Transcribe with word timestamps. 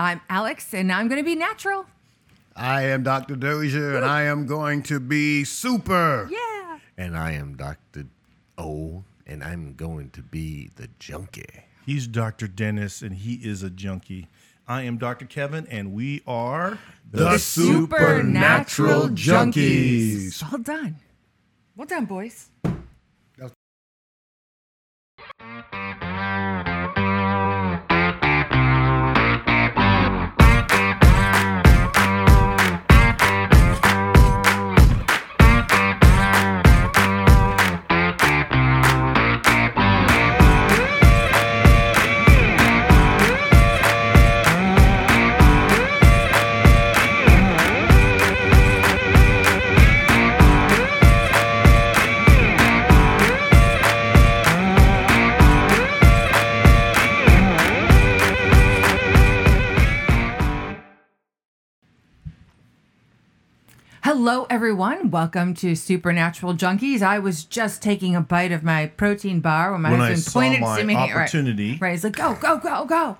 I'm 0.00 0.22
Alex, 0.30 0.72
and 0.72 0.90
I'm 0.90 1.08
going 1.08 1.20
to 1.20 1.24
be 1.24 1.34
natural. 1.34 1.84
I 2.56 2.84
am 2.84 3.02
Dr. 3.02 3.36
Dozier, 3.36 3.96
and 3.96 4.04
I 4.06 4.22
am 4.22 4.46
going 4.46 4.82
to 4.84 4.98
be 4.98 5.44
super. 5.44 6.26
Yeah. 6.30 6.78
And 6.96 7.14
I 7.14 7.32
am 7.32 7.54
Dr. 7.54 8.06
O, 8.56 9.04
and 9.26 9.44
I'm 9.44 9.74
going 9.74 10.08
to 10.12 10.22
be 10.22 10.70
the 10.76 10.88
junkie. 10.98 11.64
He's 11.84 12.06
Dr. 12.06 12.48
Dennis, 12.48 13.02
and 13.02 13.14
he 13.14 13.34
is 13.34 13.62
a 13.62 13.68
junkie. 13.68 14.28
I 14.66 14.84
am 14.84 14.96
Dr. 14.96 15.26
Kevan, 15.26 15.66
and 15.66 15.92
we 15.92 16.22
are 16.26 16.78
The 17.10 17.36
Supernatural 17.36 19.10
Junkies. 19.10 20.42
Well 20.50 20.62
done. 20.62 20.96
Well 21.76 21.86
done, 21.86 22.06
boys. 22.06 22.48
Hello, 64.30 64.46
everyone. 64.48 65.10
Welcome 65.10 65.54
to 65.54 65.74
Supernatural 65.74 66.54
Junkies. 66.54 67.02
I 67.02 67.18
was 67.18 67.42
just 67.42 67.82
taking 67.82 68.14
a 68.14 68.20
bite 68.20 68.52
of 68.52 68.62
my 68.62 68.86
protein 68.86 69.40
bar 69.40 69.72
when 69.72 69.82
my 69.82 69.90
When 69.90 70.00
I 70.00 70.10
husband 70.10 70.22
saw 70.22 70.38
pointed 70.38 70.60
my 70.60 70.78
to 70.78 70.84
me. 70.86 70.94
right- 70.94 71.10
opportunity. 71.10 71.78
Right, 71.80 71.90
He's 71.90 72.04
like, 72.04 72.14
go, 72.14 72.36
go, 72.36 72.56
go, 72.58 72.84
go. 72.84 73.18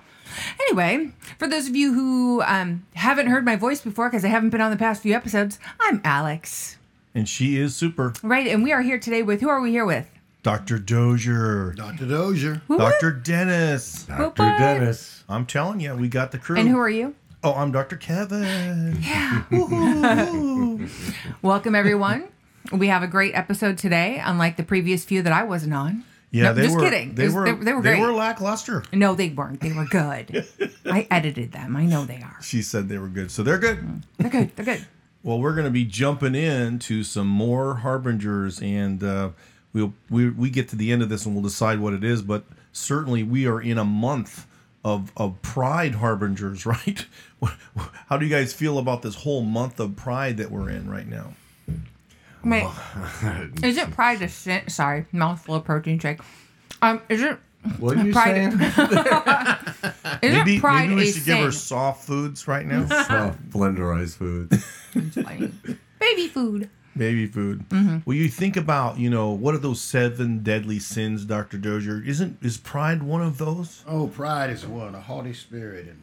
Anyway, 0.61 1.11
for 1.36 1.48
those 1.48 1.67
of 1.67 1.75
you 1.75 1.94
who 1.94 2.42
um, 2.42 2.86
haven't 2.94 3.27
heard 3.27 3.44
my 3.44 3.56
voice 3.56 3.80
before 3.80 4.08
because 4.08 4.25
I 4.25 4.28
haven't 4.28 4.50
been 4.50 4.61
on 4.61 4.70
the 4.70 4.77
past 4.77 5.02
few 5.02 5.12
episodes, 5.12 5.58
I'm 5.80 6.00
Alex. 6.05 6.77
and 7.12 7.28
she 7.28 7.56
is 7.58 7.74
super. 7.74 8.12
Right, 8.22 8.47
and 8.47 8.62
we 8.62 8.70
are 8.70 8.83
here 8.83 9.00
today 9.00 9.24
with 9.24 9.41
who 9.41 9.48
are 9.48 9.61
we 9.61 9.72
here 9.72 9.84
with? 9.84 10.08
Dr. 10.45 10.78
Dozier, 10.78 11.72
Dr. 11.77 12.06
Dozier. 12.06 12.62
Whoop, 12.69 12.78
Dr. 12.78 13.11
Dennis. 13.11 14.05
Dr. 14.05 14.22
whoop. 14.22 14.36
Dennis. 14.36 15.24
I'm 15.28 15.45
telling 15.45 15.80
you, 15.80 15.92
we 15.97 16.06
got 16.08 16.30
the 16.30 16.39
crew. 16.39 16.56
And 16.56 16.69
who 16.69 16.78
are 16.78 16.89
you? 16.89 17.17
Oh, 17.42 17.55
I'm 17.55 17.72
Dr. 17.72 17.96
Kevan. 17.96 18.98
Yeah. 19.00 19.44
Welcome, 21.42 21.74
everyone. 21.74 22.28
We 22.72 22.88
have 22.88 23.02
a 23.02 23.06
great 23.06 23.34
episode 23.34 23.78
today, 23.78 24.20
unlike 24.22 24.56
the 24.58 24.62
previous 24.62 25.05
few 25.05 25.22
that 25.22 25.33
I 25.33 25.44
wasn't 25.44 25.72
on. 25.72 26.05
Yeah, 26.30 26.44
No, 26.44 26.55
they 26.55 26.62
just 26.64 26.74
were. 26.77 26.83
kidding. 26.83 27.14
They 27.14 27.24
was- 27.24 27.34
were. 27.34 27.44
they- 27.52 27.64
they 27.64 27.72
were 27.72 27.80
great. 27.80 27.98
lackluster. 28.00 28.84
No, 28.92 29.14
they 29.14 29.30
weren't. 29.30 29.61
They 29.61 29.72
were 29.72 29.86
good. 29.86 30.46
I 30.84 31.06
edited 31.11 31.52
them. 31.52 31.77
I 31.77 31.86
know 31.86 32.05
they 32.05 32.20
are. 32.22 32.36
She 32.42 32.61
said 32.62 32.88
they 32.88 32.98
were 32.98 33.08
good, 33.08 33.30
so 33.30 33.42
they're 33.42 33.58
good. 33.58 34.02
They're 34.18 34.30
good. 34.30 34.55
They're 34.55 34.64
good. 34.66 34.86
Well, 35.22 35.41
we're 35.41 35.55
going 35.55 35.64
to 35.64 35.70
be 35.70 35.84
jumping 35.84 36.34
into 36.34 37.02
some 37.05 37.27
more 37.27 37.77
harbingers, 37.77 38.61
and 38.61 39.02
uh, 39.02 39.30
we'll 39.72 39.94
we 40.11 40.28
we 40.30 40.50
get 40.50 40.68
to 40.68 40.77
the 40.77 40.92
end 40.92 41.02
of 41.02 41.08
this 41.08 41.24
and 41.27 41.34
we'll 41.34 41.42
decide 41.42 41.80
what 41.80 41.94
it 41.94 42.05
is. 42.05 42.20
But 42.22 42.44
certainly, 42.72 43.22
we 43.22 43.46
are 43.46 43.61
in 43.61 43.77
a 43.78 43.84
month 43.84 44.46
of 44.84 45.12
of 45.16 45.42
Pride 45.42 45.96
harbingers, 45.96 46.64
right? 46.66 47.05
How 48.08 48.16
do 48.16 48.24
you 48.27 48.30
guys 48.30 48.52
feel 48.52 48.78
about 48.78 49.02
this 49.02 49.14
whole 49.14 49.42
month 49.42 49.80
of 49.80 49.96
Pride 49.96 50.36
that 50.38 50.50
we're 50.50 50.70
in 50.70 50.88
right 50.91 51.06
now? 51.06 51.33
Wait, 52.44 52.66
is 53.62 53.77
it 53.77 53.91
pride 53.91 54.22
a 54.22 54.28
sin? 54.28 54.66
Sorry, 54.69 55.05
mouthful 55.12 55.56
of 55.56 55.64
protein 55.64 55.98
shake. 55.98 56.20
Um, 56.80 57.02
is 57.11 57.20
it? 57.23 57.39
What 57.79 57.98
are 57.98 58.05
you 58.06 58.12
Pride- 58.12 58.52
saying? 58.52 58.52
Is 60.23 60.34
Maybe, 60.34 60.56
it 60.56 60.61
pride 60.61 60.89
maybe 60.89 60.95
we 61.02 61.08
a 61.11 61.12
should 61.12 61.24
give 61.27 61.39
her 61.39 61.52
soft 61.52 62.05
foods 62.06 62.48
right 62.48 62.64
now. 62.67 62.86
oh, 62.90 63.34
blenderized 63.50 64.17
food. 64.17 64.50
Baby 65.98 66.29
food. 66.29 66.70
Baby 66.96 67.27
food. 67.27 67.68
Mm-hmm. 67.68 67.98
Well, 68.05 68.17
you 68.17 68.29
think 68.29 68.56
about, 68.56 68.98
you 68.98 69.08
know, 69.11 69.30
what 69.30 69.55
are 69.55 69.58
those 69.58 69.80
seven 69.80 70.42
deadly 70.42 70.79
sins, 70.79 71.24
Doctor 71.27 71.58
Dozier? 71.58 72.02
Isn't 72.05 72.39
is 72.42 72.56
pride 72.58 73.02
one 73.02 73.23
of 73.23 73.39
those? 73.39 73.84
Oh, 73.86 74.06
pride 74.08 74.50
is 74.50 74.67
one, 74.67 74.95
a 74.95 75.00
haughty 75.00 75.33
spirit. 75.34 75.86
and 75.86 76.02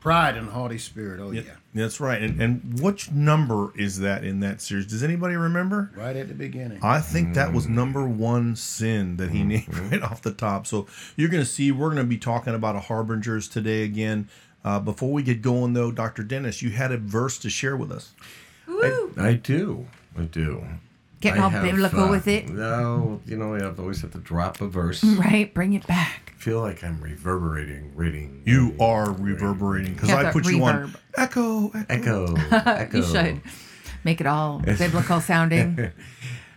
Pride 0.00 0.36
and 0.36 0.48
haughty 0.50 0.78
spirit. 0.78 1.20
Oh, 1.20 1.32
yeah. 1.32 1.42
That's 1.74 2.00
right. 2.00 2.20
And 2.22 2.40
and 2.40 2.80
which 2.80 3.10
number 3.10 3.72
is 3.76 3.98
that 4.00 4.24
in 4.24 4.40
that 4.40 4.60
series? 4.60 4.86
Does 4.86 5.02
anybody 5.02 5.34
remember? 5.34 5.90
Right 5.96 6.16
at 6.16 6.28
the 6.28 6.34
beginning. 6.34 6.80
I 6.82 7.00
think 7.00 7.34
that 7.34 7.52
was 7.52 7.68
number 7.68 8.06
one 8.06 8.56
sin 8.56 9.16
that 9.16 9.30
he 9.30 9.42
named 9.42 9.76
right 9.92 10.02
off 10.02 10.22
the 10.22 10.32
top. 10.32 10.66
So 10.66 10.86
you're 11.16 11.28
going 11.28 11.42
to 11.42 11.48
see, 11.48 11.72
we're 11.72 11.88
going 11.88 11.98
to 11.98 12.04
be 12.04 12.18
talking 12.18 12.54
about 12.54 12.76
a 12.76 12.80
harbingers 12.80 13.48
today 13.48 13.82
again. 13.82 14.28
Uh, 14.64 14.80
before 14.80 15.12
we 15.12 15.22
get 15.22 15.40
going, 15.40 15.72
though, 15.72 15.90
Dr. 15.92 16.22
Dennis, 16.22 16.62
you 16.62 16.70
had 16.70 16.90
a 16.90 16.98
verse 16.98 17.38
to 17.38 17.50
share 17.50 17.76
with 17.76 17.92
us. 17.92 18.12
Woo. 18.66 19.12
I 19.16 19.34
do. 19.34 19.86
I 20.16 20.22
do. 20.22 20.64
Getting 21.20 21.40
I 21.40 21.44
all 21.44 21.50
have, 21.50 21.64
biblical 21.64 22.04
uh, 22.04 22.10
with 22.10 22.28
it. 22.28 22.48
No, 22.48 23.20
you 23.26 23.36
know, 23.36 23.54
I've 23.56 23.80
always 23.80 24.00
had 24.02 24.12
to 24.12 24.18
drop 24.18 24.60
a 24.60 24.68
verse. 24.68 25.02
Right, 25.18 25.52
bring 25.52 25.72
it 25.72 25.84
back. 25.86 26.32
feel 26.36 26.60
like 26.60 26.84
I'm 26.84 27.00
reverberating, 27.00 27.92
reading. 27.96 28.42
You 28.44 28.76
are 28.78 29.10
reverberating 29.12 29.94
because 29.94 30.10
I 30.10 30.22
that 30.24 30.32
put 30.32 30.46
you 30.48 30.62
on 30.64 30.94
echo, 31.16 31.72
echo. 31.88 32.34
Echo. 32.34 32.34
Echo. 32.66 32.96
You 32.98 33.02
should 33.02 33.40
make 34.04 34.20
it 34.20 34.26
all 34.28 34.60
biblical 34.60 35.20
sounding. 35.20 35.90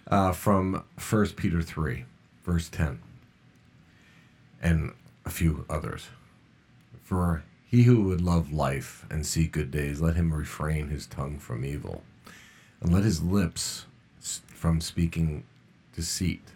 uh, 0.08 0.32
from 0.32 0.84
First 0.98 1.36
Peter 1.38 1.64
three, 1.64 2.06
verse 2.46 2.70
ten, 2.70 3.00
and 4.62 4.94
a 5.26 5.30
few 5.30 5.66
others. 5.70 6.10
For 7.04 7.44
he 7.66 7.84
who 7.84 8.04
would 8.04 8.22
love 8.22 8.54
life 8.54 9.06
and 9.10 9.26
see 9.26 9.48
good 9.48 9.72
days, 9.72 10.02
let 10.02 10.16
him 10.16 10.34
refrain 10.34 10.90
his 10.90 11.08
tongue 11.08 11.40
from 11.40 11.66
evil, 11.66 12.04
and 12.80 12.94
let 12.94 13.04
his 13.04 13.22
lips 13.24 13.62
s- 13.64 13.86
from 14.62 14.80
speaking 14.80 15.44
deceit. 15.96 16.50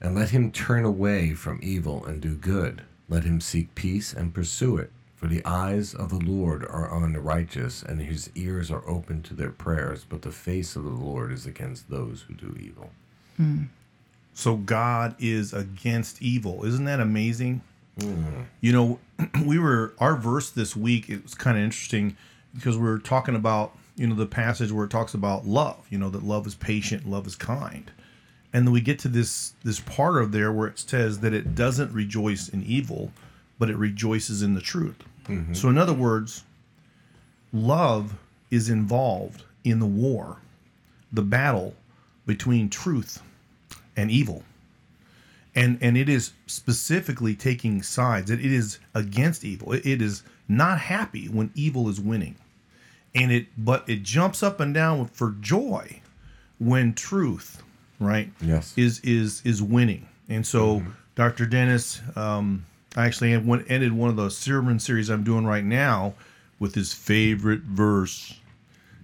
And 0.00 0.14
let 0.14 0.30
him 0.30 0.52
turn 0.52 0.84
away 0.84 1.34
from 1.34 1.58
evil 1.64 2.06
and 2.06 2.22
do 2.22 2.36
good. 2.36 2.82
Let 3.08 3.24
him 3.24 3.40
seek 3.40 3.74
peace 3.74 4.12
and 4.12 4.32
pursue 4.32 4.76
it. 4.76 4.92
For 5.16 5.26
the 5.26 5.44
eyes 5.44 5.94
of 5.94 6.10
the 6.10 6.24
Lord 6.24 6.62
are 6.64 6.88
on 6.88 7.12
the 7.12 7.20
righteous, 7.20 7.82
and 7.82 8.00
his 8.00 8.30
ears 8.36 8.70
are 8.70 8.88
open 8.88 9.20
to 9.24 9.34
their 9.34 9.50
prayers, 9.50 10.06
but 10.08 10.22
the 10.22 10.30
face 10.30 10.76
of 10.76 10.84
the 10.84 10.90
Lord 10.90 11.32
is 11.32 11.44
against 11.44 11.90
those 11.90 12.22
who 12.22 12.34
do 12.34 12.56
evil. 12.58 12.92
Hmm. 13.36 13.64
So 14.32 14.54
God 14.54 15.16
is 15.18 15.52
against 15.52 16.22
evil. 16.22 16.64
Isn't 16.64 16.84
that 16.84 17.00
amazing? 17.00 17.62
Hmm. 18.00 18.42
You 18.60 18.72
know, 18.72 18.98
we 19.44 19.58
were 19.58 19.92
our 19.98 20.14
verse 20.14 20.50
this 20.50 20.76
week. 20.76 21.10
It 21.10 21.24
was 21.24 21.34
kind 21.34 21.58
of 21.58 21.64
interesting 21.64 22.16
because 22.54 22.78
we 22.78 22.84
were 22.84 23.00
talking 23.00 23.34
about 23.34 23.74
you 24.00 24.06
know 24.06 24.14
the 24.14 24.24
passage 24.24 24.72
where 24.72 24.86
it 24.86 24.90
talks 24.90 25.12
about 25.12 25.46
love. 25.46 25.86
You 25.90 25.98
know 25.98 26.08
that 26.08 26.22
love 26.22 26.46
is 26.46 26.54
patient, 26.54 27.06
love 27.06 27.26
is 27.26 27.36
kind, 27.36 27.90
and 28.50 28.66
then 28.66 28.72
we 28.72 28.80
get 28.80 28.98
to 29.00 29.08
this 29.08 29.52
this 29.62 29.78
part 29.78 30.22
of 30.22 30.32
there 30.32 30.50
where 30.50 30.68
it 30.68 30.78
says 30.78 31.20
that 31.20 31.34
it 31.34 31.54
doesn't 31.54 31.92
rejoice 31.92 32.48
in 32.48 32.64
evil, 32.64 33.12
but 33.58 33.68
it 33.68 33.76
rejoices 33.76 34.40
in 34.40 34.54
the 34.54 34.62
truth. 34.62 34.96
Mm-hmm. 35.28 35.52
So 35.52 35.68
in 35.68 35.76
other 35.76 35.92
words, 35.92 36.44
love 37.52 38.14
is 38.50 38.70
involved 38.70 39.42
in 39.64 39.80
the 39.80 39.86
war, 39.86 40.38
the 41.12 41.22
battle 41.22 41.74
between 42.24 42.70
truth 42.70 43.22
and 43.98 44.10
evil. 44.10 44.44
And 45.54 45.76
and 45.82 45.98
it 45.98 46.08
is 46.08 46.32
specifically 46.46 47.34
taking 47.34 47.82
sides. 47.82 48.30
It, 48.30 48.40
it 48.40 48.50
is 48.50 48.78
against 48.94 49.44
evil. 49.44 49.74
It, 49.74 49.84
it 49.84 50.00
is 50.00 50.22
not 50.48 50.78
happy 50.78 51.26
when 51.26 51.50
evil 51.54 51.90
is 51.90 52.00
winning 52.00 52.36
and 53.14 53.32
it 53.32 53.46
but 53.56 53.88
it 53.88 54.02
jumps 54.02 54.42
up 54.42 54.60
and 54.60 54.72
down 54.74 55.06
for 55.06 55.34
joy 55.40 56.00
when 56.58 56.92
truth 56.94 57.62
right 57.98 58.30
Yes. 58.40 58.72
is 58.76 59.00
is 59.00 59.42
is 59.44 59.62
winning 59.62 60.06
and 60.28 60.46
so 60.46 60.82
dr 61.16 61.44
dennis 61.46 62.00
um 62.16 62.64
i 62.96 63.06
actually 63.06 63.32
ended 63.32 63.92
one 63.92 64.10
of 64.10 64.16
the 64.16 64.30
sermon 64.30 64.78
series 64.78 65.08
i'm 65.08 65.24
doing 65.24 65.44
right 65.46 65.64
now 65.64 66.14
with 66.58 66.74
his 66.74 66.92
favorite 66.92 67.62
verse 67.62 68.34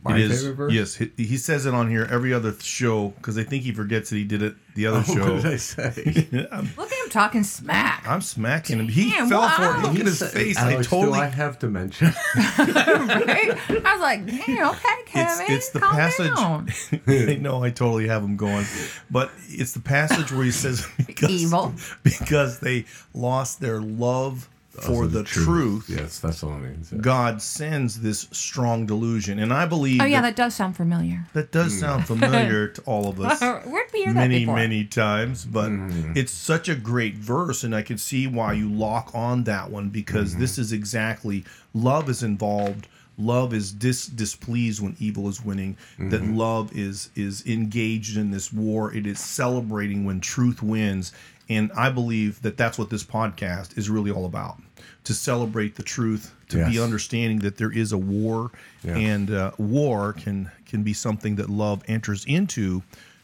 My 0.04 0.16
It 0.18 0.30
is- 0.30 0.40
favorite 0.42 0.54
verse? 0.56 0.72
Yes, 0.72 0.94
he, 0.94 1.10
he 1.16 1.36
says 1.36 1.66
it 1.66 1.74
on 1.74 1.90
here 1.90 2.06
every 2.10 2.32
other 2.32 2.54
show 2.60 3.08
because 3.16 3.36
I 3.38 3.42
think 3.42 3.64
he 3.64 3.72
forgets 3.72 4.10
that 4.10 4.16
he 4.16 4.24
did 4.24 4.40
it 4.40 4.54
the 4.76 4.86
other 4.86 5.02
show. 5.14 5.34
What 5.34 5.42
did 5.42 5.52
I 5.52 5.56
say? 5.56 6.28
Look 6.30 6.92
at 6.92 6.98
him 7.04 7.05
talking 7.16 7.42
smack. 7.44 8.04
I'm 8.06 8.20
smacking 8.20 8.78
him. 8.78 8.88
He 8.88 9.10
Damn, 9.10 9.28
fell 9.30 9.48
for 9.48 9.62
it. 9.62 9.66
wow. 9.66 9.82
Look 9.84 10.00
at 10.00 10.06
his 10.06 10.22
face. 10.22 10.58
I 10.58 10.72
Alex, 10.74 10.88
totally. 10.88 11.18
do 11.18 11.24
I 11.24 11.26
have 11.26 11.58
dementia? 11.58 12.14
right? 12.36 13.56
I 13.84 13.92
was 13.94 14.00
like, 14.02 14.26
damn, 14.26 14.68
okay, 14.68 14.88
it's 14.98 15.10
Kevan. 15.38 15.46
it's 15.48 15.70
the 15.70 15.80
calm 15.80 15.94
passage. 15.96 16.34
down. 16.34 16.68
I 17.06 17.36
know 17.36 17.64
I 17.64 17.70
totally 17.70 18.06
have 18.08 18.22
him 18.22 18.36
going, 18.36 18.66
but 19.10 19.30
it's 19.48 19.72
the 19.72 19.80
passage 19.80 20.30
where 20.30 20.44
he 20.44 20.50
says 20.50 20.86
because 21.06 21.30
Evil. 21.30 21.72
because 22.02 22.60
they 22.60 22.84
lost 23.14 23.60
their 23.60 23.80
love 23.80 24.50
for 24.82 25.04
Also 25.04 25.06
the 25.06 25.22
truth, 25.24 25.86
Yes, 25.88 26.18
that's 26.18 26.42
what 26.42 26.52
I 26.54 26.58
mean. 26.60 26.82
God 27.00 27.42
sends 27.42 28.00
this 28.00 28.28
strong 28.32 28.86
delusion. 28.86 29.38
And 29.38 29.52
I 29.52 29.66
believe 29.66 30.00
Oh 30.00 30.04
yeah, 30.04 30.20
that, 30.20 30.36
that 30.36 30.42
does 30.42 30.54
sound 30.54 30.76
familiar. 30.76 31.24
that 31.32 31.52
does 31.52 31.78
sound 31.78 32.06
familiar 32.06 32.68
to 32.76 32.82
all 32.82 33.08
of 33.08 33.20
us. 33.20 33.40
Where'd 33.40 33.90
we 33.92 34.00
hear 34.04 34.12
that 34.14 34.20
many 34.20 34.40
before? 34.40 34.56
many 34.56 34.84
times 34.84 35.44
but 35.44 35.70
it's 36.16 36.32
such 36.32 36.68
a 36.68 36.74
great 36.74 37.14
verse 37.14 37.64
and 37.64 37.74
i 37.74 37.82
can 37.82 37.98
see 37.98 38.26
why 38.26 38.52
you 38.52 38.68
lock 38.68 39.10
on 39.14 39.44
that 39.44 39.70
one 39.70 39.88
because 39.88 40.36
this 40.36 40.58
is 40.58 40.72
exactly 40.72 41.44
love 41.74 42.08
is 42.08 42.22
involved 42.22 42.88
love 43.18 43.54
is 43.54 43.72
dis- 43.72 44.06
displeased 44.06 44.82
when 44.82 44.94
evil 44.98 45.28
is 45.28 45.42
winning 45.44 45.76
that 45.98 46.22
love 46.24 46.74
is 46.76 47.10
is 47.14 47.44
engaged 47.46 48.16
in 48.16 48.30
this 48.30 48.52
war 48.52 48.92
it 48.94 49.06
is 49.06 49.18
celebrating 49.20 50.04
when 50.04 50.20
truth 50.20 50.62
wins 50.62 51.12
and 51.48 51.70
i 51.76 51.88
believe 51.90 52.42
that 52.42 52.56
that's 52.56 52.78
what 52.78 52.90
this 52.90 53.04
podcast 53.04 53.76
is 53.78 53.88
really 53.88 54.10
all 54.10 54.26
about 54.26 54.58
to 55.06 55.14
celebrate 55.14 55.76
the 55.76 55.82
truth 55.84 56.34
to 56.48 56.66
be 56.66 56.80
understanding 56.80 57.38
that 57.38 57.56
there 57.56 57.70
is 57.72 57.92
a 57.92 57.98
war 57.98 58.50
Yeah. 58.82 58.96
and 58.96 59.30
uh, 59.30 59.52
war 59.56 60.12
can 60.12 60.50
can 60.66 60.82
be 60.82 60.92
something 60.92 61.36
that 61.36 61.48
love 61.48 61.82
enters 61.86 62.24
into 62.24 62.82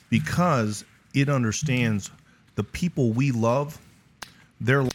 because 0.09 0.85
it 1.13 1.29
understands 1.29 2.11
the 2.55 2.63
people 2.63 3.11
we 3.13 3.33
love 3.33 3.79
their 4.61 4.87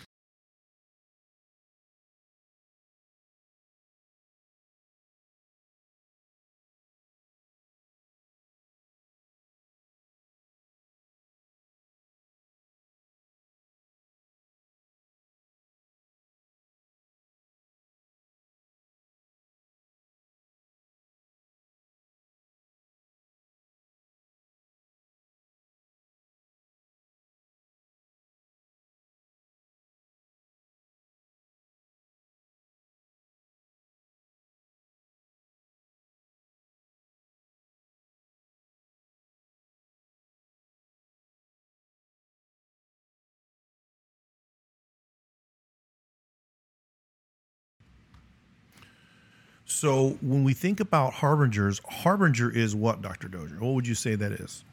so 49.78 50.18
when 50.22 50.44
we 50.44 50.54
think 50.54 50.80
about 50.80 51.14
harbingers 51.14 51.82
harbinger 51.90 52.50
is 52.50 52.76
what 52.76 53.02
dr 53.02 53.28
dozier 53.28 53.58
what 53.60 53.74
would 53.74 53.88
you 53.88 53.96
say 53.96 54.16
that 54.16 54.32
is 54.32 54.64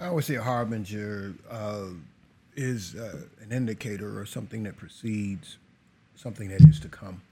I 0.00 0.10
would 0.10 0.24
say 0.24 0.36
a 0.36 0.42
harbinger 0.42 1.34
uh, 1.50 1.86
is 2.56 2.94
uh, 2.94 3.20
an 3.42 3.52
indicator 3.52 4.18
or 4.18 4.26
something 4.26 4.62
that 4.64 4.76
precedes 4.76 5.58
something 6.14 6.48
that 6.48 6.60
is 6.62 6.80
to 6.80 6.88
come. 6.88 7.22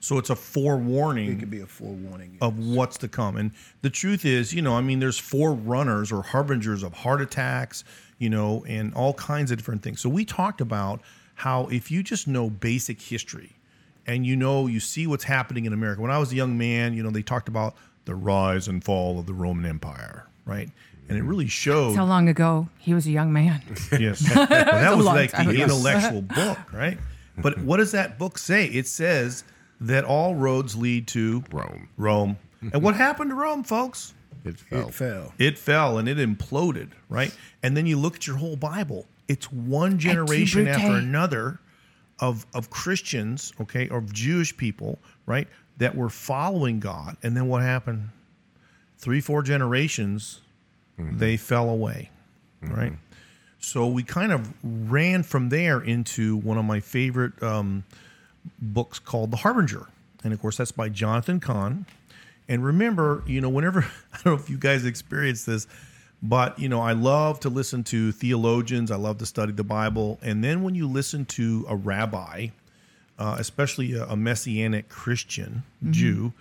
so 0.00 0.18
it's 0.18 0.30
a 0.30 0.36
forewarning. 0.36 1.32
It 1.32 1.40
could 1.40 1.50
be 1.50 1.60
a 1.60 1.66
forewarning. 1.66 2.38
of 2.40 2.58
what's 2.58 2.98
to 2.98 3.08
come. 3.08 3.36
And 3.36 3.50
the 3.82 3.90
truth 3.90 4.24
is, 4.24 4.54
you 4.54 4.62
know, 4.62 4.76
I 4.76 4.80
mean, 4.80 5.00
there's 5.00 5.18
forerunners 5.18 6.12
or 6.12 6.22
harbingers 6.22 6.82
of 6.84 6.92
heart 6.92 7.20
attacks, 7.20 7.82
you 8.18 8.30
know, 8.30 8.64
and 8.68 8.94
all 8.94 9.14
kinds 9.14 9.50
of 9.50 9.58
different 9.58 9.82
things. 9.82 10.00
So 10.00 10.08
we 10.08 10.24
talked 10.24 10.60
about 10.60 11.00
how 11.34 11.66
if 11.66 11.90
you 11.90 12.02
just 12.02 12.28
know 12.28 12.48
basic 12.48 13.00
history 13.00 13.57
and 14.08 14.26
you 14.26 14.34
know, 14.34 14.66
you 14.66 14.80
see 14.80 15.06
what's 15.06 15.24
happening 15.24 15.66
in 15.66 15.72
America. 15.72 16.00
When 16.00 16.10
I 16.10 16.18
was 16.18 16.32
a 16.32 16.34
young 16.34 16.58
man, 16.58 16.94
you 16.94 17.02
know, 17.02 17.10
they 17.10 17.22
talked 17.22 17.46
about 17.48 17.76
the 18.06 18.14
rise 18.14 18.66
and 18.66 18.82
fall 18.82 19.20
of 19.20 19.26
the 19.26 19.34
Roman 19.34 19.66
Empire, 19.66 20.26
right? 20.46 20.70
And 21.08 21.16
it 21.16 21.22
really 21.22 21.46
showed. 21.46 21.94
How 21.94 22.06
long 22.06 22.28
ago, 22.28 22.68
he 22.78 22.94
was 22.94 23.06
a 23.06 23.10
young 23.10 23.32
man. 23.32 23.62
Yes. 23.92 24.26
Well, 24.34 24.46
that 24.46 24.96
was 24.96 25.06
like 25.06 25.30
time 25.32 25.46
the 25.46 25.52
ago. 25.52 25.62
intellectual 25.64 26.22
book, 26.36 26.72
right? 26.72 26.98
But 27.36 27.58
what 27.60 27.76
does 27.76 27.92
that 27.92 28.18
book 28.18 28.38
say? 28.38 28.66
It 28.66 28.86
says 28.88 29.44
that 29.80 30.04
all 30.04 30.34
roads 30.34 30.74
lead 30.74 31.06
to 31.08 31.44
Rome. 31.52 31.88
Rome. 31.96 32.38
And 32.72 32.82
what 32.82 32.96
happened 32.96 33.30
to 33.30 33.36
Rome, 33.36 33.62
folks? 33.62 34.14
It 34.44 34.58
fell. 34.58 34.88
it 34.88 34.94
fell. 34.94 35.34
It 35.38 35.58
fell 35.58 35.98
and 35.98 36.08
it 36.08 36.16
imploded, 36.18 36.90
right? 37.08 37.34
And 37.62 37.76
then 37.76 37.86
you 37.86 37.98
look 37.98 38.16
at 38.16 38.26
your 38.26 38.36
whole 38.36 38.56
Bible. 38.56 39.06
It's 39.28 39.52
one 39.52 39.98
generation 39.98 40.66
after 40.66 40.92
another 40.94 41.60
of 42.20 42.46
of 42.54 42.70
Christians, 42.70 43.52
okay, 43.60 43.88
or 43.88 43.98
of 43.98 44.12
Jewish 44.12 44.56
people, 44.56 44.98
right, 45.26 45.48
that 45.78 45.94
were 45.94 46.08
following 46.08 46.80
God. 46.80 47.16
And 47.22 47.36
then 47.36 47.48
what 47.48 47.62
happened? 47.62 48.10
Three, 48.98 49.20
four 49.20 49.42
generations, 49.42 50.40
they 50.98 51.36
fell 51.36 51.70
away, 51.70 52.10
right? 52.60 52.92
So 53.60 53.86
we 53.86 54.02
kind 54.02 54.32
of 54.32 54.52
ran 54.62 55.22
from 55.22 55.48
there 55.48 55.80
into 55.80 56.36
one 56.36 56.58
of 56.58 56.64
my 56.64 56.80
favorite 56.80 57.40
um, 57.42 57.84
books 58.60 58.98
called 58.98 59.30
The 59.30 59.36
Harbinger. 59.38 59.86
And 60.24 60.32
of 60.32 60.40
course, 60.40 60.56
that's 60.56 60.72
by 60.72 60.88
Jonathan 60.88 61.40
Cahn. 61.40 61.86
And 62.48 62.64
remember, 62.64 63.22
you 63.26 63.40
know, 63.40 63.48
whenever, 63.48 63.80
I 64.12 64.16
don't 64.22 64.26
know 64.26 64.34
if 64.34 64.50
you 64.50 64.58
guys 64.58 64.84
experience 64.84 65.44
this, 65.44 65.66
but, 66.22 66.58
you 66.58 66.68
know, 66.68 66.80
I 66.80 66.92
love 66.92 67.40
to 67.40 67.48
listen 67.48 67.84
to 67.84 68.12
theologians, 68.12 68.90
I 68.90 68.96
love 68.96 69.18
to 69.18 69.26
study 69.26 69.52
the 69.52 69.64
Bible. 69.64 70.18
And 70.22 70.42
then 70.42 70.62
when 70.62 70.74
you 70.74 70.88
listen 70.88 71.24
to 71.26 71.64
a 71.68 71.76
rabbi, 71.76 72.48
uh, 73.18 73.36
especially 73.38 73.94
a, 73.94 74.04
a 74.06 74.16
messianic 74.16 74.88
Christian 74.88 75.62
Jew, 75.92 76.32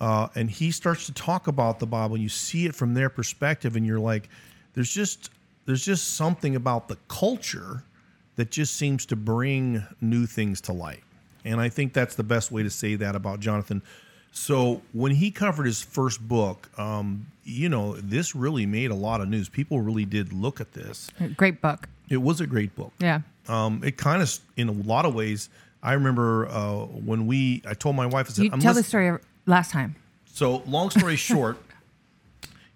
uh, 0.00 0.28
and 0.34 0.50
he 0.50 0.70
starts 0.70 1.06
to 1.06 1.12
talk 1.12 1.46
about 1.46 1.78
the 1.78 1.86
Bible, 1.86 2.14
and 2.14 2.22
you 2.22 2.28
see 2.28 2.66
it 2.66 2.74
from 2.74 2.94
their 2.94 3.08
perspective, 3.08 3.76
and 3.76 3.86
you're 3.86 4.00
like, 4.00 4.28
there's 4.74 4.92
just 4.92 5.30
there's 5.66 5.84
just 5.84 6.14
something 6.14 6.56
about 6.56 6.88
the 6.88 6.96
culture 7.08 7.84
that 8.36 8.50
just 8.50 8.76
seems 8.76 9.06
to 9.06 9.16
bring 9.16 9.84
new 10.00 10.26
things 10.26 10.60
to 10.62 10.72
light, 10.72 11.02
and 11.44 11.60
I 11.60 11.68
think 11.68 11.92
that's 11.92 12.14
the 12.14 12.24
best 12.24 12.50
way 12.50 12.62
to 12.62 12.70
say 12.70 12.96
that 12.96 13.14
about 13.14 13.40
Jonathan. 13.40 13.82
So 14.32 14.82
when 14.92 15.12
he 15.12 15.30
covered 15.30 15.66
his 15.66 15.82
first 15.82 16.26
book, 16.26 16.68
um, 16.78 17.26
you 17.44 17.68
know, 17.68 17.96
this 17.96 18.34
really 18.34 18.64
made 18.66 18.90
a 18.90 18.94
lot 18.94 19.20
of 19.20 19.28
news. 19.28 19.48
People 19.48 19.80
really 19.80 20.04
did 20.04 20.32
look 20.32 20.60
at 20.60 20.72
this. 20.72 21.10
Great 21.36 21.60
book. 21.60 21.88
It 22.08 22.18
was 22.18 22.40
a 22.40 22.46
great 22.46 22.74
book. 22.76 22.92
Yeah. 23.00 23.20
Um, 23.48 23.82
it 23.84 23.96
kind 23.96 24.22
of, 24.22 24.38
in 24.56 24.68
a 24.68 24.72
lot 24.72 25.04
of 25.04 25.14
ways, 25.14 25.48
I 25.82 25.94
remember 25.94 26.46
uh, 26.48 26.84
when 26.84 27.26
we, 27.26 27.62
I 27.66 27.74
told 27.74 27.96
my 27.96 28.06
wife, 28.06 28.26
I 28.28 28.32
said, 28.32 28.44
You 28.44 28.50
I'm 28.52 28.60
tell 28.60 28.74
the 28.74 28.82
story 28.82 29.18
last 29.46 29.70
time. 29.72 29.96
So, 30.26 30.62
long 30.66 30.90
story 30.90 31.16
short, 31.30 31.58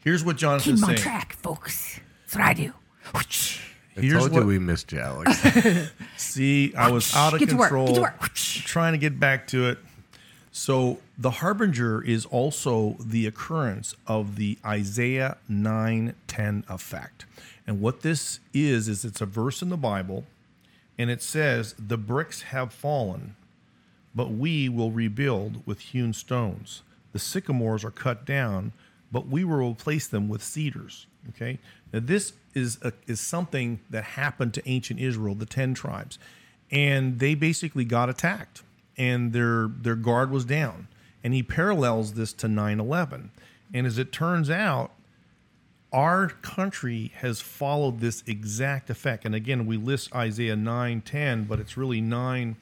here's 0.00 0.24
what 0.24 0.32
Keep 0.36 0.40
Jonathan's 0.40 0.80
him 0.80 0.84
on 0.84 0.96
saying. 0.96 0.98
track, 1.02 1.34
folks. 1.34 2.00
That's 2.24 2.36
what 2.36 2.44
I 2.44 2.54
do. 2.54 2.72
I 3.96 4.00
Here's 4.00 4.18
told 4.18 4.32
what, 4.32 4.40
you 4.40 4.46
we 4.46 4.58
missed 4.58 4.90
you, 4.90 4.98
Alex. 4.98 5.40
see, 6.16 6.74
I 6.74 6.90
was 6.90 7.14
out 7.14 7.32
of 7.34 7.38
Get 7.38 7.50
to 7.50 7.56
work, 7.56 7.68
control. 7.68 7.86
get 7.88 7.94
to 7.94 8.00
work. 8.00 8.34
Trying 8.34 8.92
to 8.92 8.98
get 8.98 9.20
back 9.20 9.46
to 9.48 9.68
it. 9.68 9.78
So, 10.56 11.00
the 11.18 11.32
harbinger 11.42 12.00
is 12.00 12.26
also 12.26 12.96
the 13.00 13.26
occurrence 13.26 13.96
of 14.06 14.36
the 14.36 14.56
Isaiah 14.64 15.36
9:10 15.50 16.62
effect. 16.68 17.26
And 17.66 17.80
what 17.80 18.02
this 18.02 18.38
is 18.52 18.86
is 18.86 19.04
it's 19.04 19.20
a 19.20 19.26
verse 19.26 19.62
in 19.62 19.70
the 19.70 19.76
Bible 19.76 20.24
and 20.96 21.10
it 21.10 21.22
says, 21.22 21.74
"The 21.76 21.98
bricks 21.98 22.42
have 22.42 22.72
fallen, 22.72 23.34
but 24.14 24.30
we 24.30 24.68
will 24.68 24.92
rebuild 24.92 25.66
with 25.66 25.80
hewn 25.80 26.12
stones. 26.12 26.82
The 27.10 27.18
sycamores 27.18 27.84
are 27.84 27.90
cut 27.90 28.24
down, 28.24 28.70
but 29.10 29.26
we 29.26 29.42
will 29.42 29.72
replace 29.72 30.06
them 30.06 30.28
with 30.28 30.44
cedars." 30.44 31.08
Okay? 31.30 31.58
Now 31.92 31.98
this 31.98 32.32
is 32.54 32.78
a, 32.80 32.92
is 33.08 33.18
something 33.18 33.80
that 33.90 34.04
happened 34.04 34.54
to 34.54 34.68
ancient 34.68 35.00
Israel, 35.00 35.34
the 35.34 35.46
10 35.46 35.74
tribes. 35.74 36.16
And 36.70 37.18
they 37.18 37.34
basically 37.34 37.84
got 37.84 38.08
attacked 38.08 38.62
and 38.96 39.32
their 39.32 39.68
their 39.68 39.96
guard 39.96 40.30
was 40.30 40.44
down. 40.44 40.88
And 41.22 41.32
he 41.34 41.42
parallels 41.42 42.14
this 42.14 42.32
to 42.34 42.48
9/11. 42.48 43.30
And 43.72 43.86
as 43.86 43.98
it 43.98 44.12
turns 44.12 44.50
out, 44.50 44.92
our 45.92 46.28
country 46.28 47.12
has 47.16 47.40
followed 47.40 48.00
this 48.00 48.22
exact 48.26 48.90
effect. 48.90 49.24
And 49.24 49.34
again, 49.34 49.64
we 49.64 49.76
list 49.76 50.14
Isaiah 50.14 50.56
9, 50.56 51.00
10, 51.02 51.44
but 51.44 51.60
it's 51.60 51.76
really 51.76 52.00
9 52.00 52.56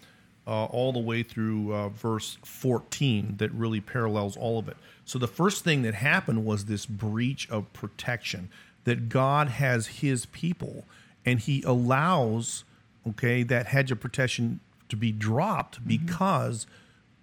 uh, 0.46 0.64
all 0.66 0.92
the 0.92 0.98
way 0.98 1.22
through 1.22 1.74
uh, 1.74 1.88
verse 1.88 2.36
14 2.44 3.36
that 3.38 3.50
really 3.52 3.80
parallels 3.80 4.36
all 4.36 4.58
of 4.58 4.68
it. 4.68 4.76
So 5.04 5.18
the 5.18 5.28
first 5.28 5.64
thing 5.64 5.82
that 5.82 5.94
happened 5.94 6.44
was 6.44 6.66
this 6.66 6.84
breach 6.84 7.48
of 7.50 7.72
protection 7.72 8.50
that 8.84 9.08
God 9.08 9.48
has 9.48 9.86
his 9.86 10.26
people 10.26 10.84
and 11.24 11.38
he 11.38 11.62
allows, 11.62 12.64
okay, 13.08 13.42
that 13.44 13.66
hedge 13.66 13.90
of 13.92 14.00
protection 14.00 14.60
to 14.92 14.96
be 14.96 15.11
dropped 15.11 15.76
mm-hmm. 15.76 15.88
because 15.88 16.66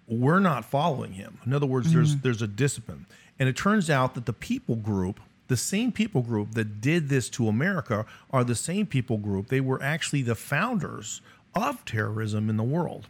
we're 0.08 0.40
not 0.40 0.64
following 0.64 1.12
him. 1.12 1.38
In 1.46 1.54
other 1.54 1.66
words, 1.66 1.92
there's 1.92 2.12
mm-hmm. 2.12 2.22
there's 2.22 2.42
a 2.42 2.48
discipline. 2.48 3.06
And 3.38 3.48
it 3.48 3.56
turns 3.56 3.88
out 3.88 4.14
that 4.16 4.26
the 4.26 4.32
people 4.32 4.76
group, 4.76 5.20
the 5.46 5.56
same 5.56 5.92
people 5.92 6.20
group 6.20 6.54
that 6.54 6.80
did 6.80 7.08
this 7.08 7.30
to 7.30 7.48
America 7.48 8.04
are 8.30 8.44
the 8.44 8.56
same 8.56 8.86
people 8.86 9.16
group. 9.18 9.46
They 9.46 9.60
were 9.60 9.82
actually 9.82 10.22
the 10.22 10.34
founders 10.34 11.22
of 11.54 11.84
terrorism 11.84 12.50
in 12.50 12.56
the 12.56 12.64
world. 12.64 13.06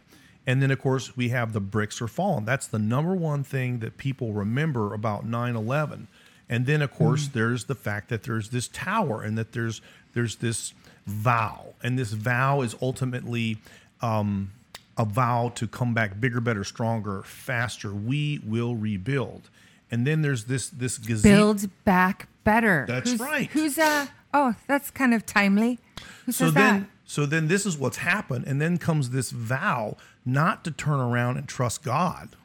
And 0.47 0.61
then, 0.61 0.71
of 0.71 0.79
course, 0.79 1.17
we 1.17 1.29
have 1.29 1.53
the 1.53 1.59
bricks 1.59 2.01
are 2.01 2.07
fallen. 2.07 2.45
That's 2.45 2.67
the 2.67 2.79
number 2.79 3.15
one 3.15 3.43
thing 3.43 3.79
that 3.79 3.97
people 3.97 4.31
remember 4.33 4.93
about 4.93 5.25
9 5.25 5.55
11. 5.55 6.07
And 6.49 6.65
then, 6.65 6.81
of 6.81 6.91
course, 6.91 7.23
mm-hmm. 7.23 7.37
there's 7.37 7.65
the 7.65 7.75
fact 7.75 8.09
that 8.09 8.23
there's 8.23 8.49
this 8.49 8.67
tower 8.67 9.21
and 9.23 9.37
that 9.37 9.53
there's 9.53 9.81
there's 10.13 10.37
this 10.37 10.73
vow, 11.05 11.73
and 11.81 11.97
this 11.97 12.11
vow 12.11 12.61
is 12.61 12.75
ultimately 12.81 13.57
um, 14.01 14.51
a 14.97 15.05
vow 15.05 15.51
to 15.55 15.67
come 15.67 15.93
back 15.93 16.19
bigger, 16.19 16.41
better, 16.41 16.63
stronger, 16.63 17.23
faster. 17.23 17.93
We 17.93 18.39
will 18.45 18.75
rebuild. 18.75 19.49
And 19.89 20.07
then 20.07 20.21
there's 20.21 20.45
this 20.45 20.69
this 20.69 20.97
gazebo. 20.97 21.35
Build 21.35 21.69
back 21.85 22.27
better. 22.43 22.85
That's 22.87 23.11
Who's- 23.11 23.19
right. 23.19 23.49
Who's 23.51 23.77
uh? 23.77 24.07
Oh, 24.33 24.55
that's 24.67 24.91
kind 24.91 25.13
of 25.13 25.25
timely. 25.25 25.79
Who 26.25 26.31
so 26.31 26.51
then 26.51 26.81
that? 26.81 26.89
so 27.03 27.25
then 27.25 27.47
this 27.47 27.65
is 27.65 27.77
what's 27.77 27.97
happened 27.97 28.45
and 28.47 28.61
then 28.61 28.77
comes 28.77 29.09
this 29.09 29.31
vow 29.31 29.97
not 30.25 30.63
to 30.63 30.71
turn 30.71 30.99
around 30.99 31.37
and 31.37 31.47
trust 31.47 31.83
god 31.83 32.35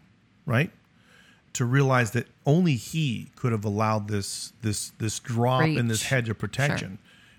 right 0.44 0.70
to 1.52 1.64
realize 1.64 2.10
that 2.10 2.26
only 2.44 2.74
he 2.74 3.30
could 3.36 3.52
have 3.52 3.64
allowed 3.64 4.08
this 4.08 4.52
this 4.62 4.90
this 4.98 5.18
drop 5.18 5.62
in 5.62 5.88
this 5.88 6.04
hedge 6.04 6.28
of 6.28 6.38
protection 6.38 6.98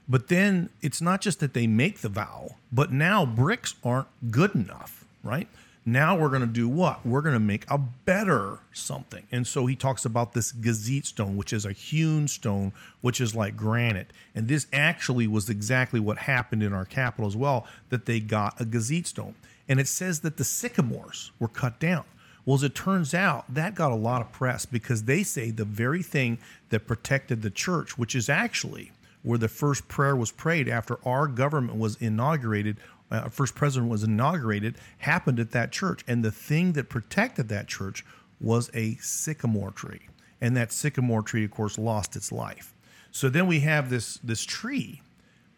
but 0.09 0.27
then 0.27 0.69
it's 0.81 1.01
not 1.01 1.21
just 1.21 1.39
that 1.39 1.53
they 1.53 1.67
make 1.67 1.99
the 1.99 2.09
vow 2.09 2.55
but 2.71 2.91
now 2.91 3.25
bricks 3.25 3.75
aren't 3.83 4.07
good 4.31 4.53
enough 4.55 4.97
right? 5.27 5.47
Now 5.85 6.17
we're 6.17 6.29
going 6.29 6.41
to 6.41 6.47
do 6.47 6.67
what? 6.67 7.05
We're 7.05 7.21
going 7.21 7.33
to 7.35 7.39
make 7.39 7.63
a 7.69 7.77
better 7.77 8.59
something. 8.73 9.23
And 9.31 9.47
so 9.47 9.67
he 9.67 9.75
talks 9.75 10.03
about 10.03 10.33
this 10.33 10.51
gazit 10.51 11.05
stone 11.05 11.37
which 11.37 11.53
is 11.53 11.65
a 11.65 11.71
hewn 11.71 12.27
stone 12.27 12.73
which 13.01 13.21
is 13.21 13.35
like 13.35 13.55
granite. 13.55 14.11
And 14.35 14.47
this 14.47 14.67
actually 14.73 15.27
was 15.27 15.49
exactly 15.49 15.99
what 15.99 16.17
happened 16.19 16.63
in 16.63 16.73
our 16.73 16.85
capital 16.85 17.27
as 17.27 17.35
well 17.35 17.65
that 17.89 18.05
they 18.05 18.19
got 18.19 18.59
a 18.59 18.65
gazit 18.65 19.07
stone. 19.07 19.35
And 19.69 19.79
it 19.79 19.87
says 19.87 20.21
that 20.21 20.37
the 20.37 20.43
sycamores 20.43 21.31
were 21.39 21.47
cut 21.47 21.79
down. 21.79 22.05
Well, 22.45 22.55
as 22.55 22.63
it 22.63 22.75
turns 22.75 23.13
out, 23.13 23.53
that 23.53 23.75
got 23.75 23.91
a 23.91 23.95
lot 23.95 24.21
of 24.21 24.31
press 24.31 24.65
because 24.65 25.03
they 25.03 25.23
say 25.23 25.51
the 25.51 25.65
very 25.65 26.01
thing 26.01 26.37
that 26.69 26.87
protected 26.87 27.41
the 27.41 27.49
church, 27.49 27.97
which 27.97 28.15
is 28.15 28.29
actually 28.29 28.91
where 29.27 29.37
the 29.37 29.49
first 29.49 29.89
prayer 29.89 30.15
was 30.15 30.31
prayed 30.31 30.69
after 30.69 30.97
our 31.05 31.27
government 31.27 31.77
was 31.77 31.97
inaugurated, 31.97 32.77
uh, 33.11 33.27
first 33.27 33.55
president 33.55 33.91
was 33.91 34.01
inaugurated, 34.01 34.75
happened 34.99 35.37
at 35.37 35.51
that 35.51 35.69
church. 35.69 36.01
And 36.07 36.23
the 36.23 36.31
thing 36.31 36.71
that 36.73 36.87
protected 36.87 37.49
that 37.49 37.67
church 37.67 38.05
was 38.39 38.71
a 38.73 38.95
sycamore 38.95 39.71
tree. 39.71 40.07
And 40.39 40.55
that 40.55 40.71
sycamore 40.71 41.23
tree, 41.23 41.43
of 41.43 41.51
course, 41.51 41.77
lost 41.77 42.15
its 42.15 42.31
life. 42.31 42.73
So 43.11 43.27
then 43.27 43.47
we 43.47 43.59
have 43.61 43.89
this, 43.89 44.17
this 44.23 44.45
tree, 44.45 45.01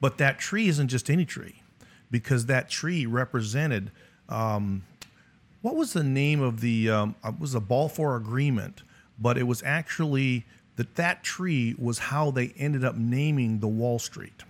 but 0.02 0.18
that 0.18 0.40
tree 0.40 0.68
isn't 0.68 0.88
just 0.88 1.08
any 1.08 1.26
tree 1.26 1.62
because 2.10 2.48
that 2.48 2.72
tree 2.72 3.06
represented 3.06 3.92
um, 4.30 4.82
what 5.62 5.76
was 5.76 5.94
the 5.94 6.04
name 6.04 6.42
of 6.42 6.62
the 6.62 6.90
um, 6.90 7.16
it 7.24 7.40
was 7.40 7.54
a 7.54 7.60
Balfour 7.60 8.16
Agreement, 8.16 8.82
but 9.20 9.38
it 9.38 9.44
was 9.44 9.62
actually 9.64 10.46
that 10.80 10.96
that 10.96 11.24
tree 11.24 11.76
was 11.78 12.00
how 12.00 12.32
they 12.32 12.54
ended 12.58 12.86
up 12.86 12.96
naming 12.96 13.60
the 13.60 13.68
Wall 13.68 14.00
Street. 14.00 14.44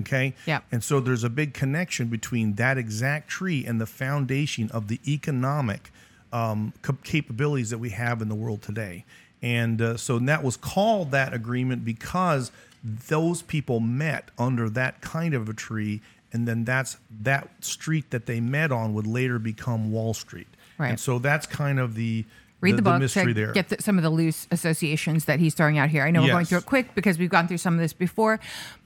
Okay. 0.00 0.34
Yeah. 0.44 0.60
And 0.72 0.82
so 0.82 0.98
there's 0.98 1.22
a 1.22 1.30
big 1.30 1.54
connection 1.54 2.08
between 2.08 2.54
that 2.54 2.76
exact 2.76 3.28
tree 3.28 3.64
and 3.64 3.80
the 3.80 3.86
foundation 3.86 4.68
of 4.72 4.88
the 4.88 4.98
economic 5.06 5.92
um, 6.32 6.72
cap- 6.82 7.04
capabilities 7.04 7.70
that 7.70 7.78
we 7.78 7.90
have 7.90 8.20
in 8.20 8.28
the 8.28 8.34
world 8.34 8.62
today. 8.62 9.04
And 9.42 9.80
uh, 9.80 9.96
so 9.96 10.18
that 10.18 10.42
was 10.42 10.56
called 10.56 11.12
that 11.12 11.32
agreement 11.32 11.84
because 11.84 12.50
those 12.82 13.42
people 13.42 13.78
met 13.78 14.32
under 14.36 14.68
that 14.70 15.00
kind 15.00 15.34
of 15.34 15.48
a 15.48 15.54
tree 15.54 16.00
and 16.32 16.48
then 16.48 16.64
that's 16.64 16.96
that 17.22 17.48
street 17.64 18.10
that 18.10 18.26
they 18.26 18.40
met 18.40 18.72
on 18.72 18.92
would 18.94 19.06
later 19.06 19.38
become 19.38 19.92
Wall 19.92 20.14
Street. 20.14 20.48
Right. 20.78 20.90
And 20.90 21.00
so 21.00 21.20
that's 21.20 21.46
kind 21.46 21.78
of 21.78 21.94
the 21.94 22.24
Read 22.60 22.76
the, 22.76 22.82
book 22.82 23.00
mystery 23.00 23.26
to 23.26 23.34
there. 23.34 23.52
get 23.52 23.68
the, 23.68 23.76
some 23.80 23.98
of 23.98 24.02
the 24.02 24.10
loose 24.10 24.48
associations 24.50 25.26
that 25.26 25.40
he's 25.40 25.54
throwing 25.54 25.76
out 25.76 25.90
here. 25.90 26.02
I 26.02 26.10
know 26.10 26.22
we're 26.22 26.28
going 26.28 26.46
through 26.46 26.58
it 26.58 26.66
quick 26.66 26.94
because 26.94 27.18
we've 27.18 27.30
gone 27.30 27.46
through 27.48 27.58
some 27.58 27.74
of 27.74 27.80
this 27.80 27.92
before, 27.92 28.40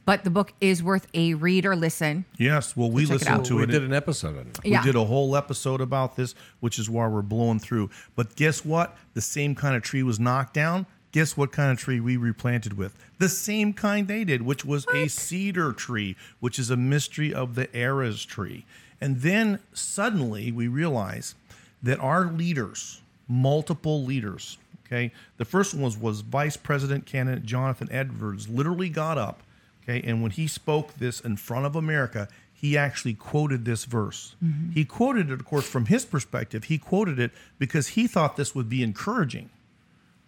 but 0.05 0.25
the 0.25 0.31
book 0.31 0.53
is 0.61 0.83
worth 0.83 1.07
a 1.15 1.35
read 1.35 1.65
or 1.65 1.77
listen. 1.77 2.25
yes, 2.37 2.77
well, 2.77 2.91
we 2.91 3.05
check 3.05 3.11
it 3.11 3.15
listened 3.21 3.45
to 3.45 3.57
we 3.57 3.63
it. 3.63 3.67
We 3.69 3.73
did 3.73 3.85
an 3.85 3.93
episode 3.93 4.39
on 4.39 4.49
it. 4.49 4.59
We 4.65 4.77
did 4.79 4.97
a 4.97 5.05
whole 5.05 5.37
episode 5.37 5.81
about 5.81 6.17
this, 6.17 6.35
which 6.59 6.79
is 6.79 6.91
why 6.91 7.07
we're 7.07 7.23
blowing 7.23 7.61
through. 7.61 7.91
But 8.17 8.35
guess 8.35 8.65
what? 8.65 8.97
The 9.15 9.21
same 9.21 9.55
kind 9.55 9.77
of 9.77 9.83
tree 9.83 10.03
was 10.03 10.19
knocked 10.19 10.55
down. 10.55 10.87
Guess 11.13 11.37
what 11.37 11.51
kind 11.51 11.73
of 11.73 11.79
tree 11.79 11.99
we 11.99 12.17
replanted 12.17 12.77
with? 12.77 12.97
The 13.19 13.29
same 13.29 13.73
kind 13.73 14.07
they 14.07 14.25
did, 14.25 14.43
which 14.43 14.65
was 14.65 14.87
a 14.95 15.09
cedar 15.09 15.73
tree, 15.73 16.17
which 16.39 16.59
is 16.59 16.71
a 16.71 16.77
mystery 16.77 17.35
of 17.35 17.57
the 17.57 17.67
Erez 17.69 18.27
tree. 18.27 18.65
And 19.01 19.21
then 19.21 19.59
suddenly 19.73 20.53
we 20.53 20.69
realize 20.69 21.35
that 21.83 21.99
our 21.99 22.27
leaders, 22.27 23.01
multiple 23.31 24.05
leaders, 24.05 24.59
okay, 24.87 25.13
the 25.37 25.45
first 25.45 25.73
one 25.73 25.83
was, 25.85 25.97
was 25.97 26.21
Vice 26.21 26.57
President 26.57 27.07
candidate 27.07 27.45
Jonathan 27.45 27.89
Edwards, 27.91 28.49
literally 28.49 28.89
got 28.89 29.17
up, 29.17 29.43
okay, 29.85 30.03
and 30.07 30.21
when 30.23 30.33
he 30.33 30.47
spoke 30.47 30.95
this 30.95 31.21
in 31.21 31.37
front 31.37 31.65
of 31.65 31.77
America, 31.77 32.29
he 32.53 32.77
actually 32.77 33.15
quoted 33.15 33.65
this 33.65 33.87
verse. 33.87 34.35
He 34.75 34.85
quoted 34.85 35.31
it, 35.31 35.33
of 35.33 35.47
course, 35.47 35.67
from 35.67 35.87
his 35.87 36.05
perspective. 36.05 36.65
He 36.65 36.77
quoted 36.77 37.19
it 37.19 37.31
because 37.59 37.89
he 37.89 38.07
thought 38.07 38.37
this 38.37 38.55
would 38.55 38.69
be 38.69 38.83
encouraging. 38.83 39.49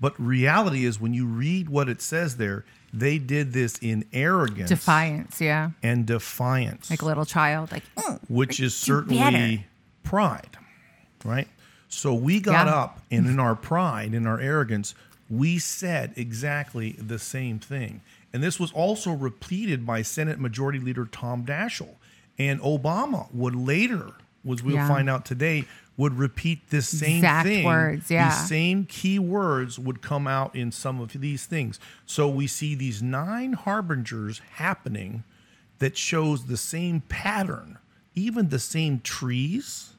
But 0.00 0.18
reality 0.18 0.87
is, 0.87 0.99
when 0.99 1.12
you 1.12 1.26
read 1.26 1.68
what 1.68 1.90
it 1.90 2.00
says 2.00 2.38
there, 2.38 2.64
they 2.92 3.18
did 3.18 3.52
this 3.52 3.78
in 3.78 4.04
arrogance 4.12 4.71
Defiance, 4.71 5.40
yeah. 5.40 5.71
and 5.82 6.06
defiance, 6.06 6.90
Like 6.90 7.02
a 7.02 7.04
little 7.04 7.25
child, 7.25 7.71
like, 7.71 7.85
"Mm, 7.97 8.18
which 8.28 8.61
is 8.61 8.75
certainly 8.75 9.18
better." 9.18 9.64
pride, 10.02 10.56
right? 11.25 11.49
So 11.95 12.15
we 12.15 12.41
got 12.41 12.67
Yeah. 12.67 12.75
up, 12.75 13.03
and 13.11 13.27
in 13.27 13.39
our 13.39 13.55
pride, 13.55 14.15
in 14.15 14.27
our 14.27 14.41
arrogance, 14.41 14.95
we 15.29 15.59
said 15.59 16.15
exactly 16.17 16.93
the 16.93 17.19
same 17.19 17.59
thing. 17.59 18.01
And 18.33 18.43
this 18.43 18.59
was 18.59 18.73
also 18.73 19.13
repeated 19.13 19.85
by 19.85 20.01
Senate 20.01 20.41
Majority 20.41 20.79
Leader 20.79 21.05
Tom 21.05 21.45
Daschle. 21.45 21.97
And 22.39 22.61
Obama 22.61 23.27
would 23.35 23.55
later, 23.55 24.13
as 24.51 24.63
we'll 24.63 24.77
Yeah. 24.77 24.89
find 24.89 25.11
out 25.11 25.27
today, 25.27 25.67
would 25.99 26.17
repeat 26.17 26.71
this 26.71 26.89
same 26.89 27.17
Exact 27.19 27.47
thing. 27.47 27.65
words, 27.67 28.11
yeah. 28.11 28.31
These 28.31 28.49
same 28.49 28.87
key 28.87 29.19
words 29.19 29.79
would 29.79 30.01
come 30.01 30.27
out 30.27 30.57
in 30.57 30.73
some 30.73 30.99
of 30.99 31.13
these 31.13 31.45
things. 31.45 31.79
So 32.07 32.27
we 32.27 32.47
see 32.47 32.75
these 32.75 33.03
nine 33.03 33.53
harbingers 33.53 34.41
happening 34.55 35.25
that 35.79 35.99
shows 35.99 36.47
the 36.47 36.57
same 36.57 37.03
pattern. 37.03 37.77
Even 38.15 38.49
the 38.49 38.59
same 38.59 39.01
trees 39.01 39.91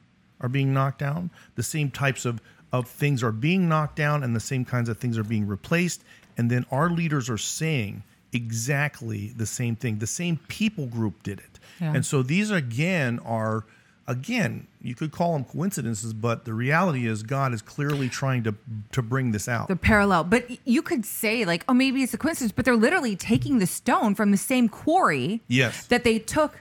are 0.44 0.48
being 0.48 0.72
knocked 0.74 0.98
down, 0.98 1.30
the 1.56 1.62
same 1.62 1.90
types 1.90 2.24
of, 2.24 2.40
of 2.72 2.86
things 2.88 3.22
are 3.22 3.32
being 3.32 3.68
knocked 3.68 3.96
down, 3.96 4.22
and 4.22 4.36
the 4.36 4.40
same 4.40 4.64
kinds 4.64 4.88
of 4.88 4.98
things 4.98 5.16
are 5.18 5.24
being 5.24 5.46
replaced. 5.46 6.04
And 6.36 6.50
then 6.50 6.66
our 6.70 6.90
leaders 6.90 7.30
are 7.30 7.38
saying 7.38 8.02
exactly 8.32 9.28
the 9.36 9.46
same 9.46 9.76
thing. 9.76 9.98
The 9.98 10.06
same 10.06 10.38
people 10.48 10.86
group 10.86 11.22
did 11.22 11.38
it. 11.40 11.58
Yeah. 11.80 11.94
And 11.94 12.04
so 12.06 12.22
these 12.22 12.50
again 12.50 13.18
are 13.20 13.64
again, 14.06 14.66
you 14.82 14.94
could 14.94 15.10
call 15.12 15.32
them 15.32 15.44
coincidences, 15.44 16.12
but 16.12 16.44
the 16.44 16.52
reality 16.52 17.06
is 17.06 17.22
God 17.22 17.54
is 17.54 17.62
clearly 17.62 18.08
trying 18.08 18.42
to 18.44 18.54
to 18.92 19.00
bring 19.02 19.32
this 19.32 19.48
out. 19.48 19.68
the 19.68 19.76
parallel. 19.76 20.24
But 20.24 20.46
you 20.66 20.82
could 20.82 21.06
say, 21.06 21.44
like, 21.44 21.64
oh, 21.68 21.74
maybe 21.74 22.02
it's 22.02 22.12
a 22.12 22.18
coincidence, 22.18 22.52
but 22.52 22.64
they're 22.64 22.76
literally 22.76 23.16
taking 23.16 23.60
the 23.60 23.66
stone 23.66 24.14
from 24.14 24.30
the 24.30 24.36
same 24.36 24.68
quarry 24.68 25.40
Yes. 25.48 25.86
that 25.86 26.04
they 26.04 26.18
took 26.18 26.60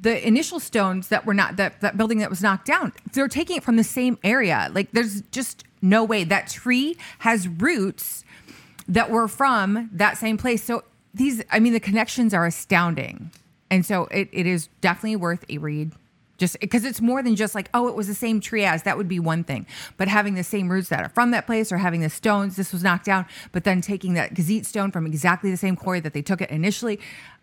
the 0.00 0.26
initial 0.26 0.58
stones 0.58 1.08
that 1.08 1.26
were 1.26 1.34
not 1.34 1.56
that 1.56 1.80
that 1.80 1.96
building 1.96 2.18
that 2.18 2.30
was 2.30 2.42
knocked 2.42 2.66
down. 2.66 2.92
They're 3.12 3.28
taking 3.28 3.56
it 3.56 3.62
from 3.62 3.76
the 3.76 3.84
same 3.84 4.18
area. 4.24 4.70
Like, 4.72 4.92
there's 4.92 5.22
just 5.30 5.64
no 5.82 6.04
way 6.04 6.24
that 6.24 6.48
tree 6.48 6.96
has 7.20 7.48
roots 7.48 8.24
that 8.88 9.10
were 9.10 9.28
from 9.28 9.88
that 9.92 10.18
same 10.18 10.36
place. 10.36 10.64
So 10.64 10.84
these, 11.14 11.42
I 11.50 11.60
mean, 11.60 11.72
the 11.72 11.80
connections 11.80 12.34
are 12.34 12.46
astounding, 12.46 13.30
and 13.70 13.84
so 13.84 14.04
it, 14.06 14.28
it 14.32 14.46
is 14.46 14.68
definitely 14.80 15.16
worth 15.16 15.44
a 15.48 15.58
read. 15.58 15.92
Just 16.38 16.58
because 16.58 16.86
it's 16.86 17.02
more 17.02 17.22
than 17.22 17.36
just 17.36 17.54
like, 17.54 17.68
oh, 17.74 17.86
it 17.88 17.94
was 17.94 18.06
the 18.06 18.14
same 18.14 18.40
tree 18.40 18.64
as 18.64 18.84
that 18.84 18.96
would 18.96 19.08
be 19.08 19.20
one 19.20 19.44
thing, 19.44 19.66
but 19.98 20.08
having 20.08 20.36
the 20.36 20.42
same 20.42 20.70
roots 20.70 20.88
that 20.88 21.00
are 21.00 21.10
from 21.10 21.32
that 21.32 21.44
place 21.44 21.70
or 21.70 21.76
having 21.76 22.00
the 22.00 22.08
stones, 22.08 22.56
this 22.56 22.72
was 22.72 22.82
knocked 22.82 23.04
down, 23.04 23.26
but 23.52 23.64
then 23.64 23.82
taking 23.82 24.14
that 24.14 24.32
gazit 24.32 24.64
stone 24.64 24.90
from 24.90 25.04
exactly 25.04 25.50
the 25.50 25.58
same 25.58 25.76
quarry 25.76 26.00
that 26.00 26.14
they 26.14 26.22
took 26.22 26.40
it 26.40 26.48
initially, 26.48 26.98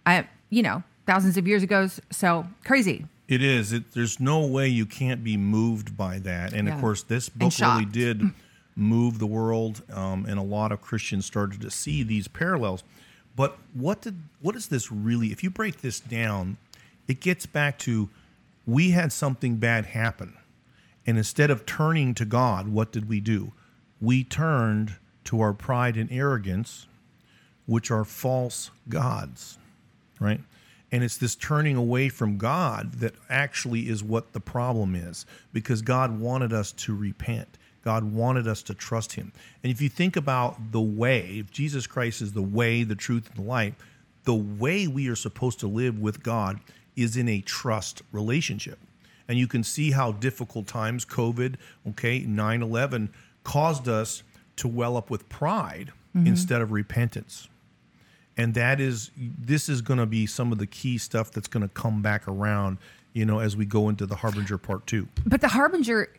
I, 0.08 0.28
you 0.50 0.64
know, 0.64 0.82
thousands 1.08 1.38
of 1.38 1.48
years 1.48 1.64
ago. 1.64 1.90
So 2.12 2.46
crazy. 2.64 3.06
It 3.28 3.42
is. 3.42 3.74
It, 3.74 3.94
there's 3.94 4.20
no 4.20 4.46
way 4.46 4.68
you 4.68 4.86
can't 4.86 5.24
be 5.24 5.36
moved 5.36 5.98
by 5.98 6.20
that. 6.20 6.54
And 6.54 6.68
Yeah. 6.68 6.76
of 6.76 6.80
course, 6.82 7.02
this 7.02 7.30
book 7.30 7.52
really 7.60 7.86
did 7.86 8.22
move 8.76 9.18
the 9.18 9.26
world, 9.26 9.82
um, 9.92 10.26
and 10.28 10.38
a 10.38 10.44
lot 10.44 10.72
of 10.72 10.82
Christians 10.82 11.26
started 11.26 11.60
to 11.62 11.72
see 11.72 12.04
these 12.04 12.28
parallels. 12.28 12.84
But 13.36 13.58
what 13.74 14.02
did 14.02 14.22
what 14.42 14.56
is 14.56 14.68
this 14.68 14.92
really? 14.92 15.32
If 15.32 15.44
you 15.44 15.50
break 15.50 15.82
this 15.82 16.00
down, 16.00 16.58
it 17.08 17.20
gets 17.20 17.46
back 17.46 17.80
to 17.80 18.10
we 18.66 18.92
had 18.92 19.12
something 19.12 19.58
bad 19.58 19.88
happen, 19.88 20.36
and 21.06 21.18
instead 21.18 21.50
of 21.50 21.66
turning 21.66 22.14
to 22.16 22.26
God, 22.26 22.68
what 22.68 22.92
did 22.92 23.10
we 23.10 23.20
do? 23.20 23.54
We 24.00 24.24
turned 24.24 24.96
to 25.26 25.42
our 25.42 25.54
pride 25.54 25.98
and 25.98 26.12
arrogance, 26.12 26.88
which 27.66 27.92
are 27.92 28.06
false 28.06 28.72
gods 28.90 29.58
right? 30.20 30.42
And 30.92 31.04
it's 31.04 31.18
this 31.18 31.36
turning 31.36 31.76
away 31.76 32.10
from 32.10 32.38
God 32.38 32.94
that 32.94 33.14
actually 33.30 33.90
is 33.90 34.04
what 34.04 34.34
the 34.34 34.40
problem 34.40 34.96
is 34.96 35.26
because 35.52 35.82
God 35.82 36.20
wanted 36.20 36.54
us 36.54 36.72
to 36.74 36.96
repent. 36.96 37.58
God 37.84 38.06
wanted 38.06 38.48
us 38.48 38.62
to 38.64 38.74
trust 38.74 39.14
Him. 39.14 39.32
And 39.64 39.72
if 39.72 39.82
you 39.82 39.90
think 39.90 40.16
about 40.16 40.72
the 40.72 40.82
way, 40.82 41.38
if 41.40 41.52
Jesus 41.52 41.88
Christ 41.88 42.22
is 42.22 42.34
the 42.34 42.42
way, 42.42 42.84
the 42.84 42.96
truth, 42.96 43.30
and 43.30 43.46
the 43.46 43.50
light, 43.50 43.76
the 44.24 44.36
way 44.36 44.88
we 44.88 45.08
are 45.08 45.16
supposed 45.16 45.60
to 45.62 45.68
live 45.68 46.00
with 46.00 46.24
God 46.24 46.60
is 46.96 47.16
in 47.16 47.30
a 47.30 47.42
trust 47.42 48.02
relationship. 48.12 48.80
And 49.28 49.38
you 49.38 49.48
can 49.48 49.64
see 49.64 49.92
how 49.92 50.14
difficult 50.14 50.68
times, 50.68 51.06
COVID, 51.06 51.56
okay, 51.90 52.20
9 52.20 52.62
11, 52.62 53.10
caused 53.44 53.88
us 53.88 54.24
to 54.58 54.68
well 54.68 54.98
up 54.98 55.10
with 55.10 55.28
pride 55.30 55.92
mm-hmm. 56.16 56.28
instead 56.28 56.62
of 56.62 56.72
repentance 56.72 57.48
and 58.38 58.54
that 58.54 58.80
is 58.80 59.12
this 59.18 59.68
is 59.68 59.82
going 59.82 60.00
to 60.00 60.06
be 60.06 60.26
some 60.26 60.52
of 60.52 60.58
the 60.60 60.68
key 60.68 60.98
stuff 60.98 61.32
that's 61.32 61.48
going 61.48 61.64
to 61.64 61.74
come 61.74 62.02
back 62.02 62.28
around 62.28 62.78
you 63.14 63.26
know 63.26 63.40
as 63.40 63.58
we 63.58 63.66
go 63.66 63.90
into 63.90 64.06
the 64.06 64.16
harbinger 64.18 64.58
part 64.58 64.86
two 64.88 65.08
But 65.26 65.42
the 65.42 65.48
harbinger 65.50 66.10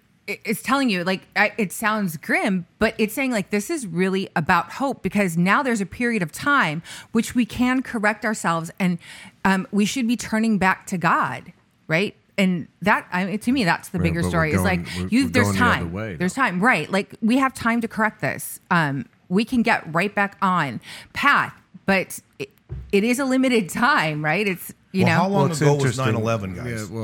is 0.44 0.60
telling 0.62 0.90
you, 0.90 1.04
like, 1.04 1.22
I, 1.36 1.54
it 1.56 1.72
sounds 1.72 2.18
grim, 2.18 2.66
but 2.78 2.94
it's 2.98 3.14
saying, 3.14 3.30
like, 3.32 3.48
this 3.48 3.70
is 3.70 3.86
really 3.86 4.28
about 4.36 4.72
hope 4.72 5.02
because 5.02 5.38
now 5.38 5.62
there's 5.62 5.80
a 5.80 5.86
period 5.86 6.22
of 6.22 6.32
time 6.32 6.82
which 7.12 7.34
we 7.34 7.46
can 7.46 7.80
correct 7.82 8.26
ourselves 8.26 8.70
and 8.78 8.98
um, 9.46 9.66
we 9.72 9.86
should 9.86 10.06
be 10.06 10.18
turning 10.18 10.58
back 10.58 10.86
to 10.88 10.98
God, 10.98 11.54
right? 11.86 12.14
And 12.36 12.68
that, 12.82 13.06
I 13.10 13.24
mean, 13.24 13.38
to 13.38 13.52
me, 13.52 13.64
that's 13.64 13.88
the 13.88 13.98
Right, 13.98 14.04
bigger 14.04 14.20
but 14.20 14.26
we're 14.26 14.30
story. 14.30 14.52
Is 14.52 14.60
like, 14.60 14.80
we're- 14.98 15.08
you, 15.10 15.24
we're 15.24 15.30
there's 15.30 15.46
going 15.46 15.54
the 15.54 15.58
time. 15.60 15.92
way, 15.94 16.16
there's 16.16 16.34
time, 16.34 16.60
right? 16.60 16.90
Like, 16.90 17.14
we 17.22 17.38
have 17.38 17.54
time 17.54 17.80
to 17.80 17.88
correct 17.88 18.20
this. 18.20 18.60
Um, 18.70 19.06
we 19.30 19.46
can 19.46 19.62
get 19.62 19.82
right 19.94 20.14
back 20.14 20.36
on 20.42 20.82
path, 21.14 21.54
but 21.88 22.20
it, 22.38 22.50
it 22.92 23.02
is 23.02 23.18
a 23.18 23.24
limited 23.24 23.70
time, 23.70 24.22
right? 24.22 24.46
It's, 24.46 24.74
you 24.92 25.04
Well, 25.06 25.14
know, 25.14 25.22
how 25.22 25.28
long 25.28 25.50
it's 25.50 25.60
ago 25.62 25.74
was 25.74 25.98
interesting. 25.98 26.22
9/11, 26.22 26.54
guys? 26.54 26.90
Yeah, 26.90 26.96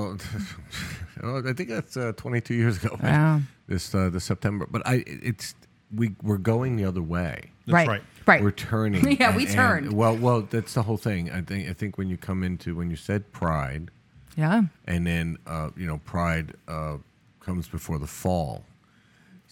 well, 1.24 1.40
I 1.48 1.52
think 1.54 1.70
that's 1.70 1.96
uh, 1.96 2.12
22 2.18 2.54
years 2.54 2.84
ago. 2.84 2.96
Wow. 3.02 3.40
This 3.66 3.94
uh, 3.94 4.10
this 4.10 4.24
September, 4.24 4.66
but 4.70 4.86
I 4.86 5.04
it's 5.06 5.54
we 5.90 6.14
we're 6.22 6.36
going 6.36 6.76
the 6.76 6.84
other 6.84 7.00
way. 7.00 7.50
That's 7.64 7.72
right, 7.72 7.88
right. 7.88 8.02
right. 8.26 8.42
We're 8.42 8.50
turning. 8.50 9.16
Yeah, 9.18 9.34
we 9.34 9.46
turned. 9.46 9.94
well, 9.94 10.14
well, 10.14 10.42
that's 10.42 10.74
the 10.74 10.82
whole 10.82 10.98
thing. 10.98 11.30
I 11.30 11.40
think 11.40 11.70
I 11.70 11.72
think 11.72 11.96
when 11.96 12.10
you 12.10 12.18
come 12.18 12.42
into 12.42 12.74
when 12.76 12.90
you 12.90 12.96
said 12.96 13.32
pride, 13.32 13.90
yeah. 14.36 14.64
and 14.84 15.06
then 15.06 15.38
uh, 15.46 15.70
you 15.78 15.86
know 15.86 15.96
pride 16.04 16.52
uh, 16.68 16.98
comes 17.40 17.66
before 17.68 17.98
the 17.98 18.06
fall. 18.06 18.66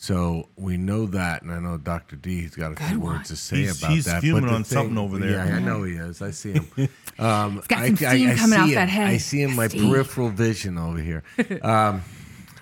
So 0.03 0.49
we 0.57 0.79
know 0.79 1.07
that, 1.07 1.43
and 1.43 1.53
I 1.53 1.61
know 1.61 1.79
Dr. 1.79 2.17
D 2.17 2.41
He's 2.41 2.57
got 2.57 2.73
a 2.73 2.75
few 2.89 2.99
one. 2.99 3.19
words 3.19 3.29
to 3.29 3.37
say 3.37 3.59
He's- 3.59 3.79
about 3.79 3.93
he's 3.93 4.05
that. 4.07 4.21
fuming 4.21 4.43
but 4.43 4.49
the 4.49 4.55
on 4.57 4.65
something 4.65 4.99
over 4.99 5.17
there. 5.17 5.47
Yeah, 5.47 5.55
I 5.57 5.61
know 5.61 5.85
he 5.85 5.93
is. 5.93 6.21
I 6.21 6.33
see 6.33 6.55
him. 6.55 6.67
Um, 7.21 7.63
got 7.69 7.79
I, 7.79 7.87
some 7.89 7.97
steam 7.97 8.29
I, 8.29 8.33
I 8.33 8.35
coming 8.37 8.59
see 8.59 8.63
off 8.63 8.69
him. 8.69 8.75
that 8.75 8.89
head. 8.89 9.07
I 9.09 9.17
see 9.19 9.43
in 9.43 9.55
my 9.55 9.69
Steam. 9.69 9.91
peripheral 9.91 10.31
vision 10.31 10.77
over 10.77 10.99
here. 10.99 11.23
Um, 11.63 12.03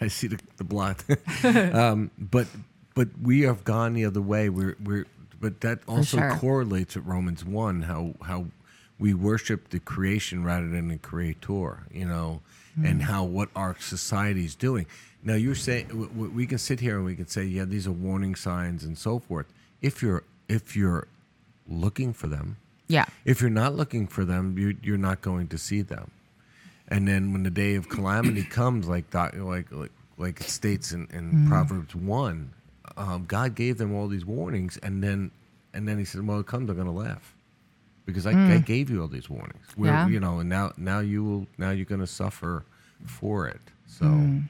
I 0.03 0.09
see 0.09 0.27
the, 0.27 0.39
the 0.59 0.65
blood. 0.65 0.97
um, 1.45 2.11
but 2.19 2.47
but 2.95 3.09
we 3.23 3.41
have 3.43 3.65
gone 3.65 3.95
the 3.95 4.05
other 4.05 4.21
way. 4.21 4.51
We're 4.51 4.77
we're 4.85 5.07
but 5.41 5.63
that 5.63 5.79
also 5.89 6.19
sure. 6.19 6.37
correlates 6.37 6.95
with 6.97 7.07
Romans 7.07 7.43
one 7.43 7.83
how 7.83 8.17
how 8.23 8.47
we 8.99 9.15
worship 9.15 9.71
the 9.71 9.79
creation 9.81 10.45
rather 10.45 10.69
than 10.69 10.89
the 10.89 10.99
creator. 10.99 11.85
You 11.91 12.07
know, 12.07 12.43
and 12.85 13.01
how 13.05 13.25
what 13.25 13.49
our 13.57 13.77
society 13.79 14.45
is 14.45 14.55
doing. 14.55 14.85
Now 15.23 15.35
you're 15.35 15.55
saying 15.55 16.11
we 16.35 16.47
can 16.47 16.59
sit 16.59 16.81
here 16.81 16.97
and 16.97 17.05
we 17.05 17.15
can 17.15 17.27
say 17.27 17.45
yeah 17.45 17.65
these 17.65 17.87
are 17.87 17.93
warning 17.93 18.35
signs 18.35 18.85
and 18.85 18.97
so 18.97 19.19
forth. 19.19 19.47
If 19.83 20.03
you're 20.03 20.25
if 20.49 20.77
you're 20.77 21.07
looking 21.69 22.12
for 22.12 22.27
them, 22.27 22.57
Yeah. 22.89 23.07
if 23.25 23.41
you're 23.41 23.50
not 23.50 23.77
looking 23.77 24.07
for 24.09 24.25
them, 24.25 24.59
you, 24.59 24.77
you're 24.83 24.99
not 24.99 25.21
going 25.23 25.47
to 25.49 25.59
see 25.59 25.83
them. 25.83 26.11
And 26.89 27.07
then 27.07 27.33
when 27.33 27.45
the 27.45 27.50
day 27.50 27.77
of 27.77 27.89
calamity 27.89 28.43
comes, 28.59 28.89
like 28.89 29.11
doc- 29.11 29.37
like 29.37 29.71
like 29.71 29.93
like 30.19 30.41
it 30.41 30.49
states 30.49 30.93
in, 30.93 31.07
in 31.12 31.31
mm-hmm. 31.31 31.49
Proverbs 31.49 31.95
one, 31.95 32.53
um, 32.97 33.25
God 33.27 33.55
gave 33.55 33.79
them 33.79 33.95
all 33.95 34.09
these 34.09 34.25
warnings, 34.25 34.77
and 34.83 35.03
then 35.03 35.31
and 35.73 35.87
then 35.87 35.99
He 35.99 36.05
said, 36.05 36.26
"Well, 36.26 36.41
it 36.41 36.47
comes, 36.47 36.67
they're 36.67 36.75
going 36.75 36.87
to 36.87 36.93
laugh." 36.93 37.35
Because 38.06 38.26
I, 38.26 38.30
I 38.30 38.35
mm. 38.35 38.65
gave 38.67 38.91
you 38.91 39.02
all 39.02 39.06
these 39.09 39.30
warnings, 39.30 39.65
We're- 39.76 39.93
Yeah. 39.93 40.09
you 40.09 40.19
know, 40.19 40.41
and 40.41 40.49
now 40.49 40.73
now 40.76 40.99
you 40.99 41.23
will 41.23 41.47
now 41.59 41.71
you're 41.71 41.85
going 41.85 42.00
to 42.00 42.09
suffer 42.09 42.65
for 43.06 43.47
it. 43.47 43.61
So, 43.87 44.06
mm. 44.06 44.49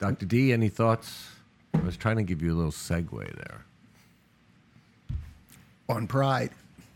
Dr. 0.00 0.26
D, 0.26 0.52
any 0.52 0.68
thoughts? 0.68 1.28
I 1.74 1.78
was 1.78 1.96
trying 1.96 2.16
to 2.16 2.22
give 2.22 2.42
you 2.42 2.52
a 2.52 2.56
little 2.56 2.72
segue 2.72 3.36
there. 3.36 3.64
On 5.88 6.06
pride, 6.06 6.50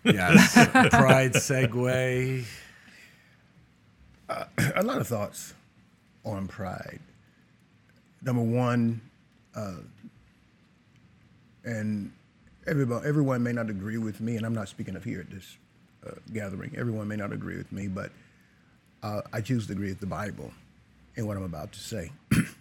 Yes, 0.05 0.53
pride 0.91 1.33
segue. 1.33 2.45
a 4.29 4.83
lot 4.83 4.99
of 5.01 5.07
thoughts 5.07 5.55
on 6.25 6.47
pride. 6.47 7.01
Number 8.23 8.43
one, 8.43 9.01
uh, 9.55 9.77
and 11.65 12.13
everybody, 12.67 13.07
everyone 13.07 13.43
may 13.43 13.53
not 13.53 13.71
agree 13.71 13.99
with 13.99 14.21
me, 14.21 14.37
and 14.37 14.45
I'm 14.45 14.55
not 14.55 14.69
speaking 14.69 14.97
of 14.97 15.05
here 15.05 15.21
at 15.21 15.31
this 15.31 15.57
uh, 16.07 16.13
gathering. 16.33 16.75
Everyone 16.77 17.09
may 17.09 17.17
not 17.17 17.33
agree 17.33 17.57
with 17.57 17.73
me, 17.73 17.89
but 17.89 18.13
uh, 19.03 19.23
I 19.33 19.41
choose 19.41 19.67
to 19.69 19.73
agree 19.73 19.89
with 19.89 20.01
the 20.01 20.07
Bible 20.07 20.53
in 21.17 21.27
what 21.27 21.37
I'm 21.37 21.45
about 21.45 21.73
to 21.73 21.79
say. 21.81 22.13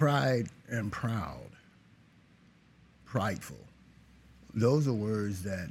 Pride 0.00 0.48
and 0.70 0.90
proud, 0.90 1.50
prideful. 3.04 3.58
Those 4.54 4.88
are 4.88 4.94
words 4.94 5.42
that 5.42 5.70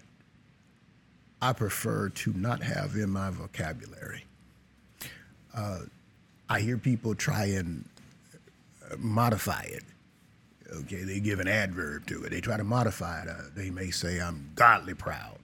I 1.42 1.52
prefer 1.54 2.10
to 2.10 2.34
not 2.34 2.62
have 2.62 2.94
in 2.94 3.10
my 3.10 3.32
vocabulary. 3.32 4.26
Uh, 5.52 5.80
I 6.48 6.60
hear 6.60 6.78
people 6.78 7.16
try 7.16 7.46
and 7.46 7.84
uh, 8.92 8.98
modify 9.00 9.64
it. 9.64 9.84
Okay, 10.76 11.02
they 11.02 11.20
give 11.20 11.40
an 11.40 11.48
adverb 11.48 12.06
to 12.06 12.24
it. 12.24 12.30
They 12.30 12.40
try 12.40 12.56
to 12.56 12.64
modify 12.64 13.24
it. 13.24 13.30
Uh, 13.30 13.34
they 13.56 13.72
may 13.72 13.90
say, 13.90 14.22
I'm 14.22 14.52
godly 14.54 14.94
proud. 14.94 15.40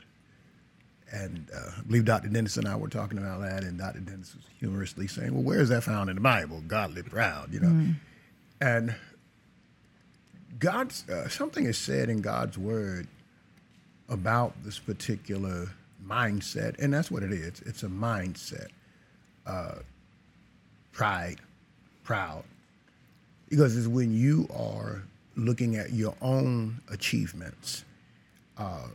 And 1.11 1.47
uh, 1.51 1.71
I 1.79 1.81
believe 1.81 2.05
Dr. 2.05 2.27
Dennis 2.27 2.57
and 2.57 2.67
I 2.67 2.75
were 2.75 2.89
talking 2.89 3.17
about 3.17 3.41
that, 3.41 3.63
and 3.63 3.79
Dr. 3.79 4.01
Dennis 4.01 4.35
was 4.35 4.43
humorously 4.59 5.07
saying, 5.07 5.33
Well, 5.33 5.41
where 5.41 5.59
is 5.59 5.69
that 5.69 5.83
found 5.83 6.11
in 6.11 6.17
the 6.17 6.21
Bible? 6.21 6.61
Godly 6.67 7.01
proud, 7.01 7.51
you 7.51 7.61
know? 7.61 7.95
And 8.61 8.95
God's, 10.59 11.07
uh, 11.09 11.27
something 11.27 11.65
is 11.65 11.77
said 11.77 12.09
in 12.09 12.21
God's 12.21 12.57
word 12.57 13.07
about 14.09 14.53
this 14.63 14.79
particular 14.79 15.67
mindset, 16.07 16.79
and 16.79 16.93
that's 16.93 17.11
what 17.11 17.23
it 17.23 17.31
is. 17.31 17.61
It's 17.65 17.83
a 17.83 17.87
mindset. 17.87 18.67
Uh, 19.45 19.75
pride, 20.91 21.39
proud, 22.03 22.43
because 23.49 23.75
it's 23.77 23.87
when 23.87 24.13
you 24.13 24.47
are 24.57 25.03
looking 25.35 25.75
at 25.75 25.91
your 25.91 26.15
own 26.21 26.79
achievements, 26.89 27.83
uh, 28.57 28.87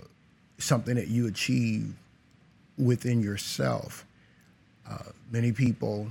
something 0.58 0.94
that 0.94 1.08
you 1.08 1.26
achieve 1.28 1.92
within 2.78 3.20
yourself. 3.20 4.06
Uh, 4.88 4.98
many 5.30 5.52
people, 5.52 6.10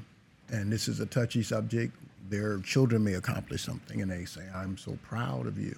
and 0.49 0.71
this 0.71 0.87
is 0.87 0.99
a 0.99 1.05
touchy 1.05 1.43
subject, 1.43 1.93
their 2.29 2.59
children 2.59 3.03
may 3.03 3.13
accomplish 3.13 3.63
something, 3.63 4.01
and 4.01 4.11
they 4.11 4.25
say, 4.25 4.43
"I'm 4.53 4.77
so 4.77 4.97
proud 5.03 5.47
of 5.47 5.57
you." 5.57 5.77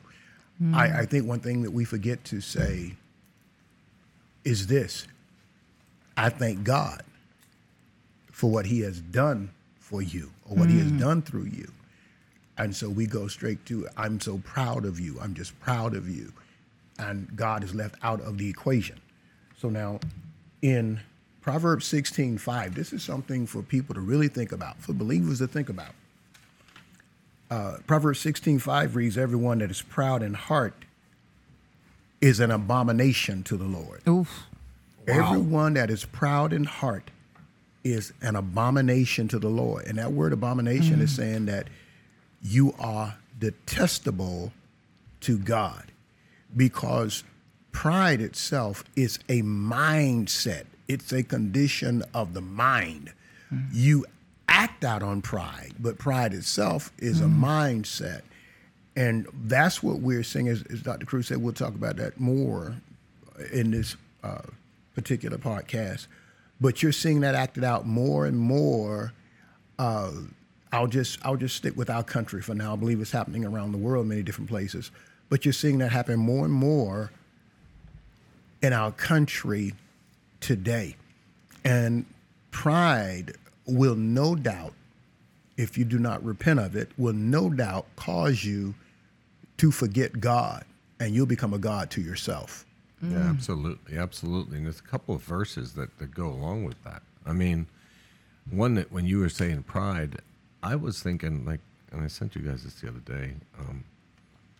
Hmm. 0.58 0.76
I, 0.76 1.00
I 1.00 1.06
think 1.06 1.26
one 1.26 1.40
thing 1.40 1.64
that 1.64 1.72
we 1.72 1.86
forget 1.86 2.24
to 2.26 2.42
say 2.42 2.94
is 4.44 4.68
this 4.68 5.08
I 6.16 6.30
thank 6.30 6.64
God 6.64 7.04
for 8.32 8.50
what 8.50 8.66
He 8.66 8.82
has 8.82 9.00
done 9.00 9.52
for 9.80 10.02
you 10.02 10.32
or 10.50 10.58
what 10.58 10.70
He 10.70 10.80
has 10.80 10.90
hmm. 10.90 11.00
done 11.00 11.22
through 11.22 11.46
you. 11.46 11.72
And 12.58 12.76
so 12.76 12.90
we 12.90 13.08
go 13.08 13.28
straight 13.28 13.66
to, 13.68 13.88
I'm 13.98 14.20
so 14.20 14.40
proud 14.40 14.86
of 14.86 15.00
you. 15.00 15.20
I'm 15.20 15.34
just 15.34 15.60
proud 15.60 15.96
of 15.96 16.08
you. 16.10 16.32
And 17.00 17.36
God 17.36 17.64
is 17.64 17.74
left 17.74 17.96
out 18.04 18.22
of 18.22 18.38
the 18.38 18.48
equation. 18.48 19.00
So 19.58 19.70
now 19.70 20.00
in 20.62 21.00
Proverbs 21.42 21.88
16 21.88 22.38
5, 22.38 22.76
this 22.76 22.94
is 22.94 23.04
something 23.04 23.48
for 23.48 23.64
people 23.64 23.96
to 23.96 24.02
really 24.02 24.28
think 24.28 24.52
about, 24.52 24.78
for 24.78 24.94
believers 24.94 25.40
to 25.40 25.48
think 25.48 25.70
about. 25.70 25.94
Uh, 27.52 27.78
Proverbs 27.86 28.20
16 28.22 28.60
5 28.60 28.96
reads, 28.96 29.18
Everyone 29.18 29.60
that 29.60 29.70
is 29.70 29.82
proud 29.82 30.24
in 30.24 30.34
heart 30.34 30.74
is 32.22 32.40
an 32.40 32.50
abomination 32.50 33.44
to 33.44 33.58
the 33.58 33.66
Lord. 33.66 34.02
Oof. 34.08 34.46
Everyone 35.06 35.74
that 35.74 35.90
is 35.90 36.06
proud 36.06 36.54
in 36.54 36.64
heart 36.64 37.12
is 37.84 38.14
an 38.22 38.38
abomination 38.38 39.28
to 39.28 39.40
the 39.40 39.50
Lord. 39.50 39.86
And 39.86 39.98
that 39.98 40.14
word 40.14 40.32
abomination 40.32 41.02
is 41.02 41.14
saying 41.14 41.48
that 41.48 41.68
you 42.42 42.74
are 42.80 43.18
detestable 43.38 44.54
to 45.22 45.38
God 45.38 45.92
because 46.56 47.24
pride 47.74 48.22
itself 48.22 48.84
is 48.96 49.18
a 49.28 49.42
mindset, 49.42 50.66
it's 50.88 51.12
a 51.12 51.24
condition 51.24 52.04
of 52.14 52.34
the 52.34 52.42
mind. 52.42 53.12
You 53.74 54.06
act 54.62 54.86
out 54.86 55.02
on 55.02 55.24
pride, 55.24 55.74
but 55.80 55.98
pride 55.98 56.36
itself 56.36 56.92
is 57.00 57.20
a 57.20 57.26
mindset. 57.26 58.22
And 58.96 59.26
that's 59.46 59.82
what 59.82 60.00
we're 60.02 60.24
seeing, 60.24 60.48
as, 60.50 60.64
as 60.72 60.84
Dr. 60.84 61.08
Kruse 61.08 61.28
said, 61.28 61.38
we'll 61.38 61.54
talk 61.54 61.74
about 61.74 61.96
that 61.96 62.20
more 62.20 62.76
in 63.52 63.72
this 63.72 63.96
uh, 64.24 64.44
particular 64.94 65.40
podcast. 65.40 66.06
But 66.60 66.84
you're 66.84 66.92
seeing 66.92 67.22
that 67.22 67.34
acted 67.34 67.64
out 67.64 67.88
more 67.88 68.28
and 68.28 68.38
more. 68.38 69.14
Uh, 69.80 70.12
I'll 70.72 70.88
just 70.88 71.18
I'll 71.26 71.38
just 71.38 71.56
stick 71.56 71.76
with 71.76 71.90
our 71.90 72.04
country 72.04 72.42
for 72.44 72.54
now. 72.54 72.74
I 72.74 72.76
believe 72.76 73.02
it's 73.02 73.12
happening 73.12 73.44
around 73.44 73.72
the 73.72 73.80
world, 73.80 74.06
many 74.06 74.22
different 74.22 74.50
places. 74.50 74.92
But 75.30 75.44
you're 75.44 75.54
seeing 75.54 75.80
that 75.80 75.92
happen 75.92 76.20
more 76.20 76.46
and 76.46 76.54
more 76.54 77.12
in 78.62 78.74
our 78.74 78.92
country 78.92 79.74
today. 80.40 80.98
And 81.64 82.06
pride 82.52 83.34
will 83.66 83.96
no 83.96 84.36
doubt, 84.36 84.74
if 85.58 85.78
you 85.78 85.86
do 85.86 86.00
not 86.00 86.24
repent 86.24 86.60
of 86.60 86.76
it, 86.76 86.90
will 86.98 87.14
no 87.14 87.50
doubt 87.50 87.86
cause 87.96 88.44
you 88.44 88.74
to 89.58 89.72
forget 89.72 90.20
God 90.20 90.66
and 91.00 91.14
you'll 91.14 91.26
become 91.26 91.54
a 91.54 91.60
God 91.60 91.90
to 91.92 92.02
yourself. 92.02 92.66
Yeah, 93.02 93.18
absolutely, 93.18 93.98
absolutely. 93.98 94.58
And 94.58 94.66
there's 94.66 94.80
a 94.80 94.84
couple 94.84 95.16
of 95.16 95.24
verses 95.24 95.74
that, 95.74 95.98
that 95.98 96.14
go 96.14 96.28
along 96.28 96.66
with 96.66 96.82
that. 96.84 97.02
I 97.26 97.34
mean, 97.34 97.68
one 98.50 98.76
that 98.76 98.92
when 98.92 99.06
you 99.06 99.20
were 99.20 99.30
saying 99.30 99.64
pride, 99.64 100.20
I 100.62 100.76
was 100.76 101.02
thinking 101.02 101.46
like, 101.46 101.62
and 101.92 102.04
I 102.04 102.08
sent 102.08 102.36
you 102.36 102.42
guys 102.42 102.64
this 102.64 102.76
the 102.76 102.88
other 102.90 103.00
day. 103.00 103.34
Um, 103.60 103.84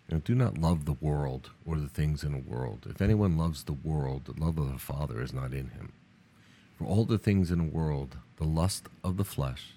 you 0.08 0.16
know, 0.16 0.22
do 0.24 0.34
not 0.34 0.58
love 0.58 0.84
the 0.84 0.96
world 1.00 1.50
or 1.64 1.78
the 1.78 1.88
things 1.88 2.24
in 2.24 2.32
the 2.32 2.38
world. 2.38 2.86
If 2.90 3.00
anyone 3.00 3.38
loves 3.38 3.64
the 3.64 3.72
world, 3.72 4.24
the 4.24 4.44
love 4.44 4.58
of 4.58 4.70
the 4.72 4.78
Father 4.78 5.22
is 5.22 5.32
not 5.32 5.52
in 5.52 5.68
him. 5.68 5.92
For 6.76 6.84
all 6.84 7.04
the 7.04 7.18
things 7.18 7.50
in 7.50 7.58
the 7.58 7.72
world, 7.72 8.16
the 8.42 8.48
lust 8.48 8.88
of 9.04 9.18
the 9.18 9.24
flesh, 9.24 9.74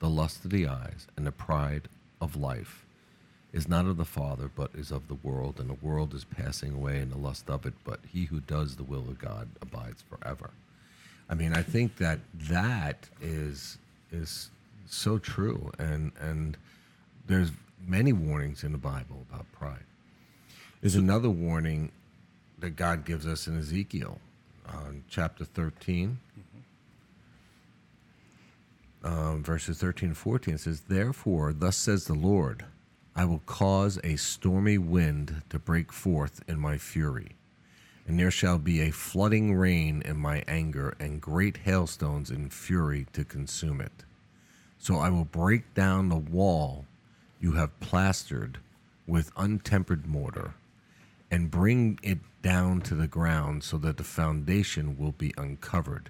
the 0.00 0.08
lust 0.08 0.44
of 0.44 0.50
the 0.50 0.66
eyes, 0.66 1.06
and 1.16 1.24
the 1.24 1.30
pride 1.30 1.88
of 2.20 2.34
life 2.34 2.84
is 3.52 3.68
not 3.68 3.86
of 3.86 3.96
the 3.96 4.04
Father, 4.04 4.50
but 4.52 4.72
is 4.74 4.90
of 4.90 5.06
the 5.06 5.14
world, 5.14 5.60
and 5.60 5.70
the 5.70 5.86
world 5.86 6.12
is 6.12 6.24
passing 6.24 6.74
away 6.74 6.98
and 6.98 7.12
the 7.12 7.16
lust 7.18 7.48
of 7.48 7.64
it, 7.64 7.74
but 7.84 8.00
he 8.12 8.24
who 8.24 8.40
does 8.40 8.74
the 8.74 8.82
will 8.82 9.02
of 9.02 9.20
God 9.20 9.48
abides 9.60 10.02
forever. 10.10 10.50
I 11.30 11.34
mean, 11.34 11.52
I 11.52 11.62
think 11.62 11.98
that 11.98 12.18
that 12.34 13.08
is 13.20 13.78
is 14.10 14.50
so 14.88 15.18
true, 15.18 15.70
and 15.78 16.10
and 16.18 16.56
there's 17.28 17.52
many 17.86 18.12
warnings 18.12 18.64
in 18.64 18.72
the 18.72 18.78
Bible 18.78 19.24
about 19.30 19.46
pride. 19.52 19.86
There's 20.80 20.96
another 20.96 21.30
warning 21.30 21.92
that 22.58 22.70
God 22.70 23.04
gives 23.04 23.28
us 23.28 23.46
in 23.46 23.56
Ezekiel, 23.56 24.18
uh, 24.68 24.90
chapter 25.08 25.44
13, 25.44 26.18
um, 29.04 29.42
verses 29.42 29.78
13 29.78 30.10
and 30.10 30.16
14. 30.16 30.54
It 30.54 30.60
says, 30.60 30.80
Therefore, 30.82 31.52
thus 31.52 31.76
says 31.76 32.06
the 32.06 32.14
Lord, 32.14 32.64
I 33.14 33.24
will 33.24 33.42
cause 33.46 33.98
a 34.02 34.16
stormy 34.16 34.78
wind 34.78 35.42
to 35.50 35.58
break 35.58 35.92
forth 35.92 36.42
in 36.48 36.58
my 36.58 36.78
fury, 36.78 37.36
and 38.06 38.18
there 38.18 38.30
shall 38.30 38.58
be 38.58 38.80
a 38.80 38.90
flooding 38.90 39.54
rain 39.54 40.02
in 40.04 40.16
my 40.16 40.44
anger, 40.48 40.96
and 40.98 41.20
great 41.20 41.58
hailstones 41.58 42.30
in 42.30 42.50
fury 42.50 43.06
to 43.12 43.24
consume 43.24 43.80
it. 43.80 44.04
So 44.78 44.96
I 44.96 45.10
will 45.10 45.26
break 45.26 45.74
down 45.74 46.08
the 46.08 46.16
wall 46.16 46.86
you 47.40 47.52
have 47.52 47.78
plastered 47.80 48.58
with 49.06 49.34
untempered 49.36 50.06
mortar, 50.06 50.54
and 51.30 51.50
bring 51.50 51.98
it 52.02 52.18
down 52.40 52.80
to 52.82 52.94
the 52.94 53.06
ground 53.06 53.64
so 53.64 53.76
that 53.78 53.96
the 53.96 54.04
foundation 54.04 54.96
will 54.96 55.12
be 55.12 55.34
uncovered. 55.36 56.08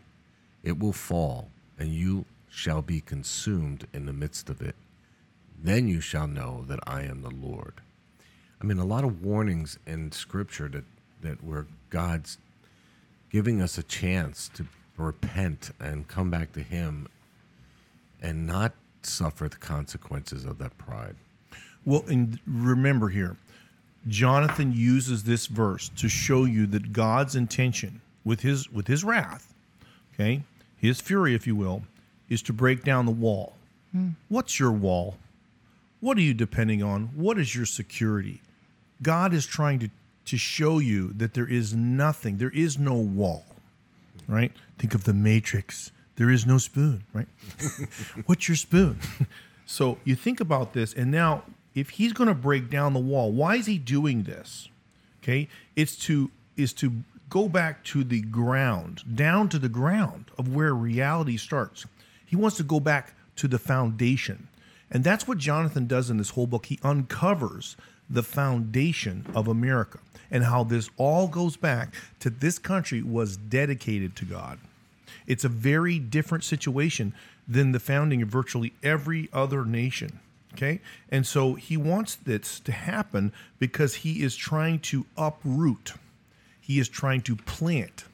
It 0.63 0.79
will 0.79 0.93
fall, 0.93 1.51
and 1.79 1.89
you 1.89 2.27
shall 2.53 2.83
be 2.83 3.01
consumed 3.01 3.87
in 3.93 4.05
the 4.05 4.13
midst 4.13 4.51
of 4.51 4.61
it. 4.61 4.77
Then 5.61 5.89
you 5.89 6.01
shall 6.01 6.27
know 6.27 6.65
that 6.69 6.81
I 6.87 7.03
am 7.03 7.23
the 7.23 7.31
Lord. 7.31 7.75
I 8.61 8.65
mean, 8.65 8.79
a 8.79 8.85
lot 8.85 9.05
of 9.05 9.25
warnings 9.25 9.79
in 9.87 10.13
Scripture 10.13 10.69
that, 10.69 10.85
that 11.23 11.43
where 11.43 11.67
God's 11.91 12.39
giving 13.31 13.63
us 13.63 13.79
a 13.79 13.83
chance 13.83 14.51
to 14.55 14.67
repent 14.97 15.71
and 15.81 16.07
come 16.07 16.31
back 16.31 16.53
to 16.53 16.61
Him 16.63 17.09
and 18.21 18.47
not 18.47 18.75
suffer 19.03 19.49
the 19.49 19.57
consequences 19.57 20.45
of 20.45 20.59
that 20.59 20.77
pride. 20.79 21.17
Well, 21.85 22.05
and 22.07 22.39
remember 22.47 23.09
here, 23.09 23.37
Jonathan 24.07 24.73
uses 24.73 25.25
this 25.25 25.47
verse 25.47 25.89
to 25.97 26.09
show 26.09 26.45
you 26.45 26.67
that 26.67 26.93
God's 26.93 27.35
intention 27.35 28.01
with 28.25 28.41
his 28.41 28.71
with 28.71 28.87
his 28.87 29.03
wrath, 29.03 29.53
okay, 30.15 30.43
his 30.77 31.01
fury, 31.01 31.35
if 31.35 31.47
you 31.47 31.57
will, 31.57 31.83
is 32.33 32.43
to 32.43 32.53
break 32.53 32.83
down 32.83 33.05
the 33.05 33.13
wall. 33.13 33.55
What's 34.29 34.59
your 34.59 34.73
wall? 34.73 35.17
What 36.01 36.17
are 36.17 36.23
you 36.23 36.33
depending 36.33 36.83
on? 36.83 37.11
What 37.15 37.39
is 37.39 37.55
your 37.55 37.67
security? 37.67 38.41
God 39.03 39.35
is 39.35 39.45
trying 39.45 39.81
to, 39.81 39.91
to 40.27 40.39
show 40.39 40.79
you 40.79 41.13
that 41.19 41.35
there 41.35 41.47
is 41.47 41.75
nothing, 41.75 42.39
there 42.39 42.51
is 42.51 42.79
no 42.79 42.95
wall, 42.95 43.45
right? 44.27 44.51
Think 44.79 44.95
of 44.95 45.05
the 45.05 45.13
matrix. 45.13 45.91
There 46.17 46.31
is 46.31 46.47
no 46.47 46.59
spoon, 46.59 47.05
right? 47.13 47.29
What's 48.27 48.49
your 48.49 48.57
spoon? 48.57 48.99
so 49.67 49.99
you 50.05 50.15
think 50.15 50.41
about 50.41 50.73
this, 50.73 50.95
and 50.95 51.11
now 51.11 51.43
if 51.75 51.91
he's 51.91 52.13
going 52.13 52.29
to 52.29 52.35
break 52.35 52.71
down 52.71 52.95
the 52.95 53.01
wall, 53.01 53.31
why 53.31 53.57
is 53.57 53.67
he 53.67 53.79
doing 53.79 54.23
this? 54.23 54.69
Okay, 55.23 55.49
it's 55.77 55.97
to 56.07 56.31
is 56.57 56.73
to 56.75 56.93
go 57.29 57.49
back 57.49 57.83
to 57.85 58.05
the 58.05 58.21
ground, 58.21 59.03
down 59.17 59.49
to 59.49 59.59
the 59.59 59.69
ground 59.69 60.27
of 60.37 60.55
where 60.55 60.75
reality 60.75 61.37
starts. 61.37 61.87
He 62.33 62.37
wants 62.37 62.57
to 62.57 62.63
go 62.63 62.81
back 62.81 63.13
to 63.37 63.47
the 63.47 63.59
foundation. 63.59 64.49
And 64.91 65.05
that's 65.05 65.29
what 65.29 65.37
Jonathan 65.37 65.87
does 65.87 66.09
in 66.09 66.17
this 66.17 66.31
whole 66.31 66.47
book. 66.47 66.65
He 66.65 66.79
uncovers 66.83 67.77
the 68.09 68.23
foundation 68.23 69.27
of 69.35 69.49
America 69.49 69.99
and 70.31 70.45
how 70.45 70.65
this 70.65 70.89
all 70.97 71.29
goes 71.29 71.59
back 71.59 71.93
to 72.21 72.31
this 72.31 72.59
country 72.59 73.03
was 73.03 73.37
dedicated 73.37 74.17
to 74.17 74.25
God. 74.25 74.59
It's 75.27 75.45
a 75.45 75.51
very 75.51 75.99
different 75.99 76.43
situation 76.43 77.13
than 77.47 77.73
the 77.73 77.79
founding 77.79 78.23
of 78.23 78.31
virtually 78.31 78.73
every 78.83 79.29
other 79.31 79.67
nation. 79.67 80.19
Okay. 80.55 80.81
And 81.11 81.27
so 81.27 81.53
he 81.53 81.77
wants 81.77 82.15
this 82.15 82.61
to 82.61 82.73
happen 82.73 83.31
because 83.59 83.97
he 83.97 84.23
is 84.23 84.35
trying 84.37 84.79
to 84.81 85.05
uproot, 85.19 85.93
he 86.63 86.79
is 86.79 86.89
trying 86.89 87.21
to 87.25 87.37
plant, 87.37 88.05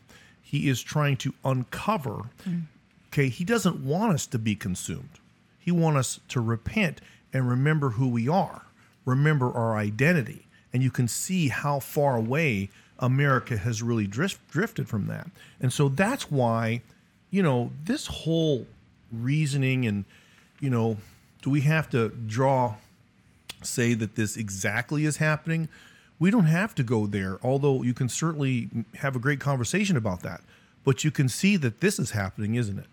he 0.42 0.68
is 0.68 0.82
trying 0.82 1.18
to 1.18 1.34
uncover. 1.44 2.30
Mm. 2.44 2.62
Okay. 3.08 3.28
He 3.28 3.44
doesn't 3.44 3.84
want 3.84 4.12
us 4.12 4.26
to 4.28 4.38
be 4.38 4.54
consumed, 4.54 5.20
he 5.58 5.70
wants 5.70 5.98
us 5.98 6.20
to 6.28 6.40
repent 6.40 7.00
and 7.32 7.48
remember 7.48 7.90
who 7.90 8.08
we 8.08 8.28
are, 8.28 8.62
remember 9.04 9.52
our 9.52 9.76
identity. 9.76 10.46
And 10.72 10.82
you 10.82 10.90
can 10.90 11.08
see 11.08 11.48
how 11.48 11.80
far 11.80 12.16
away 12.16 12.68
America 12.98 13.56
has 13.56 13.82
really 13.82 14.06
drift, 14.06 14.46
drifted 14.50 14.88
from 14.88 15.06
that. 15.06 15.30
And 15.60 15.72
so 15.72 15.88
that's 15.88 16.30
why, 16.30 16.82
you 17.30 17.42
know, 17.42 17.70
this 17.84 18.06
whole 18.06 18.66
reasoning 19.12 19.86
and, 19.86 20.04
you 20.60 20.68
know, 20.68 20.98
do 21.42 21.50
we 21.50 21.62
have 21.62 21.88
to 21.90 22.10
draw, 22.10 22.74
say 23.62 23.94
that 23.94 24.16
this 24.16 24.36
exactly 24.36 25.04
is 25.04 25.18
happening? 25.18 25.68
We 26.18 26.30
don't 26.30 26.46
have 26.46 26.74
to 26.74 26.82
go 26.82 27.06
there, 27.06 27.38
although 27.42 27.82
you 27.82 27.94
can 27.94 28.08
certainly 28.08 28.68
have 28.96 29.14
a 29.14 29.20
great 29.20 29.40
conversation 29.40 29.96
about 29.96 30.22
that. 30.22 30.42
But 30.84 31.04
you 31.04 31.10
can 31.10 31.28
see 31.28 31.56
that 31.56 31.80
this 31.80 31.98
is 31.98 32.10
happening, 32.10 32.56
isn't 32.56 32.78
it? 32.78 32.86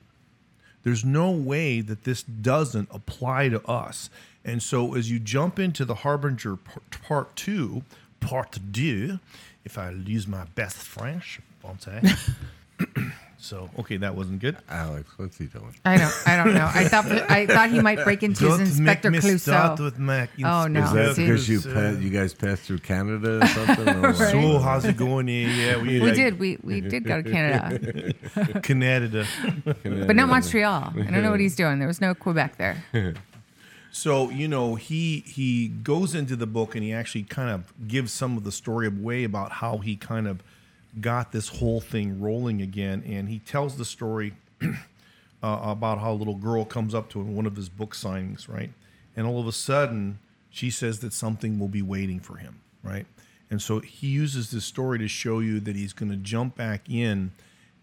There's 0.85 1.03
no 1.03 1.31
way 1.31 1.81
that 1.81 2.03
this 2.03 2.21
doesn't 2.21 2.89
apply 2.91 3.49
to 3.49 3.67
us. 3.67 4.11
And 4.45 4.61
so 4.61 4.93
as 4.93 5.09
you 5.09 5.17
jump 5.17 5.57
into 5.57 5.83
the 5.83 5.95
Harbinger 5.95 6.57
part 7.07 7.35
two, 7.35 7.81
part 8.19 8.59
deux, 8.71 9.19
if 9.65 9.79
I 9.79 9.89
use 9.89 10.27
my 10.27 10.45
best 10.53 10.77
French. 10.77 11.41
so, 13.45 13.69
okay, 13.77 13.97
that 13.97 14.15
wasn't 14.15 14.39
good. 14.39 14.57
Alex, 14.67 15.07
what's 15.17 15.37
he 15.37 15.45
doing? 15.45 15.75
I 15.85 15.97
don't. 15.97 16.13
I 16.25 16.35
don't 16.35 16.55
know. 16.55 16.67
I 16.73 16.85
thought. 16.85 17.05
I 17.29 17.45
thought 17.45 17.69
he 17.69 17.79
might 17.79 18.03
break 18.03 18.23
into 18.23 18.49
his 18.49 18.59
Inspector 18.79 19.11
Clouseau. 19.11 19.79
with 19.79 19.99
Mac. 19.99 20.31
Oh, 20.43 20.65
no. 20.65 20.83
Is 20.83 20.91
that 20.93 21.15
see. 21.15 21.25
because 21.27 21.47
you 21.47 21.61
pa- 21.61 21.89
you 21.99 22.09
guys 22.09 22.33
passed 22.33 22.63
through 22.63 22.79
Canada 22.79 23.43
or 23.43 23.47
something? 23.47 23.89
Or 23.89 24.01
what? 24.13 24.15
So, 24.15 24.57
how's 24.57 24.85
it 24.85 24.97
going 24.97 25.27
here? 25.27 25.47
Yeah, 25.47 25.77
we, 25.79 26.01
we 26.01 26.11
did. 26.11 26.39
We 26.39 26.57
we 26.63 26.81
did 26.81 27.03
go 27.03 27.21
to 27.21 27.29
Canada, 27.29 28.13
Canada. 28.63 29.27
but 29.83 30.15
not 30.15 30.27
Montreal. 30.29 30.93
I 30.95 31.11
don't 31.11 31.21
know 31.21 31.29
what 31.29 31.39
he's 31.39 31.55
doing. 31.55 31.77
There 31.77 31.87
was 31.87 32.01
no 32.01 32.15
Quebec 32.15 32.57
there. 32.57 32.83
So 33.91 34.29
you 34.29 34.49
know 34.49 34.75
he 34.75 35.21
he 35.21 35.69
goes 35.69 36.15
into 36.15 36.35
the 36.35 36.45
book 36.45 36.75
and 36.75 36.83
he 36.83 36.91
actually 36.91 37.23
kind 37.23 37.49
of 37.49 37.73
gives 37.87 38.11
some 38.11 38.35
of 38.35 38.43
the 38.43 38.51
story 38.51 38.87
away 38.87 39.23
about 39.23 39.53
how 39.53 39.77
he 39.77 39.95
kind 39.95 40.27
of 40.27 40.43
got 41.01 41.31
this 41.31 41.49
whole 41.49 41.81
thing 41.81 42.21
rolling 42.21 42.61
again, 42.61 43.03
and 43.05 43.29
he 43.29 43.39
tells 43.39 43.77
the 43.77 43.85
story 43.85 44.33
uh, 44.61 44.73
about 45.41 45.99
how 45.99 46.11
a 46.11 46.13
little 46.13 46.35
girl 46.35 46.65
comes 46.65 46.95
up 46.95 47.09
to 47.09 47.21
him 47.21 47.27
in 47.27 47.35
one 47.35 47.45
of 47.45 47.55
his 47.55 47.69
book 47.69 47.93
signings, 47.95 48.47
right? 48.47 48.71
And 49.15 49.27
all 49.27 49.39
of 49.39 49.47
a 49.47 49.51
sudden 49.51 50.19
she 50.49 50.69
says 50.69 50.99
that 50.99 51.13
something 51.13 51.59
will 51.59 51.67
be 51.67 51.81
waiting 51.81 52.19
for 52.19 52.37
him, 52.37 52.61
right? 52.81 53.05
And 53.49 53.61
so 53.61 53.79
he 53.79 54.07
uses 54.07 54.51
this 54.51 54.65
story 54.65 54.97
to 54.99 55.07
show 55.07 55.39
you 55.39 55.59
that 55.59 55.75
he's 55.75 55.93
going 55.93 56.11
to 56.11 56.17
jump 56.17 56.55
back 56.55 56.89
in, 56.89 57.31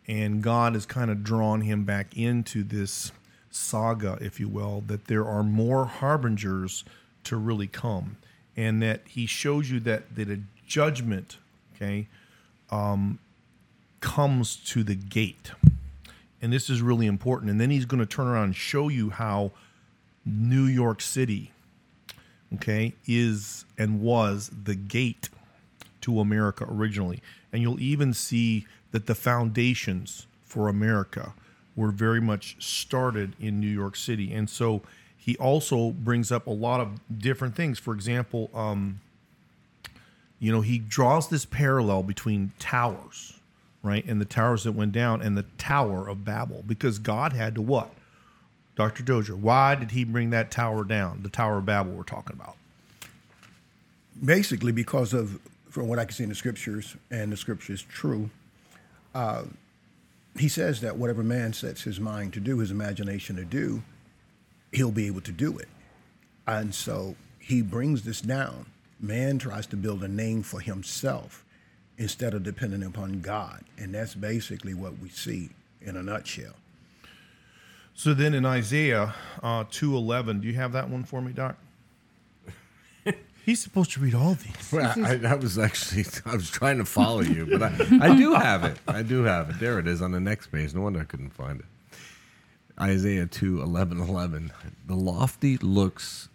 and 0.08 0.42
God 0.42 0.74
has 0.74 0.86
kind 0.86 1.10
of 1.10 1.22
drawn 1.22 1.60
him 1.60 1.84
back 1.84 2.16
into 2.16 2.64
this 2.64 3.12
saga, 3.50 4.18
if 4.20 4.40
you 4.40 4.48
will, 4.48 4.82
that 4.86 5.06
there 5.06 5.26
are 5.26 5.42
more 5.42 5.84
harbingers 5.84 6.84
to 7.24 7.36
really 7.36 7.66
come, 7.66 8.16
and 8.56 8.82
that 8.82 9.02
he 9.06 9.26
shows 9.26 9.70
you 9.70 9.78
that 9.80 10.16
that 10.16 10.28
a 10.28 10.40
judgment, 10.66 11.36
okay, 11.76 12.08
um, 12.72 13.20
comes 14.00 14.56
to 14.56 14.82
the 14.82 14.96
gate. 14.96 15.52
And 16.40 16.52
this 16.52 16.68
is 16.68 16.82
really 16.82 17.06
important. 17.06 17.52
And 17.52 17.60
then 17.60 17.70
he's 17.70 17.84
going 17.84 18.00
to 18.00 18.06
turn 18.06 18.26
around 18.26 18.44
and 18.44 18.56
show 18.56 18.88
you 18.88 19.10
how 19.10 19.52
New 20.26 20.64
York 20.64 21.00
City, 21.00 21.52
okay, 22.54 22.94
is 23.06 23.64
and 23.78 24.00
was 24.00 24.50
the 24.64 24.74
gate 24.74 25.28
to 26.00 26.18
America 26.18 26.66
originally. 26.68 27.20
And 27.52 27.62
you'll 27.62 27.80
even 27.80 28.12
see 28.12 28.66
that 28.90 29.06
the 29.06 29.14
foundations 29.14 30.26
for 30.44 30.68
America 30.68 31.34
were 31.76 31.90
very 31.90 32.20
much 32.20 32.56
started 32.58 33.36
in 33.38 33.60
New 33.60 33.68
York 33.68 33.94
City. 33.94 34.32
And 34.32 34.50
so 34.50 34.82
he 35.16 35.36
also 35.36 35.90
brings 35.90 36.32
up 36.32 36.46
a 36.46 36.50
lot 36.50 36.80
of 36.80 37.00
different 37.16 37.54
things. 37.54 37.78
For 37.78 37.94
example, 37.94 38.50
um, 38.52 39.00
you 40.42 40.50
know, 40.50 40.60
he 40.60 40.76
draws 40.76 41.28
this 41.28 41.44
parallel 41.44 42.02
between 42.02 42.50
towers, 42.58 43.38
right? 43.84 44.04
And 44.04 44.20
the 44.20 44.24
towers 44.24 44.64
that 44.64 44.72
went 44.72 44.90
down 44.90 45.22
and 45.22 45.36
the 45.38 45.44
Tower 45.56 46.08
of 46.08 46.24
Babel 46.24 46.64
because 46.66 46.98
God 46.98 47.32
had 47.32 47.54
to 47.54 47.62
what? 47.62 47.94
Dr. 48.74 49.04
Dozier, 49.04 49.36
why 49.36 49.76
did 49.76 49.92
he 49.92 50.02
bring 50.02 50.30
that 50.30 50.50
tower 50.50 50.82
down? 50.82 51.22
The 51.22 51.28
Tower 51.28 51.58
of 51.58 51.66
Babel 51.66 51.92
we're 51.92 52.02
talking 52.02 52.34
about. 52.34 52.56
Basically, 54.24 54.72
because 54.72 55.14
of, 55.14 55.38
from 55.70 55.86
what 55.86 56.00
I 56.00 56.06
can 56.06 56.12
see 56.12 56.24
in 56.24 56.28
the 56.28 56.34
scriptures, 56.34 56.96
and 57.08 57.30
the 57.30 57.36
scripture 57.36 57.74
is 57.74 57.82
true, 57.82 58.28
uh, 59.14 59.44
he 60.36 60.48
says 60.48 60.80
that 60.80 60.96
whatever 60.96 61.22
man 61.22 61.52
sets 61.52 61.82
his 61.82 62.00
mind 62.00 62.32
to 62.32 62.40
do, 62.40 62.58
his 62.58 62.72
imagination 62.72 63.36
to 63.36 63.44
do, 63.44 63.84
he'll 64.72 64.90
be 64.90 65.06
able 65.06 65.20
to 65.20 65.32
do 65.32 65.56
it. 65.58 65.68
And 66.48 66.74
so 66.74 67.14
he 67.38 67.62
brings 67.62 68.02
this 68.02 68.20
down. 68.20 68.66
Man 69.02 69.38
tries 69.38 69.66
to 69.66 69.76
build 69.76 70.04
a 70.04 70.08
name 70.08 70.44
for 70.44 70.60
himself 70.60 71.44
instead 71.98 72.34
of 72.34 72.44
depending 72.44 72.84
upon 72.84 73.20
God. 73.20 73.64
And 73.76 73.94
that's 73.94 74.14
basically 74.14 74.74
what 74.74 74.98
we 75.00 75.08
see 75.08 75.50
in 75.80 75.96
a 75.96 76.02
nutshell. 76.02 76.54
So 77.94 78.14
then 78.14 78.32
in 78.32 78.46
Isaiah 78.46 79.14
uh, 79.42 79.64
2.11, 79.64 80.40
do 80.40 80.48
you 80.48 80.54
have 80.54 80.72
that 80.72 80.88
one 80.88 81.02
for 81.02 81.20
me, 81.20 81.32
Doc? 81.32 81.56
He's 83.44 83.60
supposed 83.60 83.90
to 83.92 84.00
read 84.00 84.14
all 84.14 84.34
these. 84.34 84.72
Well, 84.72 84.94
I, 85.04 85.20
I 85.26 85.34
was 85.34 85.58
actually 85.58 86.06
I 86.24 86.34
was 86.36 86.48
trying 86.48 86.78
to 86.78 86.84
follow 86.84 87.22
you, 87.22 87.46
but 87.46 87.62
I, 87.62 87.76
I 88.00 88.16
do 88.16 88.34
have 88.34 88.62
it. 88.62 88.78
I 88.86 89.02
do 89.02 89.24
have 89.24 89.50
it. 89.50 89.58
There 89.58 89.80
it 89.80 89.88
is 89.88 90.00
on 90.00 90.12
the 90.12 90.20
next 90.20 90.46
page. 90.46 90.74
No 90.74 90.82
wonder 90.82 91.00
I 91.00 91.04
couldn't 91.04 91.30
find 91.30 91.60
it. 91.60 91.66
Isaiah 92.80 93.26
2, 93.26 93.62
11, 93.62 94.00
11. 94.00 94.52
The 94.86 94.94
lofty 94.94 95.58
looks 95.58 96.28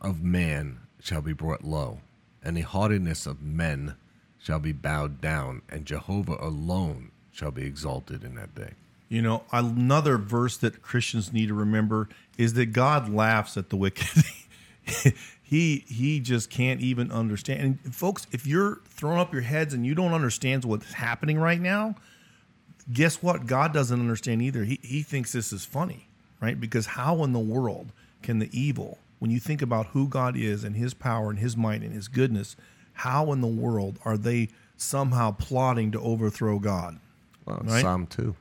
of 0.00 0.22
man 0.22 0.78
shall 1.06 1.22
be 1.22 1.32
brought 1.32 1.62
low, 1.62 2.00
and 2.42 2.56
the 2.56 2.62
haughtiness 2.62 3.26
of 3.26 3.40
men 3.40 3.94
shall 4.40 4.58
be 4.58 4.72
bowed 4.72 5.20
down, 5.20 5.62
and 5.68 5.86
Jehovah 5.86 6.36
alone 6.40 7.12
shall 7.30 7.52
be 7.52 7.62
exalted 7.62 8.24
in 8.24 8.34
that 8.34 8.54
day. 8.56 8.72
You 9.08 9.22
know, 9.22 9.44
another 9.52 10.18
verse 10.18 10.56
that 10.56 10.82
Christians 10.82 11.32
need 11.32 11.46
to 11.46 11.54
remember 11.54 12.08
is 12.36 12.54
that 12.54 12.66
God 12.66 13.08
laughs 13.08 13.56
at 13.56 13.70
the 13.70 13.76
wicked. 13.76 14.24
he 15.42 15.84
he 15.86 16.18
just 16.18 16.50
can't 16.50 16.80
even 16.80 17.12
understand. 17.12 17.60
And 17.84 17.94
folks, 17.94 18.26
if 18.32 18.44
you're 18.48 18.80
throwing 18.86 19.18
up 19.18 19.32
your 19.32 19.42
heads 19.42 19.74
and 19.74 19.86
you 19.86 19.94
don't 19.94 20.12
understand 20.12 20.64
what's 20.64 20.92
happening 20.92 21.38
right 21.38 21.60
now, 21.60 21.94
guess 22.92 23.22
what? 23.22 23.46
God 23.46 23.72
doesn't 23.72 24.00
understand 24.00 24.42
either. 24.42 24.64
He 24.64 24.80
he 24.82 25.02
thinks 25.04 25.30
this 25.30 25.52
is 25.52 25.64
funny, 25.64 26.08
right? 26.40 26.60
Because 26.60 26.86
how 26.86 27.22
in 27.22 27.32
the 27.32 27.38
world 27.38 27.92
can 28.22 28.40
the 28.40 28.50
evil, 28.52 28.98
when 29.18 29.30
you 29.30 29.40
think 29.40 29.62
about 29.62 29.86
who 29.88 30.08
God 30.08 30.36
is 30.36 30.64
and 30.64 30.76
his 30.76 30.94
power 30.94 31.30
and 31.30 31.38
his 31.38 31.56
might 31.56 31.82
and 31.82 31.92
his 31.92 32.08
goodness, 32.08 32.56
how 32.92 33.32
in 33.32 33.40
the 33.40 33.46
world 33.46 33.98
are 34.04 34.16
they 34.16 34.48
somehow 34.76 35.32
plotting 35.32 35.92
to 35.92 36.00
overthrow 36.00 36.58
God? 36.58 36.98
Well, 37.44 37.62
right? 37.64 37.82
Psalm 37.82 38.06
2. 38.06 38.34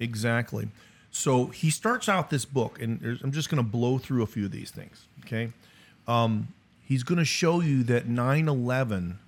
Exactly. 0.00 0.68
So 1.10 1.46
he 1.46 1.70
starts 1.70 2.08
out 2.08 2.30
this 2.30 2.44
book, 2.44 2.80
and 2.80 3.18
I'm 3.22 3.32
just 3.32 3.50
going 3.50 3.62
to 3.62 3.68
blow 3.68 3.98
through 3.98 4.22
a 4.22 4.26
few 4.26 4.44
of 4.44 4.52
these 4.52 4.70
things. 4.70 5.06
Okay. 5.24 5.52
Um, 6.06 6.48
he's 6.82 7.02
going 7.02 7.18
to 7.18 7.24
show 7.24 7.60
you 7.60 7.82
that 7.84 8.06
9 8.06 8.48
11 8.48 9.18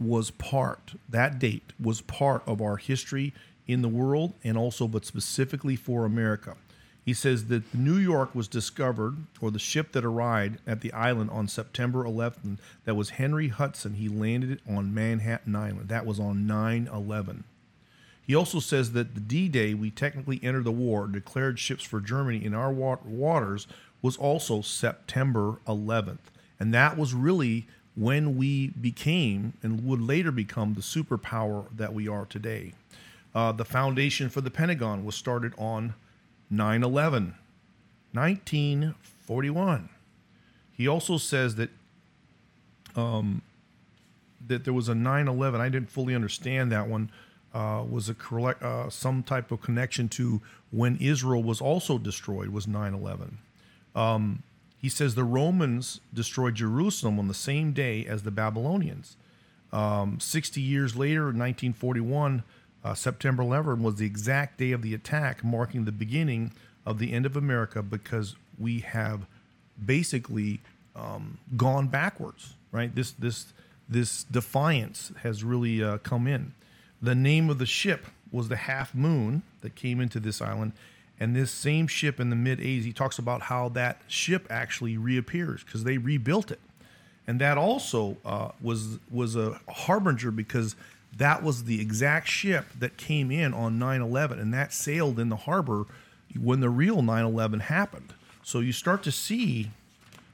was 0.00 0.30
part, 0.30 0.94
that 1.08 1.38
date 1.38 1.72
was 1.80 2.00
part 2.00 2.42
of 2.46 2.60
our 2.60 2.76
history 2.76 3.32
in 3.66 3.82
the 3.82 3.88
world 3.88 4.34
and 4.42 4.58
also, 4.58 4.88
but 4.88 5.04
specifically 5.04 5.76
for 5.76 6.04
America. 6.04 6.56
He 7.04 7.12
says 7.12 7.46
that 7.46 7.74
New 7.74 7.98
York 7.98 8.34
was 8.34 8.48
discovered, 8.48 9.16
or 9.40 9.50
the 9.50 9.58
ship 9.58 9.92
that 9.92 10.06
arrived 10.06 10.58
at 10.66 10.80
the 10.80 10.92
island 10.94 11.30
on 11.30 11.48
September 11.48 12.04
11th, 12.04 12.58
that 12.84 12.94
was 12.96 13.10
Henry 13.10 13.48
Hudson. 13.48 13.94
He 13.94 14.08
landed 14.08 14.62
on 14.66 14.94
Manhattan 14.94 15.54
Island. 15.54 15.88
That 15.88 16.06
was 16.06 16.18
on 16.18 16.46
9 16.46 16.88
11. 16.92 17.44
He 18.26 18.34
also 18.34 18.58
says 18.58 18.92
that 18.92 19.14
the 19.14 19.20
D 19.20 19.48
Day 19.48 19.74
we 19.74 19.90
technically 19.90 20.40
entered 20.42 20.64
the 20.64 20.72
war, 20.72 21.06
declared 21.06 21.58
ships 21.58 21.84
for 21.84 22.00
Germany 22.00 22.42
in 22.42 22.54
our 22.54 22.72
waters, 22.72 23.66
was 24.00 24.16
also 24.16 24.62
September 24.62 25.58
11th. 25.66 26.30
And 26.58 26.72
that 26.72 26.96
was 26.96 27.12
really 27.12 27.66
when 27.96 28.36
we 28.36 28.68
became 28.68 29.52
and 29.62 29.86
would 29.86 30.00
later 30.00 30.32
become 30.32 30.74
the 30.74 30.80
superpower 30.80 31.66
that 31.76 31.92
we 31.92 32.08
are 32.08 32.24
today. 32.24 32.72
Uh, 33.34 33.52
the 33.52 33.64
foundation 33.64 34.30
for 34.30 34.40
the 34.40 34.50
Pentagon 34.50 35.04
was 35.04 35.14
started 35.14 35.52
on 35.58 35.94
9 36.56 36.82
11, 36.82 37.34
1941. 38.12 39.88
He 40.76 40.88
also 40.88 41.18
says 41.18 41.56
that 41.56 41.70
um, 42.96 43.42
that 44.46 44.64
there 44.64 44.74
was 44.74 44.88
a 44.88 44.94
9 44.94 45.28
11. 45.28 45.60
I 45.60 45.68
didn't 45.68 45.90
fully 45.90 46.14
understand 46.14 46.70
that 46.72 46.88
one 46.88 47.10
uh, 47.54 47.84
was 47.88 48.08
a 48.08 48.14
collect, 48.14 48.62
uh, 48.62 48.90
some 48.90 49.22
type 49.22 49.52
of 49.52 49.62
connection 49.62 50.08
to 50.10 50.42
when 50.70 50.96
Israel 50.96 51.42
was 51.42 51.60
also 51.60 51.98
destroyed 51.98 52.48
was 52.48 52.66
9/11. 52.66 53.34
Um, 53.94 54.42
he 54.76 54.88
says 54.88 55.14
the 55.14 55.24
Romans 55.24 56.00
destroyed 56.12 56.56
Jerusalem 56.56 57.18
on 57.18 57.28
the 57.28 57.34
same 57.34 57.72
day 57.72 58.04
as 58.04 58.24
the 58.24 58.32
Babylonians. 58.32 59.16
Um, 59.72 60.18
60 60.20 60.60
years 60.60 60.96
later, 60.96 61.30
in 61.30 61.38
1941, 61.38 62.42
uh, 62.84 62.94
September 62.94 63.42
11 63.42 63.82
was 63.82 63.96
the 63.96 64.06
exact 64.06 64.58
day 64.58 64.72
of 64.72 64.82
the 64.82 64.94
attack, 64.94 65.42
marking 65.42 65.84
the 65.84 65.92
beginning 65.92 66.52
of 66.84 66.98
the 66.98 67.12
end 67.12 67.24
of 67.24 67.36
America 67.36 67.82
because 67.82 68.36
we 68.58 68.80
have 68.80 69.26
basically 69.82 70.60
um, 70.94 71.38
gone 71.56 71.88
backwards. 71.88 72.54
Right? 72.70 72.94
This 72.94 73.12
this 73.12 73.52
this 73.88 74.24
defiance 74.24 75.12
has 75.22 75.44
really 75.44 75.82
uh, 75.82 75.98
come 75.98 76.26
in. 76.26 76.52
The 77.00 77.14
name 77.14 77.50
of 77.50 77.58
the 77.58 77.66
ship 77.66 78.06
was 78.32 78.48
the 78.48 78.56
Half 78.56 78.94
Moon 78.94 79.42
that 79.60 79.74
came 79.74 80.00
into 80.00 80.20
this 80.20 80.42
island. 80.42 80.72
And 81.20 81.36
this 81.36 81.50
same 81.52 81.86
ship 81.86 82.18
in 82.18 82.30
the 82.30 82.36
mid 82.36 82.58
80s, 82.58 82.82
he 82.82 82.92
talks 82.92 83.18
about 83.18 83.42
how 83.42 83.68
that 83.70 84.00
ship 84.08 84.46
actually 84.50 84.98
reappears 84.98 85.62
because 85.62 85.84
they 85.84 85.96
rebuilt 85.96 86.50
it. 86.50 86.60
And 87.26 87.40
that 87.40 87.56
also 87.56 88.16
uh, 88.24 88.50
was 88.60 88.98
was 89.10 89.36
a 89.36 89.60
harbinger 89.68 90.30
because 90.30 90.76
that 91.16 91.42
was 91.42 91.64
the 91.64 91.80
exact 91.80 92.28
ship 92.28 92.66
that 92.78 92.96
came 92.96 93.30
in 93.30 93.54
on 93.54 93.78
9/11, 93.78 94.38
and 94.40 94.52
that 94.52 94.72
sailed 94.72 95.18
in 95.18 95.28
the 95.28 95.36
harbor 95.36 95.86
when 96.38 96.60
the 96.60 96.70
real 96.70 97.02
9/11 97.02 97.60
happened. 97.60 98.12
So 98.42 98.60
you 98.60 98.72
start 98.72 99.02
to 99.04 99.12
see 99.12 99.70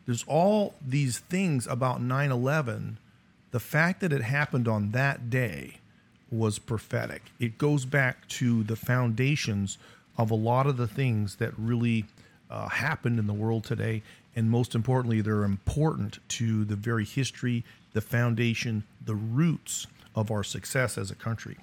there's 0.06 0.24
all 0.24 0.74
these 0.84 1.18
things 1.18 1.66
about 1.66 2.00
9/11. 2.00 2.96
The 3.50 3.60
fact 3.60 4.00
that 4.00 4.12
it 4.12 4.22
happened 4.22 4.66
on 4.68 4.92
that 4.92 5.28
day 5.30 5.78
was 6.30 6.58
prophetic. 6.58 7.30
It 7.38 7.58
goes 7.58 7.84
back 7.84 8.26
to 8.28 8.62
the 8.62 8.76
foundations 8.76 9.78
of 10.16 10.30
a 10.30 10.36
lot 10.36 10.66
of 10.66 10.76
the 10.76 10.86
things 10.86 11.36
that 11.36 11.52
really 11.58 12.04
uh, 12.48 12.68
happened 12.68 13.18
in 13.18 13.26
the 13.26 13.34
world 13.34 13.64
today. 13.64 14.02
And 14.36 14.50
most 14.50 14.74
importantly, 14.74 15.20
they're 15.20 15.44
important 15.44 16.18
to 16.30 16.64
the 16.64 16.76
very 16.76 17.04
history, 17.04 17.64
the 17.92 18.00
foundation, 18.00 18.84
the 19.04 19.14
roots 19.14 19.86
of 20.20 20.30
our 20.30 20.44
success 20.44 20.96
as 20.96 21.10
a 21.10 21.14
country. 21.14 21.56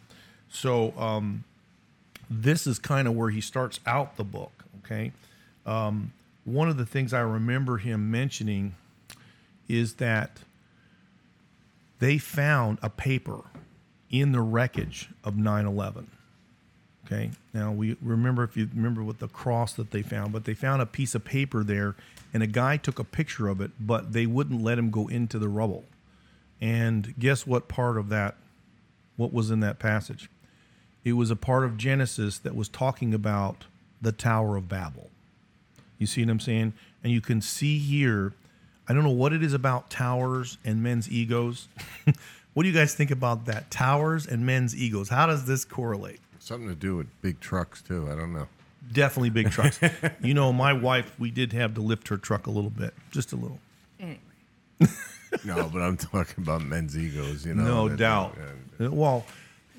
So, 0.50 0.94
um, 0.98 1.44
this 2.30 2.68
is 2.68 2.80
kind 2.80 3.08
of 3.08 3.16
where 3.16 3.30
he 3.30 3.42
starts 3.42 3.80
out 3.86 4.18
the 4.18 4.24
book. 4.24 4.66
Okay. 4.84 5.12
Um, 5.66 6.14
one 6.46 6.70
of 6.70 6.78
the 6.78 6.86
things 6.86 7.14
I 7.14 7.20
remember 7.20 7.78
him 7.78 8.10
mentioning 8.10 8.76
is 9.68 9.96
that 9.96 10.40
they 12.00 12.18
found 12.18 12.80
a 12.82 12.90
paper 12.90 13.42
in 14.10 14.32
the 14.32 14.42
wreckage 14.42 15.10
of 15.24 15.38
9 15.38 15.66
11. 15.66 16.10
Okay. 17.06 17.32
Now 17.54 17.72
we 17.72 17.98
remember 18.02 18.44
if 18.44 18.58
you 18.58 18.70
remember 18.74 19.04
what 19.04 19.20
the 19.20 19.28
cross 19.28 19.74
that 19.74 19.92
they 19.92 20.02
found, 20.02 20.32
but 20.32 20.46
they 20.46 20.54
found 20.54 20.82
a 20.82 20.86
piece 20.86 21.16
of 21.16 21.24
paper 21.24 21.64
there, 21.64 21.96
and 22.34 22.44
a 22.44 22.48
guy 22.48 22.78
took 22.78 23.00
a 23.00 23.04
picture 23.04 23.48
of 23.48 23.62
it, 23.62 23.72
but 23.80 24.14
they 24.14 24.26
wouldn't 24.26 24.62
let 24.62 24.78
him 24.78 24.90
go 24.90 25.08
into 25.08 25.40
the 25.40 25.48
rubble. 25.48 25.86
And 26.60 27.14
guess 27.18 27.48
what 27.48 27.68
part 27.68 27.98
of 27.98 28.10
that? 28.10 28.36
What 29.18 29.34
was 29.34 29.52
in 29.52 29.60
that 29.60 29.80
passage? 29.80 30.30
It 31.04 31.14
was 31.14 31.30
a 31.30 31.36
part 31.36 31.64
of 31.66 31.78
Genesis 31.78 32.38
that 32.40 32.56
was 32.56 32.70
talking 32.70 33.14
about 33.14 33.66
the 34.02 34.12
Tower 34.12 34.56
of 34.56 34.68
Babel. 34.70 35.10
You 35.98 36.08
see 36.08 36.24
what 36.24 36.30
I'm 36.32 36.40
saying? 36.40 36.74
And 37.04 37.12
you 37.12 37.22
can 37.22 37.42
see 37.42 37.78
here. 37.80 38.34
I 38.88 38.94
don't 38.94 39.04
know 39.04 39.10
what 39.10 39.34
it 39.34 39.44
is 39.44 39.54
about 39.54 39.90
towers 39.90 40.58
and 40.64 40.82
men's 40.82 41.10
egos. 41.12 41.68
What 42.54 42.64
do 42.64 42.70
you 42.70 42.74
guys 42.76 42.96
think 42.96 43.12
about 43.12 43.46
that? 43.46 43.70
Towers 43.70 44.26
and 44.26 44.44
men's 44.44 44.76
egos. 44.76 45.10
How 45.10 45.28
does 45.28 45.46
this 45.46 45.64
correlate? 45.64 46.20
Something 46.40 46.68
to 46.70 46.74
do 46.74 46.96
with 46.96 47.06
big 47.22 47.40
trucks 47.40 47.84
too. 47.84 48.10
I 48.12 48.16
don't 48.16 48.34
know. 48.34 48.48
Definitely 48.92 49.30
big 49.30 49.52
trucks. 49.52 49.80
you 50.24 50.34
know, 50.34 50.52
my 50.52 50.74
wife, 50.74 51.14
we 51.20 51.30
did 51.30 51.54
have 51.54 51.76
to 51.76 51.82
lift 51.82 52.08
her 52.08 52.18
truck 52.18 52.48
a 52.48 52.50
little 52.50 52.72
bit, 52.72 52.96
just 53.12 53.32
a 53.32 53.36
little. 53.36 53.60
Anyway. 54.00 54.18
No, 55.46 55.70
but 55.72 55.84
I'm 55.84 55.98
talking 55.98 56.44
about 56.44 56.64
men's 56.64 56.98
egos. 56.98 57.46
You 57.46 57.54
know, 57.54 57.64
No 57.64 57.90
that- 57.90 57.98
doubt. 57.98 58.36
uh, 58.40 58.46
Well, 58.80 59.26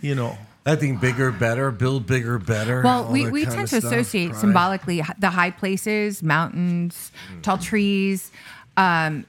you 0.01 0.15
know, 0.15 0.39
I 0.67 0.77
think 0.77 1.01
bigger, 1.01 1.33
better. 1.33 1.71
Build 1.71 2.07
bigger, 2.07 2.39
better. 2.39 2.83
Well, 2.83 3.11
we, 3.11 3.31
we 3.31 3.45
tend 3.45 3.69
to 3.69 3.81
stuff, 3.81 3.85
associate 3.85 4.31
pride. 4.31 4.41
symbolically 4.41 5.03
the 5.19 5.31
high 5.31 5.51
places, 5.51 6.23
mountains, 6.23 7.11
tall 7.43 7.57
trees, 7.59 8.31
um, 8.77 9.25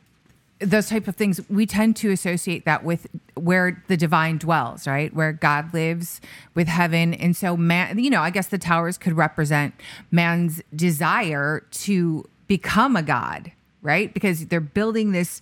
those 0.59 0.89
type 0.89 1.07
of 1.07 1.15
things. 1.15 1.39
We 1.49 1.65
tend 1.65 1.95
to 1.97 2.11
associate 2.11 2.65
that 2.65 2.83
with 2.83 3.07
where 3.35 3.81
the 3.87 3.95
divine 3.95 4.37
dwells, 4.37 4.85
right? 4.85 5.13
Where 5.13 5.31
God 5.31 5.73
lives 5.73 6.19
with 6.55 6.67
heaven. 6.67 7.13
And 7.13 7.35
so, 7.37 7.55
man, 7.55 7.99
you 7.99 8.09
know, 8.09 8.21
I 8.21 8.29
guess 8.29 8.47
the 8.47 8.57
towers 8.57 8.97
could 8.97 9.13
represent 9.13 9.73
man's 10.11 10.61
desire 10.75 11.63
to 11.71 12.27
become 12.47 12.97
a 12.97 13.01
God, 13.01 13.53
right? 13.81 14.13
Because 14.13 14.47
they're 14.47 14.59
building 14.59 15.13
this 15.13 15.39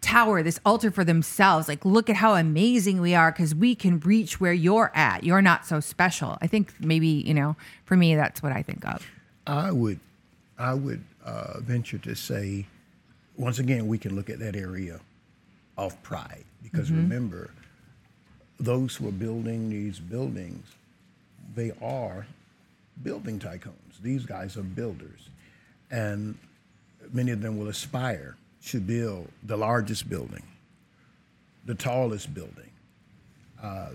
tower, 0.00 0.42
this 0.42 0.60
altar 0.64 0.90
for 0.90 1.04
themselves. 1.04 1.68
Like, 1.68 1.84
look 1.84 2.08
at 2.08 2.16
how 2.16 2.34
amazing 2.34 3.00
we 3.00 3.14
are 3.14 3.32
because 3.32 3.54
we 3.54 3.74
can 3.74 4.00
reach 4.00 4.40
where 4.40 4.52
you're 4.52 4.92
at. 4.94 5.24
You're 5.24 5.42
not 5.42 5.66
so 5.66 5.80
special. 5.80 6.38
I 6.40 6.46
think 6.46 6.72
maybe, 6.80 7.08
you 7.08 7.34
know, 7.34 7.56
for 7.84 7.96
me, 7.96 8.14
that's 8.14 8.42
what 8.42 8.52
I 8.52 8.62
think 8.62 8.86
of. 8.86 9.06
I 9.46 9.72
would, 9.72 10.00
I 10.58 10.74
would 10.74 11.02
uh, 11.24 11.60
venture 11.60 11.98
to 11.98 12.14
say, 12.14 12.66
once 13.36 13.58
again, 13.58 13.86
we 13.86 13.98
can 13.98 14.14
look 14.16 14.30
at 14.30 14.38
that 14.38 14.56
area 14.56 15.00
of 15.76 16.00
pride 16.02 16.44
because 16.62 16.90
remember, 16.90 17.50
those 18.58 18.96
who 18.96 19.08
are 19.08 19.12
building 19.12 19.68
these 19.70 20.00
buildings, 20.00 20.66
they 21.54 21.72
are 21.82 22.26
building 23.02 23.38
tycoons. 23.38 24.00
These 24.02 24.24
guys 24.24 24.56
are 24.56 24.62
builders, 24.62 25.28
and 25.90 26.36
many 27.12 27.30
of 27.30 27.40
them 27.40 27.58
will 27.58 27.68
aspire 27.68 28.36
to 28.66 28.80
build 28.80 29.28
the 29.44 29.56
largest 29.56 30.08
building, 30.08 30.42
the 31.64 31.74
tallest 31.74 32.34
building. 32.34 32.70
Uh, 33.62 33.90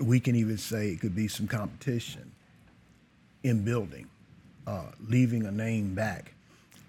we 0.00 0.20
can 0.20 0.36
even 0.36 0.56
say 0.56 0.90
it 0.90 1.00
could 1.00 1.14
be 1.14 1.26
some 1.26 1.48
competition 1.48 2.30
in 3.42 3.64
building, 3.64 4.06
uh, 4.66 4.86
leaving 5.08 5.46
a 5.46 5.50
name 5.50 5.94
back. 5.94 6.32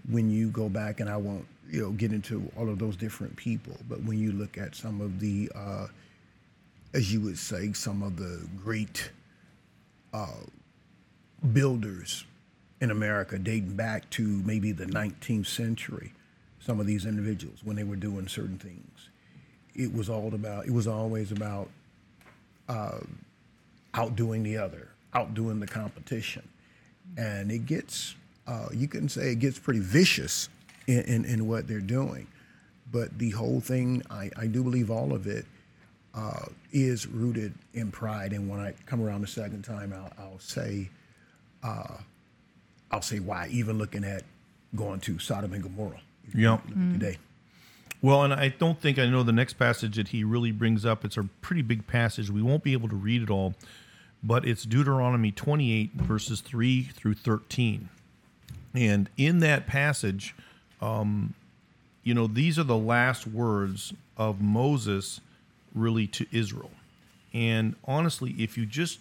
When 0.09 0.29
you 0.29 0.49
go 0.49 0.69
back, 0.69 0.99
and 0.99 1.09
I 1.09 1.17
won't, 1.17 1.45
you 1.69 1.81
know, 1.81 1.91
get 1.91 2.13
into 2.13 2.49
all 2.55 2.69
of 2.69 2.79
those 2.79 2.95
different 2.95 3.35
people, 3.35 3.75
but 3.89 4.01
when 4.03 4.17
you 4.17 4.31
look 4.31 4.57
at 4.57 4.75
some 4.75 5.01
of 5.01 5.19
the, 5.19 5.51
uh, 5.53 5.87
as 6.93 7.11
you 7.11 7.19
would 7.21 7.37
say, 7.37 7.73
some 7.73 8.03
of 8.03 8.15
the 8.15 8.47
great 8.63 9.11
uh, 10.13 10.27
builders 11.51 12.23
in 12.79 12.91
America, 12.91 13.37
dating 13.37 13.75
back 13.75 14.09
to 14.11 14.21
maybe 14.45 14.71
the 14.71 14.85
19th 14.85 15.47
century, 15.47 16.13
some 16.67 16.81
of 16.81 16.85
these 16.85 17.05
individuals 17.05 17.59
when 17.63 17.77
they 17.77 17.85
were 17.85 17.95
doing 17.95 18.27
certain 18.27 18.57
things, 18.57 19.09
it 19.73 19.93
was 19.93 20.09
all 20.09 20.33
about. 20.33 20.65
It 20.65 20.73
was 20.73 20.85
always 20.85 21.31
about 21.31 21.69
outdoing 23.93 24.43
the 24.43 24.57
other, 24.57 24.89
outdoing 25.13 25.61
the 25.61 25.67
competition. 25.67 26.45
And 27.17 27.49
it 27.53 27.65
gets, 27.65 28.15
uh, 28.47 28.67
you 28.73 28.89
can 28.89 29.07
say 29.07 29.31
it 29.31 29.39
gets 29.39 29.57
pretty 29.57 29.79
vicious 29.79 30.49
in, 30.87 31.03
in, 31.03 31.23
in 31.23 31.47
what 31.47 31.69
they're 31.69 31.79
doing. 31.79 32.27
But 32.91 33.17
the 33.17 33.29
whole 33.29 33.61
thing, 33.61 34.03
I, 34.09 34.29
I 34.37 34.47
do 34.47 34.61
believe 34.61 34.91
all 34.91 35.13
of 35.13 35.25
it 35.25 35.45
uh, 36.13 36.47
is 36.73 37.07
rooted 37.07 37.53
in 37.75 37.91
pride. 37.91 38.33
And 38.33 38.49
when 38.49 38.59
I 38.59 38.73
come 38.87 39.01
around 39.01 39.21
the 39.21 39.27
second 39.27 39.63
time, 39.63 39.93
I'll, 39.93 40.11
I'll 40.21 40.39
say, 40.39 40.89
uh, 41.63 41.95
I'll 42.91 43.01
say 43.01 43.19
why. 43.19 43.47
Even 43.51 43.77
looking 43.77 44.03
at 44.03 44.23
going 44.75 44.99
to 44.99 45.17
Sodom 45.17 45.53
and 45.53 45.63
Gomorrah 45.63 46.01
Yep. 46.33 46.67
today. 46.67 47.17
Well, 48.01 48.23
and 48.23 48.33
I 48.33 48.49
don't 48.49 48.79
think 48.79 48.99
I 48.99 49.07
know 49.07 49.23
the 49.23 49.31
next 49.31 49.53
passage 49.53 49.95
that 49.95 50.09
he 50.09 50.23
really 50.23 50.51
brings 50.51 50.85
up. 50.85 51.03
It's 51.03 51.17
a 51.17 51.23
pretty 51.41 51.63
big 51.63 51.87
passage. 51.87 52.29
We 52.29 52.43
won't 52.43 52.63
be 52.63 52.73
able 52.73 52.89
to 52.89 52.95
read 52.95 53.23
it 53.23 53.29
all, 53.29 53.55
but 54.23 54.45
it's 54.45 54.63
Deuteronomy 54.63 55.31
28, 55.31 55.93
verses 55.93 56.41
3 56.41 56.83
through 56.83 57.15
13. 57.15 57.89
And 58.75 59.09
in 59.17 59.39
that 59.39 59.65
passage, 59.65 60.35
um, 60.79 61.33
you 62.03 62.13
know, 62.13 62.27
these 62.27 62.59
are 62.59 62.63
the 62.63 62.77
last 62.77 63.25
words 63.25 63.93
of 64.15 64.41
Moses 64.41 65.19
really 65.73 66.07
to 66.07 66.25
Israel. 66.31 66.71
And 67.33 67.75
honestly, 67.85 68.35
if 68.37 68.57
you 68.57 68.65
just 68.65 68.99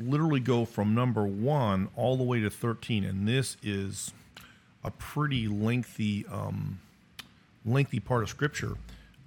literally 0.00 0.40
go 0.40 0.64
from 0.64 0.94
number 0.94 1.24
one 1.24 1.88
all 1.96 2.16
the 2.16 2.22
way 2.22 2.40
to 2.40 2.50
13, 2.50 3.04
and 3.04 3.26
this 3.26 3.56
is 3.62 4.12
a 4.84 4.90
pretty 4.90 5.48
lengthy. 5.48 6.26
Um, 6.26 6.80
lengthy 7.64 8.00
part 8.00 8.22
of 8.22 8.28
scripture. 8.28 8.76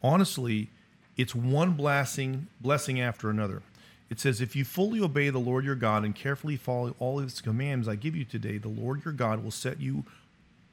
Honestly 0.02 0.70
it's 1.18 1.36
one 1.36 1.74
blessing 1.74 2.48
blessing 2.60 3.00
after 3.00 3.30
another. 3.30 3.62
It 4.10 4.20
says 4.20 4.42
if 4.42 4.56
you 4.56 4.66
fully 4.66 5.00
obey 5.00 5.30
the 5.30 5.40
lord 5.40 5.64
your 5.64 5.76
god 5.76 6.04
and 6.04 6.16
carefully 6.16 6.58
follow 6.58 6.96
all 7.00 7.20
his 7.20 7.40
commands 7.42 7.88
i 7.88 7.96
give 7.96 8.16
you 8.16 8.26
today 8.26 8.58
the 8.58 8.68
lord 8.68 9.06
your 9.06 9.14
god 9.14 9.44
will 9.44 9.52
set 9.52 9.80
you 9.80 10.04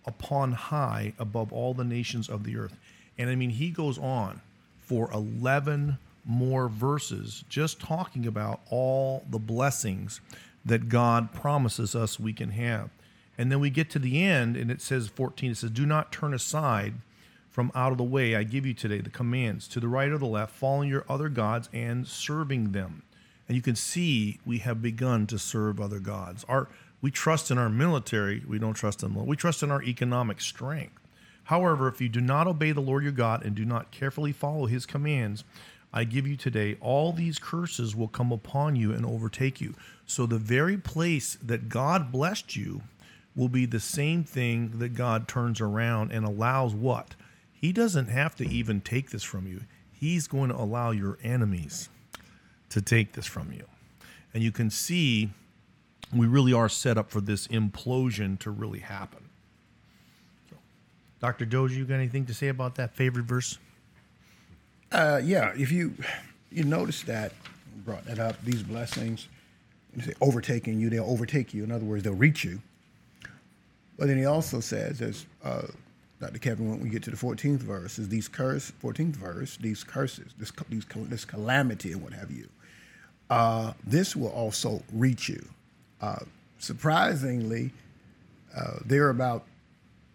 upon 0.06 0.52
high 0.52 1.12
above 1.18 1.52
all 1.52 1.74
the 1.74 1.84
nations 1.84 2.28
of 2.28 2.44
the 2.44 2.56
earth. 2.56 2.74
And 3.18 3.30
i 3.30 3.34
mean 3.34 3.50
he 3.50 3.70
goes 3.70 3.98
on 3.98 4.40
for 4.80 5.10
11 5.12 5.98
more 6.24 6.68
verses 6.68 7.44
just 7.48 7.80
talking 7.80 8.26
about 8.26 8.60
all 8.70 9.24
the 9.30 9.38
blessings 9.38 10.20
that 10.64 10.88
god 10.88 11.32
promises 11.32 11.94
us 11.94 12.18
we 12.18 12.32
can 12.32 12.50
have 12.50 12.90
and 13.38 13.50
then 13.50 13.60
we 13.60 13.70
get 13.70 13.88
to 13.90 13.98
the 13.98 14.22
end 14.22 14.56
and 14.56 14.70
it 14.70 14.82
says 14.82 15.08
14 15.08 15.52
it 15.52 15.56
says 15.56 15.70
do 15.70 15.86
not 15.86 16.12
turn 16.12 16.34
aside 16.34 16.94
from 17.58 17.72
out 17.74 17.90
of 17.90 17.98
the 17.98 18.04
way 18.04 18.36
I 18.36 18.44
give 18.44 18.64
you 18.64 18.72
today 18.72 19.00
the 19.00 19.10
commands 19.10 19.66
to 19.68 19.80
the 19.80 19.88
right 19.88 20.10
or 20.10 20.18
the 20.18 20.26
left, 20.26 20.54
following 20.54 20.88
your 20.88 21.04
other 21.08 21.28
gods 21.28 21.68
and 21.72 22.06
serving 22.06 22.70
them. 22.70 23.02
And 23.48 23.56
you 23.56 23.62
can 23.62 23.74
see 23.74 24.38
we 24.46 24.58
have 24.58 24.80
begun 24.80 25.26
to 25.26 25.40
serve 25.40 25.80
other 25.80 25.98
gods. 25.98 26.44
Our 26.48 26.68
we 27.02 27.10
trust 27.10 27.50
in 27.50 27.58
our 27.58 27.68
military, 27.68 28.44
we 28.46 28.60
don't 28.60 28.74
trust 28.74 29.02
in 29.02 29.10
the 29.10 29.16
Lord. 29.16 29.28
We 29.28 29.34
trust 29.34 29.64
in 29.64 29.72
our 29.72 29.82
economic 29.82 30.40
strength. 30.40 31.00
However, 31.44 31.88
if 31.88 32.00
you 32.00 32.08
do 32.08 32.20
not 32.20 32.46
obey 32.46 32.70
the 32.70 32.80
Lord 32.80 33.02
your 33.02 33.10
God 33.10 33.44
and 33.44 33.56
do 33.56 33.64
not 33.64 33.90
carefully 33.90 34.30
follow 34.30 34.66
his 34.66 34.86
commands, 34.86 35.42
I 35.92 36.04
give 36.04 36.28
you 36.28 36.36
today, 36.36 36.76
all 36.80 37.12
these 37.12 37.40
curses 37.40 37.96
will 37.96 38.06
come 38.06 38.30
upon 38.30 38.76
you 38.76 38.92
and 38.92 39.04
overtake 39.04 39.60
you. 39.60 39.74
So 40.06 40.26
the 40.26 40.38
very 40.38 40.76
place 40.76 41.36
that 41.42 41.68
God 41.68 42.12
blessed 42.12 42.54
you 42.54 42.82
will 43.38 43.48
be 43.48 43.64
the 43.64 43.78
same 43.78 44.24
thing 44.24 44.80
that 44.80 44.96
God 44.96 45.28
turns 45.28 45.60
around 45.60 46.10
and 46.10 46.26
allows 46.26 46.74
what? 46.74 47.14
He 47.52 47.72
doesn't 47.72 48.08
have 48.08 48.34
to 48.36 48.48
even 48.48 48.80
take 48.80 49.10
this 49.10 49.22
from 49.22 49.46
you. 49.46 49.60
He's 49.92 50.26
going 50.26 50.50
to 50.50 50.56
allow 50.56 50.90
your 50.90 51.18
enemies 51.22 51.88
to 52.70 52.82
take 52.82 53.12
this 53.12 53.26
from 53.26 53.52
you. 53.52 53.64
And 54.34 54.42
you 54.42 54.50
can 54.50 54.70
see 54.70 55.30
we 56.12 56.26
really 56.26 56.52
are 56.52 56.68
set 56.68 56.98
up 56.98 57.10
for 57.10 57.20
this 57.20 57.46
implosion 57.46 58.40
to 58.40 58.50
really 58.50 58.80
happen. 58.80 59.28
So, 60.50 60.56
Dr. 61.20 61.44
Dozier, 61.44 61.78
you 61.78 61.84
got 61.84 61.94
anything 61.94 62.26
to 62.26 62.34
say 62.34 62.48
about 62.48 62.74
that 62.74 62.94
favorite 62.96 63.26
verse? 63.26 63.58
Uh, 64.90 65.20
yeah, 65.22 65.52
if 65.56 65.70
you 65.70 65.94
you 66.50 66.64
notice 66.64 67.02
that 67.02 67.32
brought 67.84 68.04
that 68.06 68.18
up, 68.18 68.42
these 68.42 68.64
blessings, 68.64 69.28
you 69.94 70.02
say 70.02 70.14
overtaking 70.20 70.80
you, 70.80 70.90
they'll 70.90 71.04
overtake 71.04 71.54
you. 71.54 71.62
In 71.62 71.70
other 71.70 71.84
words, 71.84 72.02
they'll 72.02 72.14
reach 72.14 72.42
you. 72.42 72.62
But 73.98 74.06
then 74.06 74.16
he 74.16 74.26
also 74.26 74.60
says, 74.60 75.02
as 75.02 75.26
uh, 75.44 75.66
Dr. 76.20 76.38
Kevan, 76.38 76.70
when 76.70 76.80
we 76.80 76.88
get 76.88 77.02
to 77.04 77.10
the 77.10 77.16
14th 77.16 77.58
verse, 77.58 77.98
is 77.98 78.08
these 78.08 78.28
curse, 78.28 78.72
14th 78.82 79.16
verse, 79.16 79.56
these 79.56 79.82
curses, 79.82 80.32
this 80.38 80.52
these, 80.68 80.84
this 81.08 81.24
calamity 81.24 81.92
and 81.92 82.02
what 82.02 82.12
have 82.12 82.30
you. 82.30 82.48
Uh, 83.28 83.72
this 83.84 84.16
will 84.16 84.30
also 84.30 84.82
reach 84.92 85.28
you. 85.28 85.44
Uh, 86.00 86.20
surprisingly, 86.58 87.72
uh, 88.56 88.78
there 88.84 89.04
are 89.06 89.10
about 89.10 89.44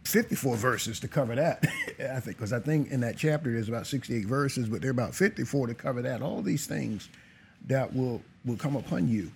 54 0.05 0.55
verses 0.57 0.99
to 1.01 1.07
cover 1.07 1.35
that, 1.35 1.63
I 1.99 2.19
think, 2.19 2.37
because 2.37 2.53
I 2.53 2.59
think 2.59 2.89
in 2.89 3.01
that 3.01 3.17
chapter 3.17 3.51
there's 3.51 3.69
about 3.69 3.87
68 3.87 4.25
verses, 4.25 4.67
but 4.67 4.81
there 4.81 4.89
are 4.89 4.91
about 4.91 5.13
54 5.13 5.67
to 5.67 5.73
cover 5.73 6.01
that. 6.01 6.21
All 6.21 6.41
these 6.41 6.65
things 6.65 7.09
that 7.67 7.93
will, 7.93 8.21
will 8.45 8.57
come 8.57 8.75
upon 8.75 9.07
you. 9.07 9.31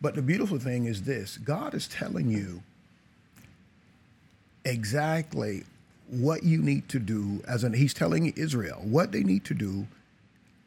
But 0.00 0.14
the 0.14 0.22
beautiful 0.22 0.58
thing 0.58 0.84
is 0.84 1.02
this 1.02 1.38
God 1.38 1.74
is 1.74 1.88
telling 1.88 2.30
you 2.30 2.62
exactly 4.66 5.64
what 6.08 6.42
you 6.42 6.60
need 6.60 6.88
to 6.90 6.98
do 6.98 7.42
as 7.48 7.64
an, 7.64 7.72
he's 7.72 7.94
telling 7.94 8.32
Israel 8.36 8.80
what 8.82 9.12
they 9.12 9.22
need 9.22 9.44
to 9.46 9.54
do 9.54 9.86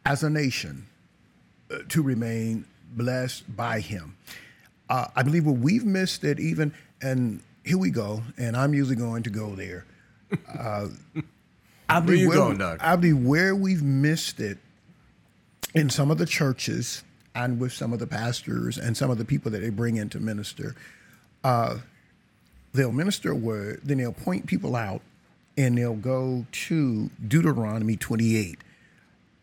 as 0.05 0.23
a 0.23 0.29
nation 0.29 0.87
uh, 1.71 1.77
to 1.89 2.01
remain 2.01 2.65
blessed 2.95 3.55
by 3.55 3.79
him. 3.79 4.17
Uh, 4.89 5.05
I 5.15 5.23
believe 5.23 5.45
what 5.45 5.57
we've 5.57 5.85
missed 5.85 6.23
it 6.23 6.39
even, 6.39 6.73
and 7.01 7.41
here 7.63 7.77
we 7.77 7.91
go, 7.91 8.23
and 8.37 8.57
I'm 8.57 8.73
usually 8.73 8.95
going 8.95 9.23
to 9.23 9.29
go 9.29 9.55
there. 9.55 9.85
Uh, 10.57 10.87
I 11.89 11.99
Where 11.99 12.01
believe 12.01 12.19
you 12.21 12.29
where 12.29 12.37
going, 12.37 12.57
Doc? 12.57 12.79
I 12.81 12.95
believe 12.95 13.17
where 13.17 13.55
we've 13.55 13.83
missed 13.83 14.39
it 14.39 14.57
in 15.73 15.89
some 15.89 16.11
of 16.11 16.17
the 16.17 16.25
churches 16.25 17.03
and 17.35 17.59
with 17.59 17.73
some 17.73 17.93
of 17.93 17.99
the 17.99 18.07
pastors 18.07 18.77
and 18.77 18.97
some 18.97 19.11
of 19.11 19.17
the 19.17 19.25
people 19.25 19.51
that 19.51 19.59
they 19.59 19.69
bring 19.69 19.97
in 19.97 20.09
to 20.09 20.19
minister, 20.19 20.75
uh, 21.43 21.77
they'll 22.73 22.91
minister 22.91 23.31
a 23.31 23.35
word, 23.35 23.81
then 23.83 23.97
they'll 23.97 24.11
point 24.11 24.47
people 24.47 24.75
out, 24.75 25.01
and 25.57 25.77
they'll 25.77 25.95
go 25.95 26.45
to 26.51 27.09
Deuteronomy 27.27 27.95
28 27.95 28.59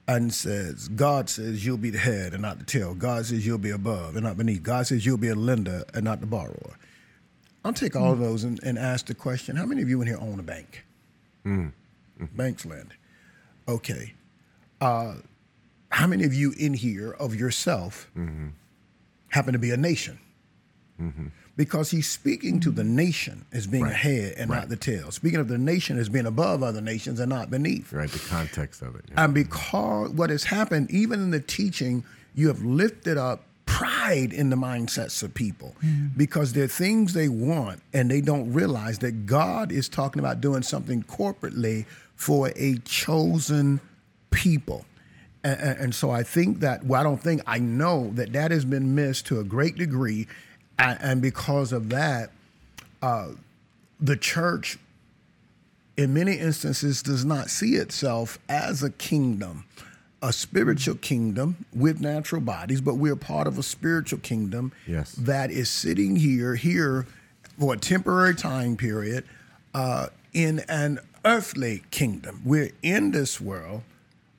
and 0.08 0.32
says, 0.32 0.88
God 0.88 1.28
says 1.28 1.66
you'll 1.66 1.76
be 1.76 1.90
the 1.90 1.98
head 1.98 2.32
and 2.32 2.42
not 2.42 2.58
the 2.58 2.64
tail. 2.64 2.94
God 2.94 3.26
says 3.26 3.44
you'll 3.44 3.58
be 3.58 3.70
above 3.70 4.14
and 4.14 4.24
not 4.24 4.36
beneath. 4.36 4.62
God 4.62 4.86
says 4.86 5.04
you'll 5.04 5.16
be 5.16 5.28
a 5.28 5.34
lender 5.34 5.84
and 5.94 6.04
not 6.04 6.20
the 6.20 6.26
borrower. 6.26 6.76
I'll 7.64 7.72
take 7.72 7.96
all 7.96 8.12
of 8.12 8.18
hmm. 8.18 8.24
those 8.24 8.44
and, 8.44 8.60
and 8.62 8.78
ask 8.78 9.06
the 9.06 9.14
question 9.14 9.56
how 9.56 9.66
many 9.66 9.82
of 9.82 9.88
you 9.88 10.00
in 10.00 10.06
here 10.06 10.18
own 10.20 10.38
a 10.38 10.44
bank? 10.44 10.84
Hmm. 11.42 11.68
Banks 12.34 12.64
lend. 12.64 12.94
Okay. 13.68 14.14
Uh, 14.80 15.14
how 15.90 16.06
many 16.06 16.24
of 16.24 16.32
you 16.32 16.52
in 16.58 16.74
here 16.74 17.12
of 17.12 17.34
yourself 17.34 18.10
mm-hmm. 18.16 18.48
happen 19.28 19.52
to 19.52 19.58
be 19.58 19.70
a 19.70 19.76
nation? 19.76 20.18
Mm-hmm. 21.00 21.26
Because 21.56 21.90
he's 21.90 22.08
speaking 22.08 22.60
to 22.60 22.70
the 22.70 22.82
mm. 22.82 22.88
nation 22.88 23.46
as 23.50 23.66
being 23.66 23.86
a 23.86 23.92
head 23.92 24.34
and 24.36 24.50
not 24.50 24.68
the 24.68 24.76
tail. 24.76 25.10
Speaking 25.10 25.40
of 25.40 25.48
the 25.48 25.56
nation 25.56 25.98
as 25.98 26.10
being 26.10 26.26
above 26.26 26.62
other 26.62 26.82
nations 26.82 27.18
and 27.18 27.30
not 27.30 27.50
beneath. 27.50 27.92
Right, 27.92 28.10
the 28.10 28.18
context 28.18 28.82
of 28.82 28.94
it. 28.94 29.06
yeah. 29.08 29.24
And 29.24 29.32
because 29.32 30.10
what 30.10 30.28
has 30.28 30.44
happened, 30.44 30.90
even 30.90 31.20
in 31.20 31.30
the 31.30 31.40
teaching, 31.40 32.04
you 32.34 32.48
have 32.48 32.62
lifted 32.62 33.16
up 33.16 33.44
pride 33.64 34.32
in 34.32 34.48
the 34.48 34.56
mindsets 34.56 35.22
of 35.22 35.34
people 35.34 35.74
mm. 35.84 36.10
because 36.16 36.52
there 36.52 36.64
are 36.64 36.68
things 36.68 37.12
they 37.12 37.28
want 37.28 37.82
and 37.92 38.10
they 38.10 38.20
don't 38.20 38.52
realize 38.52 39.00
that 39.00 39.26
God 39.26 39.72
is 39.72 39.88
talking 39.88 40.20
about 40.20 40.40
doing 40.40 40.62
something 40.62 41.02
corporately 41.02 41.84
for 42.14 42.52
a 42.56 42.78
chosen 42.84 43.80
people. 44.30 44.86
And, 45.44 45.60
and, 45.60 45.78
and 45.78 45.94
so 45.94 46.10
I 46.10 46.22
think 46.22 46.60
that, 46.60 46.84
well, 46.84 47.00
I 47.00 47.04
don't 47.04 47.20
think, 47.20 47.42
I 47.46 47.58
know 47.58 48.10
that 48.14 48.32
that 48.32 48.50
has 48.50 48.64
been 48.64 48.94
missed 48.94 49.26
to 49.26 49.40
a 49.40 49.44
great 49.44 49.76
degree. 49.76 50.26
And, 50.78 50.98
and 51.00 51.22
because 51.22 51.72
of 51.72 51.88
that, 51.90 52.30
uh, 53.02 53.28
the 54.00 54.16
church 54.16 54.78
in 55.96 56.12
many 56.12 56.34
instances 56.34 57.02
does 57.02 57.24
not 57.24 57.48
see 57.48 57.76
itself 57.76 58.38
as 58.48 58.82
a 58.82 58.90
kingdom, 58.90 59.64
a 60.20 60.32
spiritual 60.32 60.96
kingdom 60.96 61.64
with 61.74 62.00
natural 62.00 62.40
bodies, 62.42 62.80
but 62.80 62.94
we're 62.96 63.16
part 63.16 63.46
of 63.46 63.58
a 63.58 63.62
spiritual 63.62 64.18
kingdom 64.18 64.72
Yes. 64.86 65.12
that 65.12 65.50
is 65.50 65.70
sitting 65.70 66.16
here, 66.16 66.54
here 66.56 67.06
for 67.58 67.72
a 67.74 67.78
temporary 67.78 68.34
time 68.34 68.76
period 68.76 69.24
uh, 69.72 70.08
in 70.34 70.58
an 70.68 70.98
earthly 71.24 71.82
kingdom. 71.90 72.42
We're 72.44 72.70
in 72.82 73.12
this 73.12 73.40
world, 73.40 73.82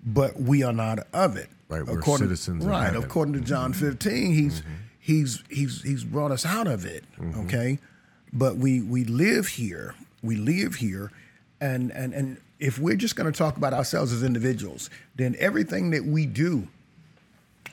but 0.06 0.40
we 0.40 0.62
are 0.62 0.74
not 0.74 1.08
of 1.14 1.36
it. 1.38 1.50
Right, 1.70 1.86
we're 1.86 2.02
citizens 2.02 2.64
Right, 2.66 2.96
according 2.96 3.34
to 3.34 3.42
John 3.42 3.74
15, 3.74 4.34
he's 4.34 4.62
he's 5.08 5.42
he's 5.50 5.82
he's 5.82 6.04
brought 6.04 6.32
us 6.32 6.46
out 6.46 6.68
of 6.68 6.86
it. 6.86 7.06
Mm-hmm. 7.18 7.40
Okay, 7.46 7.80
but 8.34 8.58
we 8.58 8.82
we 8.82 9.06
live 9.06 9.48
here. 9.48 9.96
We 10.22 10.36
live 10.36 10.76
here, 10.76 11.12
and 11.62 11.92
and 11.92 12.14
and 12.14 12.38
if 12.60 12.78
we're 12.78 12.98
just 12.98 13.16
going 13.16 13.32
to 13.32 13.38
talk 13.38 13.56
about 13.56 13.74
ourselves 13.74 14.12
as 14.12 14.22
individuals, 14.22 14.90
then 15.16 15.36
everything 15.40 15.92
that 15.92 16.04
we 16.04 16.26
do 16.26 16.68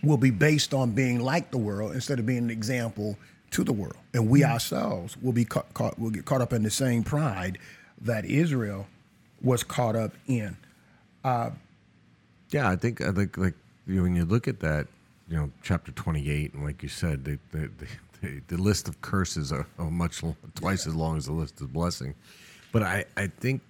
will 0.02 0.16
be 0.16 0.30
based 0.30 0.72
on 0.72 0.92
being 0.92 1.18
like 1.20 1.50
the 1.50 1.58
world 1.58 1.92
instead 1.92 2.18
of 2.18 2.26
being 2.26 2.38
an 2.38 2.50
example 2.50 3.18
to 3.50 3.64
the 3.64 3.72
world. 3.72 3.96
And 4.12 4.28
we 4.28 4.40
mm-hmm. 4.40 4.52
ourselves 4.52 5.16
will 5.20 5.32
be 5.32 5.44
caught, 5.44 5.72
caught 5.74 5.98
will 5.98 6.10
get 6.10 6.24
caught 6.24 6.40
up 6.40 6.52
in 6.52 6.62
the 6.62 6.70
same 6.70 7.02
pride 7.02 7.58
that 8.02 8.24
Israel 8.24 8.86
was 9.42 9.64
caught 9.64 9.96
up 9.96 10.12
in. 10.28 10.56
Uh, 11.24 11.50
yeah, 12.50 12.68
I 12.70 12.76
think 12.76 13.00
I 13.00 13.10
think 13.10 13.36
like 13.36 13.54
you 13.88 13.96
know, 13.96 14.02
when 14.02 14.14
you 14.14 14.24
look 14.24 14.46
at 14.46 14.60
that, 14.60 14.86
you 15.34 15.40
know, 15.40 15.50
chapter 15.64 15.90
twenty 15.90 16.30
eight, 16.30 16.54
and 16.54 16.62
like 16.62 16.80
you 16.80 16.88
said, 16.88 17.24
the 17.24 17.40
the, 17.50 17.68
the, 18.20 18.40
the 18.46 18.56
list 18.56 18.86
of 18.86 19.00
curses 19.00 19.50
are, 19.50 19.66
are 19.80 19.90
much 19.90 20.22
twice 20.54 20.86
as 20.86 20.94
long 20.94 21.16
as 21.16 21.26
the 21.26 21.32
list 21.32 21.60
of 21.60 21.72
blessing. 21.72 22.14
But 22.70 22.84
I 22.84 23.04
I 23.16 23.26
think 23.26 23.60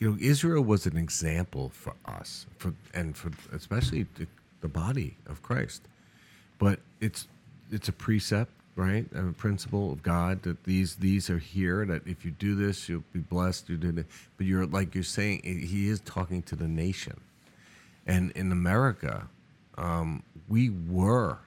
you 0.00 0.10
know 0.10 0.18
Israel 0.20 0.62
was 0.62 0.84
an 0.84 0.98
example 0.98 1.70
for 1.70 1.94
us 2.04 2.44
for 2.58 2.74
and 2.92 3.16
for 3.16 3.30
especially 3.54 4.06
the, 4.16 4.26
the 4.60 4.68
body 4.68 5.16
of 5.26 5.42
Christ. 5.42 5.80
But 6.58 6.80
it's 7.00 7.26
it's 7.72 7.88
a 7.88 7.92
precept, 7.92 8.52
right? 8.76 9.06
A 9.14 9.32
principle 9.32 9.90
of 9.90 10.02
God 10.02 10.42
that 10.42 10.64
these 10.64 10.96
these 10.96 11.30
are 11.30 11.38
here. 11.38 11.86
That 11.86 12.06
if 12.06 12.22
you 12.22 12.32
do 12.32 12.54
this, 12.54 12.86
you'll 12.86 13.04
be 13.14 13.20
blessed. 13.20 13.70
You 13.70 13.78
did 13.78 13.96
it, 13.96 14.06
but 14.36 14.44
you're 14.44 14.66
like 14.66 14.94
you're 14.94 15.04
saying, 15.04 15.40
he 15.42 15.88
is 15.88 16.00
talking 16.00 16.42
to 16.42 16.54
the 16.54 16.68
nation. 16.68 17.18
And 18.06 18.30
in 18.32 18.52
America, 18.52 19.28
um, 19.78 20.22
we 20.48 20.68
were 20.70 21.38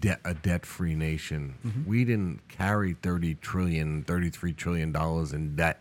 de- 0.00 0.18
a 0.24 0.34
debt-free 0.34 0.94
nation. 0.94 1.54
We 1.86 2.04
didn't 2.04 2.46
carry 2.48 2.94
30 2.94 3.36
trillion, 3.36 4.04
33 4.04 4.52
trillion 4.52 4.92
dollars 4.92 5.32
in 5.32 5.56
debt 5.56 5.80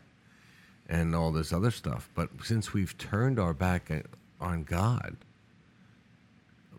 and 0.89 1.13
all 1.13 1.31
this 1.31 1.51
other 1.51 1.71
stuff. 1.71 2.09
But 2.15 2.29
since 2.43 2.73
we've 2.73 2.97
turned 2.97 3.37
our 3.39 3.53
back 3.53 3.91
on 4.39 4.63
God, 4.63 5.17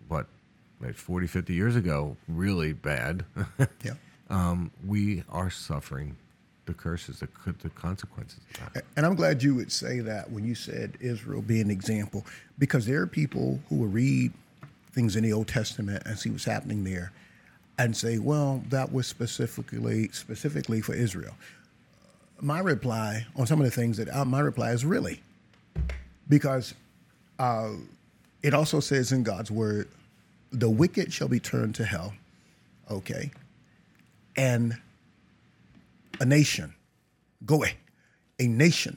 what, 0.08 0.26
like 0.80 0.94
40, 0.94 1.26
50 1.26 1.52
years 1.54 1.76
ago, 1.76 2.16
really 2.26 2.72
bad, 2.72 3.24
Yeah. 3.84 3.92
um, 4.30 4.70
we 4.86 5.24
are 5.28 5.50
suffering 5.50 6.16
the 6.66 6.72
curses, 6.74 7.20
the, 7.20 7.28
the 7.62 7.70
consequences 7.70 8.40
of 8.64 8.72
that. 8.74 8.84
And 8.96 9.04
I'm 9.06 9.14
glad 9.14 9.42
you 9.42 9.54
would 9.54 9.72
say 9.72 10.00
that 10.00 10.30
when 10.30 10.44
you 10.44 10.54
said 10.54 10.96
Israel 11.00 11.42
be 11.42 11.60
an 11.60 11.70
example, 11.70 12.24
because 12.58 12.86
there 12.86 13.00
are 13.02 13.06
people 13.06 13.60
who 13.68 13.76
will 13.76 13.86
read 13.88 14.32
things 14.92 15.16
in 15.16 15.24
the 15.24 15.32
Old 15.32 15.48
Testament 15.48 16.02
and 16.06 16.18
see 16.18 16.30
what's 16.30 16.44
happening 16.44 16.84
there, 16.84 17.12
and 17.78 17.96
say, 17.96 18.18
"Well, 18.18 18.62
that 18.70 18.92
was 18.92 19.06
specifically 19.06 20.08
specifically 20.12 20.80
for 20.80 20.94
Israel." 20.94 21.34
My 22.40 22.60
reply 22.60 23.26
on 23.36 23.46
some 23.46 23.60
of 23.60 23.64
the 23.64 23.70
things 23.70 23.96
that 23.96 24.08
uh, 24.14 24.24
my 24.24 24.40
reply 24.40 24.70
is 24.72 24.84
really, 24.84 25.22
because 26.28 26.74
uh, 27.38 27.70
it 28.42 28.54
also 28.54 28.80
says 28.80 29.12
in 29.12 29.22
God's 29.22 29.50
word, 29.50 29.88
"The 30.50 30.70
wicked 30.70 31.12
shall 31.12 31.28
be 31.28 31.40
turned 31.40 31.74
to 31.76 31.84
hell." 31.84 32.14
Okay, 32.90 33.30
and 34.36 34.76
a 36.20 36.24
nation 36.24 36.74
go 37.44 37.56
away, 37.56 37.74
a 38.38 38.46
nation. 38.46 38.96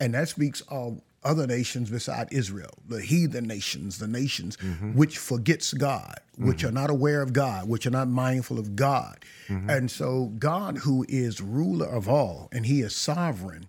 And 0.00 0.14
that 0.14 0.28
speaks 0.28 0.62
of 0.68 1.00
other 1.24 1.46
nations 1.46 1.90
beside 1.90 2.28
Israel, 2.32 2.70
the 2.86 3.00
heathen 3.00 3.44
nations, 3.44 3.98
the 3.98 4.08
nations 4.08 4.56
mm-hmm. 4.56 4.94
which 4.94 5.18
forgets 5.18 5.72
God, 5.72 6.18
which 6.36 6.58
mm-hmm. 6.58 6.68
are 6.68 6.72
not 6.72 6.90
aware 6.90 7.22
of 7.22 7.32
God, 7.32 7.68
which 7.68 7.86
are 7.86 7.90
not 7.90 8.08
mindful 8.08 8.58
of 8.58 8.74
God. 8.74 9.24
Mm-hmm. 9.48 9.70
And 9.70 9.90
so 9.90 10.32
God, 10.38 10.78
who 10.78 11.06
is 11.08 11.40
ruler 11.40 11.86
of 11.86 12.08
all 12.08 12.48
and 12.52 12.66
he 12.66 12.80
is 12.80 12.96
sovereign, 12.96 13.68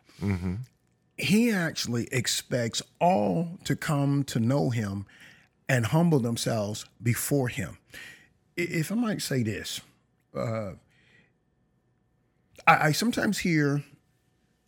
he 1.17 1.51
actually 1.51 2.07
expects 2.11 2.81
all 2.99 3.59
to 3.65 3.75
come 3.75 4.23
to 4.23 4.39
know 4.39 4.69
him 4.71 5.05
and 5.69 5.87
humble 5.87 6.19
themselves 6.19 6.85
before 7.01 7.49
him. 7.49 7.77
If 8.57 8.91
I 8.91 8.95
might 8.95 9.21
say 9.21 9.43
this, 9.43 9.81
uh, 10.35 10.71
I, 12.67 12.87
I 12.87 12.91
sometimes 12.91 13.39
hear 13.39 13.83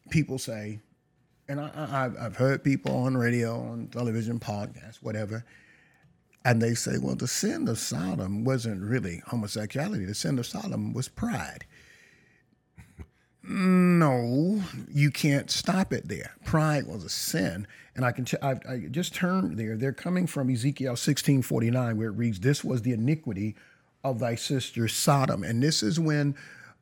people 0.09 0.37
say, 0.37 0.79
and 1.47 1.59
I, 1.59 2.09
I've 2.19 2.35
heard 2.35 2.63
people 2.63 2.95
on 2.95 3.15
radio, 3.17 3.59
on 3.59 3.87
television, 3.87 4.39
podcasts, 4.39 4.97
whatever, 5.01 5.45
and 6.43 6.61
they 6.61 6.73
say, 6.73 6.97
well, 6.99 7.15
the 7.15 7.27
sin 7.27 7.67
of 7.67 7.79
Sodom 7.79 8.43
wasn't 8.43 8.81
really 8.81 9.21
homosexuality. 9.27 10.05
The 10.05 10.15
sin 10.15 10.37
of 10.39 10.45
Sodom 10.45 10.93
was 10.93 11.07
pride. 11.07 11.65
No, 13.47 14.63
you 14.91 15.11
can't 15.11 15.51
stop 15.51 15.93
it 15.93 16.07
there. 16.07 16.31
Pride 16.45 16.87
was 16.87 17.03
a 17.03 17.09
sin, 17.09 17.67
and 17.95 18.03
I 18.03 18.11
can. 18.11 18.25
T- 18.25 18.37
I, 18.41 18.55
I 18.67 18.87
just 18.89 19.13
turned 19.13 19.59
there. 19.59 19.77
They're 19.77 19.93
coming 19.93 20.25
from 20.25 20.49
Ezekiel 20.49 20.95
sixteen 20.95 21.43
forty 21.43 21.69
nine, 21.69 21.95
where 21.97 22.07
it 22.07 22.17
reads, 22.17 22.39
"This 22.39 22.63
was 22.63 22.81
the 22.81 22.91
iniquity 22.91 23.55
of 24.03 24.17
thy 24.17 24.33
sister 24.33 24.87
Sodom," 24.87 25.43
and 25.43 25.61
this 25.61 25.83
is 25.83 25.99
when 25.99 26.35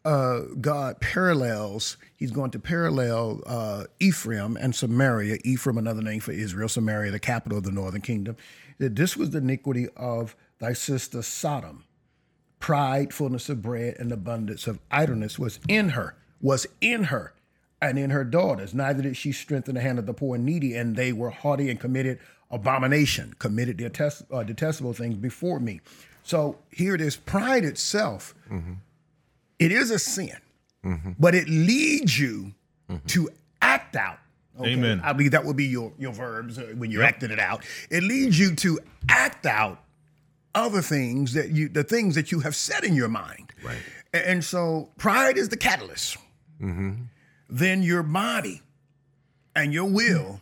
uh, 0.05 0.41
God 0.59 0.99
parallels. 0.99 1.97
He's 2.15 2.31
going 2.31 2.51
to 2.51 2.59
parallel 2.59 3.41
uh, 3.45 3.85
Ephraim 3.99 4.57
and 4.57 4.75
Samaria. 4.75 5.37
Ephraim, 5.43 5.77
another 5.77 6.01
name 6.01 6.19
for 6.19 6.31
Israel. 6.31 6.69
Samaria, 6.69 7.11
the 7.11 7.19
capital 7.19 7.57
of 7.57 7.63
the 7.63 7.71
northern 7.71 8.01
kingdom. 8.01 8.37
That 8.79 8.95
this 8.95 9.15
was 9.15 9.31
the 9.31 9.37
iniquity 9.37 9.87
of 9.95 10.35
thy 10.59 10.73
sister 10.73 11.21
Sodom 11.21 11.83
pride, 12.63 13.13
fullness 13.13 13.49
of 13.49 13.61
bread, 13.61 13.93
and 13.99 14.09
abundance 14.09 14.67
of 14.67 14.79
idleness 14.89 15.37
was 15.37 15.59
in 15.67 15.89
her, 15.89 16.15
was 16.39 16.65
in 16.79 17.03
her, 17.05 17.33
and 17.81 17.99
in 17.99 18.09
her 18.09 18.23
daughters. 18.23 18.73
Neither 18.73 19.03
did 19.03 19.17
she 19.17 19.33
strengthen 19.33 19.75
the 19.75 19.81
hand 19.81 19.99
of 19.99 20.05
the 20.05 20.13
poor 20.13 20.35
and 20.35 20.45
needy, 20.45 20.73
and 20.73 20.95
they 20.95 21.11
were 21.11 21.29
haughty 21.29 21.69
and 21.69 21.77
committed 21.77 22.19
abomination, 22.49 23.35
committed 23.37 23.75
detest, 23.75 24.23
uh, 24.31 24.43
detestable 24.43 24.93
things 24.93 25.17
before 25.17 25.59
me. 25.59 25.81
So 26.23 26.59
here 26.71 26.95
it 26.95 27.01
is 27.01 27.17
pride 27.17 27.65
itself, 27.65 28.33
it 29.59 29.71
is 29.71 29.91
a 29.91 29.99
sin, 29.99 30.37
mm-hmm. 30.83 31.11
but 31.19 31.35
it 31.35 31.47
leads 31.47 32.19
you 32.19 32.53
mm-hmm. 32.89 33.05
to 33.07 33.29
act 33.61 33.95
out. 33.95 34.19
Amen. 34.61 35.01
I 35.03 35.13
believe 35.13 35.31
that 35.31 35.45
would 35.45 35.55
be 35.55 35.65
your, 35.65 35.91
your 35.97 36.11
verbs 36.11 36.59
uh, 36.59 36.73
when 36.77 36.91
you're 36.91 37.03
acting 37.03 37.31
it 37.31 37.39
out. 37.39 37.65
It 37.89 38.03
leads 38.03 38.37
you 38.37 38.55
to 38.55 38.79
act 39.09 39.45
out 39.45 39.83
other 40.53 40.81
things 40.81 41.33
that 41.33 41.49
you, 41.49 41.69
the 41.69 41.83
things 41.83 42.13
that 42.15 42.31
you 42.31 42.41
have 42.41 42.55
set 42.55 42.83
in 42.83 42.95
your 42.95 43.09
mind. 43.09 43.51
Right. 43.63 43.77
And 44.13 44.43
so 44.43 44.91
pride 44.97 45.37
is 45.37 45.49
the 45.49 45.57
catalyst. 45.57 46.17
Mm-hmm. 46.61 47.05
Then 47.49 47.81
your 47.81 48.03
body 48.03 48.61
and 49.55 49.73
your 49.73 49.85
will 49.85 50.41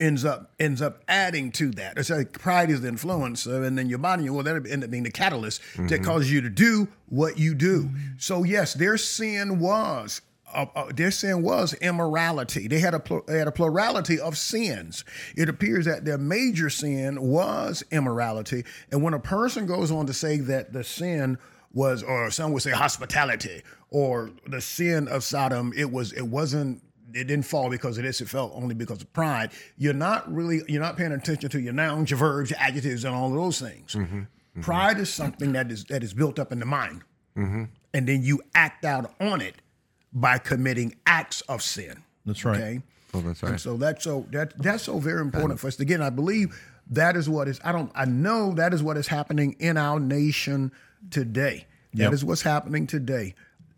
ends 0.00 0.24
up 0.24 0.52
ends 0.58 0.82
up 0.82 1.02
adding 1.08 1.50
to 1.52 1.70
that. 1.72 1.98
It's 1.98 2.10
like 2.10 2.32
pride 2.32 2.70
is 2.70 2.80
the 2.80 2.88
influencer, 2.88 3.66
and 3.66 3.78
then 3.78 3.88
your 3.88 3.98
body 3.98 4.28
will 4.28 4.42
that 4.42 4.66
end 4.66 4.84
up 4.84 4.90
being 4.90 5.02
the 5.02 5.10
catalyst 5.10 5.62
that 5.88 6.02
causes 6.02 6.30
you 6.30 6.40
to 6.42 6.50
do 6.50 6.88
what 7.08 7.38
you 7.38 7.54
do. 7.54 7.90
So 8.18 8.44
yes, 8.44 8.74
their 8.74 8.96
sin 8.96 9.58
was. 9.58 10.20
Uh, 10.54 10.64
uh, 10.76 10.92
their 10.94 11.10
sin 11.10 11.42
was 11.42 11.74
immorality. 11.74 12.68
They 12.68 12.78
had 12.78 12.94
a 12.94 13.00
pl- 13.00 13.24
they 13.26 13.36
had 13.36 13.48
a 13.48 13.52
plurality 13.52 14.20
of 14.20 14.38
sins. 14.38 15.04
It 15.36 15.48
appears 15.48 15.86
that 15.86 16.04
their 16.04 16.18
major 16.18 16.70
sin 16.70 17.20
was 17.20 17.82
immorality. 17.90 18.64
And 18.92 19.02
when 19.02 19.12
a 19.12 19.18
person 19.18 19.66
goes 19.66 19.90
on 19.90 20.06
to 20.06 20.14
say 20.14 20.38
that 20.38 20.72
the 20.72 20.84
sin 20.84 21.38
was, 21.72 22.02
or 22.02 22.30
some 22.30 22.52
would 22.52 22.62
say 22.62 22.70
hospitality, 22.70 23.62
or 23.90 24.30
the 24.46 24.60
sin 24.60 25.08
of 25.08 25.24
Sodom, 25.24 25.72
it 25.76 25.90
was 25.90 26.12
it 26.12 26.22
wasn't 26.28 26.80
it 27.14 27.24
didn't 27.24 27.44
fall 27.44 27.70
because 27.70 27.98
of 27.98 28.04
this. 28.04 28.20
It 28.20 28.28
fell 28.28 28.52
only 28.54 28.74
because 28.74 29.02
of 29.02 29.12
pride. 29.12 29.50
You're 29.76 29.94
not 29.94 30.32
really 30.32 30.62
you're 30.68 30.82
not 30.82 30.96
paying 30.96 31.12
attention 31.12 31.50
to 31.50 31.60
your 31.60 31.72
nouns, 31.72 32.10
your 32.10 32.18
verbs, 32.18 32.50
your 32.50 32.58
adjectives, 32.60 33.04
and 33.04 33.14
all 33.14 33.28
of 33.28 33.34
those 33.34 33.60
things. 33.60 33.94
Mm-hmm, 33.94 34.18
mm-hmm. 34.18 34.60
Pride 34.60 34.98
is 34.98 35.12
something 35.12 35.52
that 35.52 35.70
is 35.70 35.84
that 35.84 36.02
is 36.02 36.14
built 36.14 36.38
up 36.38 36.52
in 36.52 36.58
the 36.58 36.66
mind, 36.66 37.02
mm-hmm. 37.36 37.64
and 37.94 38.08
then 38.08 38.22
you 38.22 38.42
act 38.54 38.84
out 38.84 39.14
on 39.20 39.40
it 39.40 39.56
by 40.12 40.38
committing 40.38 40.96
acts 41.06 41.42
of 41.42 41.62
sin. 41.62 42.02
That's 42.24 42.44
right. 42.44 42.60
Okay. 42.60 42.82
Oh, 43.14 43.20
that's 43.20 43.42
right. 43.42 43.50
And 43.50 43.60
so 43.60 43.76
that's 43.76 44.04
so 44.04 44.26
that 44.30 44.56
that's 44.58 44.84
so 44.84 44.98
very 44.98 45.20
important 45.20 45.60
for 45.60 45.68
us. 45.68 45.78
Again, 45.80 46.02
I 46.02 46.10
believe 46.10 46.58
that 46.90 47.16
is 47.16 47.28
what 47.28 47.48
is. 47.48 47.60
I 47.64 47.72
don't. 47.72 47.90
I 47.94 48.04
know 48.04 48.52
that 48.54 48.74
is 48.74 48.82
what 48.82 48.96
is 48.96 49.08
happening 49.08 49.56
in 49.58 49.76
our 49.76 50.00
nation 50.00 50.72
today. 51.10 51.66
That 51.94 52.12
is 52.12 52.22
Yep. 52.22 52.28
what's 52.28 52.42
happening 52.42 52.86
today. 52.86 53.34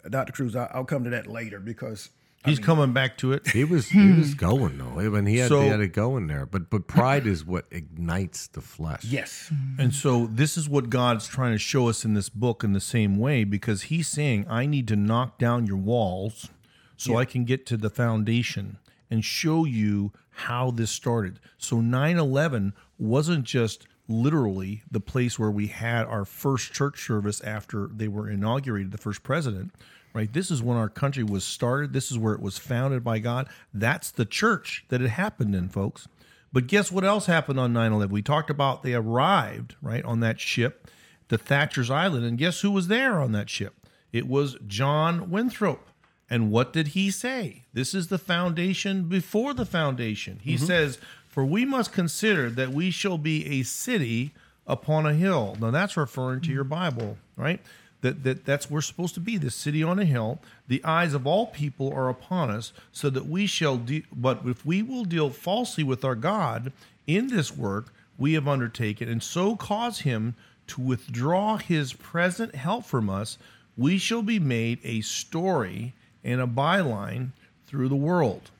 Dr. 0.08 0.32
Kruse, 0.32 0.56
I'll 0.56 0.84
come 0.84 1.04
to 1.04 1.10
that 1.10 1.26
later 1.26 1.60
because 1.60 2.10
He's 2.44 2.58
coming 2.60 2.92
back 2.92 3.18
to 3.18 3.32
it. 3.32 3.48
He 3.48 3.64
was 3.64 3.88
he 3.88 4.12
was 4.12 4.32
hmm. 4.32 4.36
going 4.36 4.78
though. 4.78 5.00
I 5.00 5.08
mean, 5.08 5.26
he 5.26 5.38
had 5.38 5.48
So- 5.48 5.62
he 5.62 5.68
had 5.68 5.80
it 5.80 5.92
going 5.92 6.28
there. 6.28 6.46
But 6.46 6.70
but 6.70 6.86
pride 6.86 7.26
is 7.26 7.44
what 7.44 7.66
ignites 7.70 8.46
the 8.46 8.60
flesh. 8.60 9.04
yes, 9.04 9.48
hmm. 9.48 9.80
And 9.80 9.94
so 9.94 10.26
this 10.26 10.56
is 10.56 10.68
what 10.68 10.88
God's 10.88 11.26
trying 11.26 11.52
to 11.52 11.58
show 11.58 11.88
us 11.88 12.04
in 12.04 12.14
this 12.14 12.28
book 12.28 12.62
in 12.62 12.72
the 12.72 12.80
same 12.80 13.16
way 13.16 13.44
because 13.44 13.82
he's 13.84 14.08
saying 14.08 14.46
I 14.48 14.66
need 14.66 14.86
to 14.88 14.96
knock 14.96 15.38
down 15.38 15.66
your 15.66 15.76
walls 15.76 16.48
so 16.96 17.16
I 17.16 17.24
can 17.24 17.44
get 17.44 17.64
to 17.66 17.76
the 17.76 17.90
foundation 17.90 18.78
and 19.10 19.24
show 19.24 19.64
you 19.64 20.12
how 20.30 20.70
this 20.70 20.90
started. 20.90 21.40
So 21.56 21.80
9/11 21.80 22.72
wasn't 22.98 23.44
just 23.44 23.86
literally 24.08 24.82
the 24.90 25.00
place 25.00 25.38
where 25.38 25.50
we 25.50 25.66
had 25.66 26.06
our 26.06 26.24
first 26.24 26.72
church 26.72 27.04
service 27.04 27.40
after 27.42 27.88
they 27.88 28.08
were 28.08 28.28
inaugurated 28.28 28.90
the 28.90 28.98
first 28.98 29.22
president 29.22 29.72
right? 30.12 30.32
This 30.32 30.50
is 30.50 30.62
when 30.62 30.76
our 30.76 30.88
country 30.88 31.22
was 31.22 31.44
started. 31.44 31.92
This 31.92 32.10
is 32.10 32.18
where 32.18 32.34
it 32.34 32.40
was 32.40 32.58
founded 32.58 33.04
by 33.04 33.18
god. 33.18 33.48
That's 33.72 34.10
the 34.10 34.24
church 34.24 34.84
that 34.88 35.02
it 35.02 35.10
happened 35.10 35.54
in 35.54 35.68
folks. 35.68 36.08
But 36.52 36.66
guess 36.66 36.90
what 36.90 37.04
else 37.04 37.26
happened 37.26 37.60
on 37.60 37.72
9/11 37.72 38.10
we 38.10 38.22
talked 38.22 38.50
about 38.50 38.82
they 38.82 38.94
arrived 38.94 39.76
right 39.82 40.04
on 40.04 40.20
that 40.20 40.40
ship 40.40 40.90
the 41.28 41.38
Thatcher's 41.38 41.90
Island. 41.90 42.24
And 42.24 42.38
guess 42.38 42.60
who 42.60 42.70
was 42.70 42.88
there 42.88 43.20
on 43.20 43.32
that 43.32 43.48
ship? 43.48 43.86
It 44.12 44.26
was 44.26 44.56
John 44.66 45.30
Winthrop. 45.30 45.88
And 46.30 46.50
what 46.50 46.72
did 46.72 46.88
he 46.88 47.10
say? 47.10 47.64
This 47.72 47.94
is 47.94 48.08
the 48.08 48.18
foundation 48.18 49.04
before 49.04 49.54
the 49.54 49.64
foundation. 49.64 50.40
He 50.42 50.56
mm-hmm. 50.56 50.66
says 50.66 50.98
for 51.28 51.44
we 51.44 51.64
must 51.64 51.92
consider 51.92 52.50
that 52.50 52.70
we 52.70 52.90
shall 52.90 53.18
be 53.18 53.46
a 53.46 53.62
city 53.62 54.34
upon 54.66 55.06
a 55.06 55.14
hill. 55.14 55.56
Now 55.60 55.70
that's 55.70 55.96
referring 55.96 56.40
to 56.40 56.48
mm-hmm. 56.48 56.54
your 56.54 56.64
Bible, 56.64 57.16
right? 57.36 57.60
That, 58.00 58.22
that 58.22 58.44
that's 58.44 58.70
we're 58.70 58.80
supposed 58.80 59.14
to 59.14 59.20
be 59.20 59.38
the 59.38 59.50
city 59.50 59.82
on 59.82 59.98
a 59.98 60.04
hill. 60.04 60.38
The 60.68 60.84
eyes 60.84 61.14
of 61.14 61.26
all 61.26 61.46
people 61.46 61.92
are 61.92 62.08
upon 62.08 62.50
us, 62.50 62.72
so 62.92 63.10
that 63.10 63.26
we 63.26 63.46
shall. 63.46 63.76
De- 63.76 64.04
but 64.12 64.42
if 64.44 64.64
we 64.64 64.82
will 64.82 65.04
deal 65.04 65.30
falsely 65.30 65.82
with 65.82 66.04
our 66.04 66.14
God 66.14 66.72
in 67.06 67.28
this 67.28 67.56
work 67.56 67.92
we 68.16 68.34
have 68.34 68.48
undertaken, 68.48 69.08
and 69.08 69.22
so 69.22 69.56
cause 69.56 70.00
Him 70.00 70.34
to 70.68 70.80
withdraw 70.80 71.56
His 71.56 71.92
present 71.92 72.54
help 72.54 72.84
from 72.84 73.10
us, 73.10 73.38
we 73.76 73.98
shall 73.98 74.22
be 74.22 74.38
made 74.38 74.78
a 74.84 75.00
story 75.00 75.94
and 76.22 76.40
a 76.40 76.46
byline 76.46 77.30
through 77.66 77.88
the 77.88 77.96
world. 77.96 78.50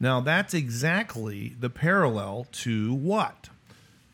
Now, 0.00 0.20
that's 0.20 0.54
exactly 0.54 1.54
the 1.58 1.70
parallel 1.70 2.46
to 2.52 2.92
what? 2.92 3.48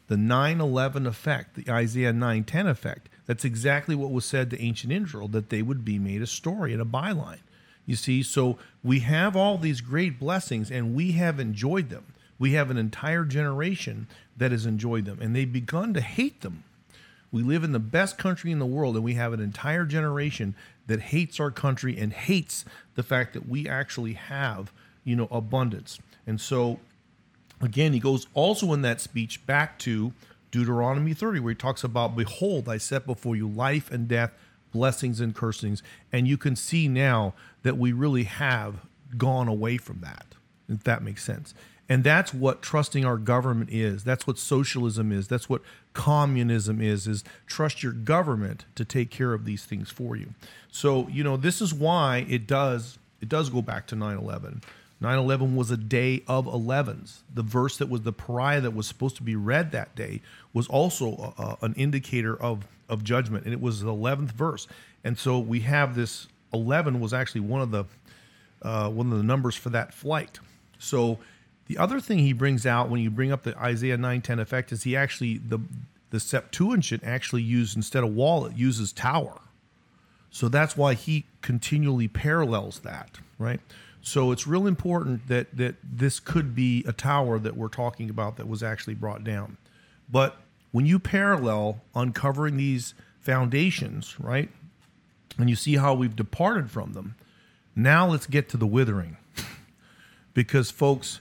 The 0.09 0.17
9 0.17 0.61
11 0.61 1.07
effect, 1.07 1.55
the 1.55 1.73
Isaiah 1.73 2.13
9 2.13 2.45
10 2.45 2.67
effect. 2.67 3.09
That's 3.31 3.45
exactly 3.45 3.95
what 3.95 4.11
was 4.11 4.25
said 4.25 4.51
to 4.51 4.61
ancient 4.61 4.93
Israel, 4.93 5.29
that 5.29 5.51
they 5.51 5.63
would 5.63 5.85
be 5.85 6.01
made 6.01 6.21
a 6.21 6.27
story 6.27 6.73
and 6.73 6.83
a 6.83 6.85
byline. 6.85 7.39
You 7.87 7.95
see, 7.95 8.25
so 8.25 8.59
we 8.83 8.99
have 9.01 9.37
all 9.37 9.57
these 9.57 9.81
great 9.81 10.19
blessings 10.19 10.69
and 10.69 10.97
we 10.97 11.13
have 11.13 11.39
enjoyed 11.39 11.91
them. 11.91 12.07
We 12.41 12.55
have 12.55 12.73
an 12.73 12.77
entire 12.77 13.25
generation 13.25 14.09
that 14.37 14.51
has 14.51 14.67
enjoyed 14.67 15.05
them 15.05 15.21
and 15.23 15.37
they've 15.37 15.53
begun 15.53 15.95
to 15.95 16.01
hate 16.01 16.41
them. 16.41 16.65
We 17.31 17.45
live 17.45 17.63
in 17.63 17.71
the 17.71 17.79
best 17.79 18.19
country 18.19 18.51
in 18.51 18.59
the 18.59 18.67
world, 18.67 18.97
and 18.97 19.05
we 19.05 19.15
have 19.15 19.33
an 19.33 19.39
entire 19.39 19.85
generation 19.85 20.57
that 20.89 20.99
hates 20.99 21.39
our 21.39 21.53
country 21.53 21.97
and 21.97 22.13
hates 22.13 22.65
the 22.97 23.05
fact 23.05 23.35
that 23.35 23.49
we 23.49 23.69
actually 23.69 24.15
have, 24.15 24.73
you 25.05 25.15
know, 25.15 25.29
abundance. 25.31 26.01
And 26.27 26.41
so, 26.41 26.81
again, 27.61 27.93
he 27.93 28.01
goes 28.01 28.27
also 28.35 28.73
in 28.73 28.83
that 28.83 29.01
speech 29.01 29.47
back 29.47 29.79
to 29.81 30.15
Deuteronomy 30.51 31.15
30, 31.15 31.41
where 31.41 31.53
he 31.53 31.57
talks 31.57 31.85
about, 31.85 32.17
Behold, 32.17 32.69
I 32.69 32.79
set 32.79 33.07
before 33.07 33.37
you 33.37 33.49
life 33.49 33.91
and 33.91 34.09
death, 34.09 34.33
blessings 34.73 35.21
and 35.21 35.35
cursings. 35.35 35.83
And 36.13 36.27
you 36.27 36.37
can 36.37 36.57
see 36.57 36.89
now 36.89 37.35
that 37.63 37.77
we 37.77 37.93
really 37.93 38.25
have 38.25 38.87
gone 39.17 39.49
away 39.49 39.77
from 39.77 40.01
that, 40.01 40.27
if 40.69 40.85
that 40.85 41.03
makes 41.03 41.25
sense. 41.25 41.55
And 41.89 42.05
that's 42.05 42.33
what 42.33 42.63
trusting 42.63 43.05
our 43.05 43.17
government 43.17 43.71
is. 43.73 44.05
That's 44.05 44.25
what 44.25 44.39
socialism 44.39 45.11
is. 45.11 45.27
That's 45.27 45.49
what 45.49 45.63
communism 45.93 46.81
is, 46.81 47.09
is 47.09 47.25
trust 47.47 47.83
your 47.83 47.93
government 47.93 48.65
to 48.77 48.85
take 48.85 49.11
care 49.11 49.35
of 49.35 49.45
these 49.45 49.65
things 49.65 49.91
for 49.91 50.15
you. 50.15 50.35
So, 50.71 51.09
you 51.09 51.25
know, 51.25 51.37
this 51.37 51.61
is 51.61 51.75
why 51.75 52.27
it 52.29 52.47
does 52.47 52.99
it 53.21 53.29
does 53.29 53.51
go 53.51 53.61
back 53.61 53.87
to 53.89 53.97
9/11. 55.01 55.27
9/11 55.41 55.55
was 55.57 55.71
a 55.71 55.77
day 55.77 56.23
of 56.27 56.47
11s. 56.47 57.23
The 57.33 57.43
verse 57.43 57.79
that 57.79 57.89
was 57.89 58.03
the 58.03 58.13
parashah 58.13 58.63
that 58.63 58.75
was 58.75 58.87
supposed 58.87 59.17
to 59.17 59.23
be 59.23 59.35
read 59.37 59.73
that 59.73 59.95
day 59.95 60.21
was 60.53 60.67
also 60.69 61.35
a, 61.39 61.43
a- 61.43 61.59
an 61.63 61.75
indicator 61.75 62.41
of 62.41 62.67
of 62.89 63.05
judgment, 63.05 63.45
and 63.45 63.55
it 63.55 63.61
was 63.61 63.81
the 63.81 63.93
11th 63.93 64.33
verse. 64.33 64.67
And 65.05 65.17
so 65.17 65.39
we 65.39 65.61
have 65.61 65.95
this 65.95 66.27
11 66.53 66.99
was 67.01 67.15
actually 67.15 67.43
one 67.43 67.61
of 67.63 67.71
the 67.71 67.85
uh, 68.63 68.91
one 68.91 69.11
of 69.13 69.17
the 69.17 69.25
numbers 69.25 69.55
for 69.55 69.71
that 69.71 69.95
flight. 69.95 70.39
So 70.79 71.19
the 71.67 71.79
other 71.79 72.01
thing 72.01 72.19
he 72.19 72.33
brings 72.33 72.67
out 72.67 72.91
when 72.91 73.01
you 73.01 73.11
bring 73.11 73.31
up 73.33 73.43
the 73.45 73.57
Isaiah 73.59 73.97
9:10 73.97 74.41
effect 74.41 74.73
is 74.73 74.83
he 74.83 74.97
actually 74.97 75.39
the 75.39 75.61
the 76.11 76.19
Septuagint 76.21 77.05
actually 77.05 77.43
used 77.43 77.77
instead 77.77 78.03
of 78.03 78.13
wall 78.15 78.45
it 78.45 78.57
uses 78.57 78.93
tower. 78.93 79.41
So 80.33 80.49
that's 80.49 80.77
why 80.77 80.95
he 80.95 81.25
continually 81.43 82.09
parallels 82.09 82.81
that, 82.81 83.19
right? 83.39 83.61
So 84.03 84.33
it's 84.33 84.47
real 84.47 84.67
important 84.67 85.29
that 85.29 85.57
that 85.57 85.77
this 85.83 86.21
could 86.21 86.55
be 86.55 86.85
a 86.87 86.93
tower 86.93 87.39
that 87.39 87.57
we're 87.57 87.69
talking 87.69 88.09
about 88.09 88.37
that 88.37 88.49
was 88.49 88.63
actually 88.63 88.95
brought 88.95 89.25
down. 89.25 89.57
But 90.11 90.37
when 90.73 90.87
you 90.87 90.99
parallel 90.99 91.83
uncovering 91.95 92.57
these 92.57 92.95
foundations, 93.21 94.19
right? 94.19 94.49
And 95.39 95.49
you 95.49 95.57
see 95.57 95.77
how 95.77 95.95
we've 95.95 96.17
departed 96.17 96.71
from 96.71 96.93
them. 96.93 97.15
Now 97.77 98.09
let's 98.09 98.27
get 98.27 98.49
to 98.51 98.57
the 98.57 98.67
withering. 98.67 99.17
because 100.35 100.71
folks, 100.71 101.21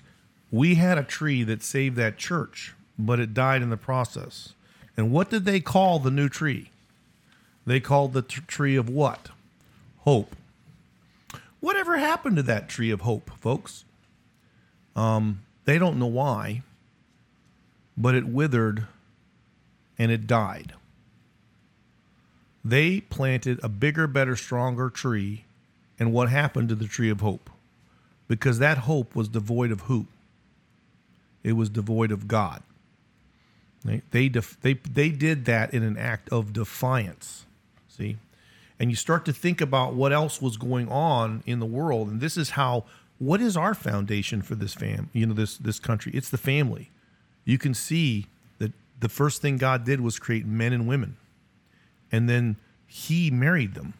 we 0.52 0.76
had 0.76 0.98
a 0.98 1.04
tree 1.04 1.44
that 1.44 1.62
saved 1.62 1.96
that 1.98 2.18
church, 2.18 2.74
but 2.98 3.20
it 3.20 3.34
died 3.34 3.62
in 3.62 3.70
the 3.70 3.78
process. 3.78 4.54
And 4.98 5.12
what 5.12 5.30
did 5.30 5.46
they 5.46 5.60
call 5.60 6.00
the 6.00 6.12
new 6.12 6.28
tree? 6.28 6.72
They 7.66 7.80
called 7.80 8.14
the 8.14 8.24
tr- 8.24 8.42
tree 8.42 8.76
of 8.76 8.90
what? 8.90 9.30
Hope. 10.00 10.36
Whatever 11.60 11.98
happened 11.98 12.38
to 12.38 12.44
that 12.44 12.70
tree 12.70 12.92
of 12.92 13.02
hope, 13.02 13.32
folks? 13.40 13.84
Um, 14.96 15.42
they 15.66 15.78
don't 15.78 16.00
know 16.00 16.08
why, 16.08 16.64
but 17.98 18.16
it 18.16 18.26
withered 18.26 18.88
and 19.98 20.12
it 20.12 20.26
died. 20.26 20.74
They 22.64 23.02
planted 23.02 23.60
a 23.64 23.70
bigger, 23.70 24.08
better, 24.08 24.36
stronger 24.36 24.90
tree, 24.90 25.46
and 25.98 26.14
what 26.14 26.30
happened 26.30 26.70
to 26.70 26.76
the 26.76 26.88
tree 26.88 27.10
of 27.10 27.22
hope? 27.22 27.50
Because 28.28 28.60
that 28.60 28.80
hope 28.80 29.16
was 29.16 29.28
devoid 29.28 29.72
of 29.72 29.82
who? 29.82 30.08
It 31.44 31.54
was 31.54 31.70
devoid 31.70 32.12
of 32.12 32.28
God. 32.28 32.64
They 33.84 34.02
they 34.12 34.30
def- 34.30 34.60
they 34.62 34.74
they 34.74 35.10
did 35.10 35.46
that 35.46 35.74
in 35.74 35.84
an 35.84 35.98
act 35.98 36.30
of 36.30 36.52
defiance. 36.52 37.46
See, 37.88 38.18
and 38.80 38.90
you 38.90 38.96
start 38.96 39.26
to 39.26 39.34
think 39.34 39.60
about 39.60 39.94
what 39.94 40.14
else 40.14 40.42
was 40.42 40.58
going 40.58 40.88
on 40.90 41.44
in 41.46 41.60
the 41.60 41.66
world, 41.66 42.08
and 42.08 42.22
this 42.22 42.38
is 42.38 42.52
how. 42.52 42.86
What 43.18 43.42
is 43.42 43.58
our 43.58 43.74
foundation 43.74 44.42
for 44.42 44.56
this 44.56 44.74
fam? 44.74 45.10
You 45.12 45.26
know 45.26 45.34
this 45.34 45.58
this 45.58 45.78
country. 45.78 46.14
It's 46.16 46.30
the 46.30 46.38
family. 46.38 46.90
You 47.44 47.58
can 47.58 47.74
see 47.74 48.28
that 48.60 48.72
the 49.02 49.10
first 49.10 49.42
thing 49.42 49.58
God 49.58 49.84
did 49.84 50.00
was 50.00 50.18
create 50.20 50.46
men 50.46 50.72
and 50.72 50.88
women. 50.88 51.18
And 52.14 52.30
then 52.30 52.56
he 52.88 53.30
married 53.30 53.74
them, 53.74 53.94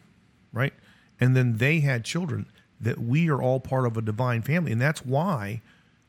right? 0.54 0.72
And 1.20 1.36
then 1.36 1.58
they 1.58 1.80
had 1.80 2.02
children 2.02 2.46
that 2.80 2.98
we 2.98 3.28
are 3.28 3.42
all 3.42 3.60
part 3.60 3.84
of 3.84 3.98
a 3.98 4.00
divine 4.00 4.40
family. 4.40 4.72
And 4.72 4.80
that's 4.80 5.04
why 5.04 5.60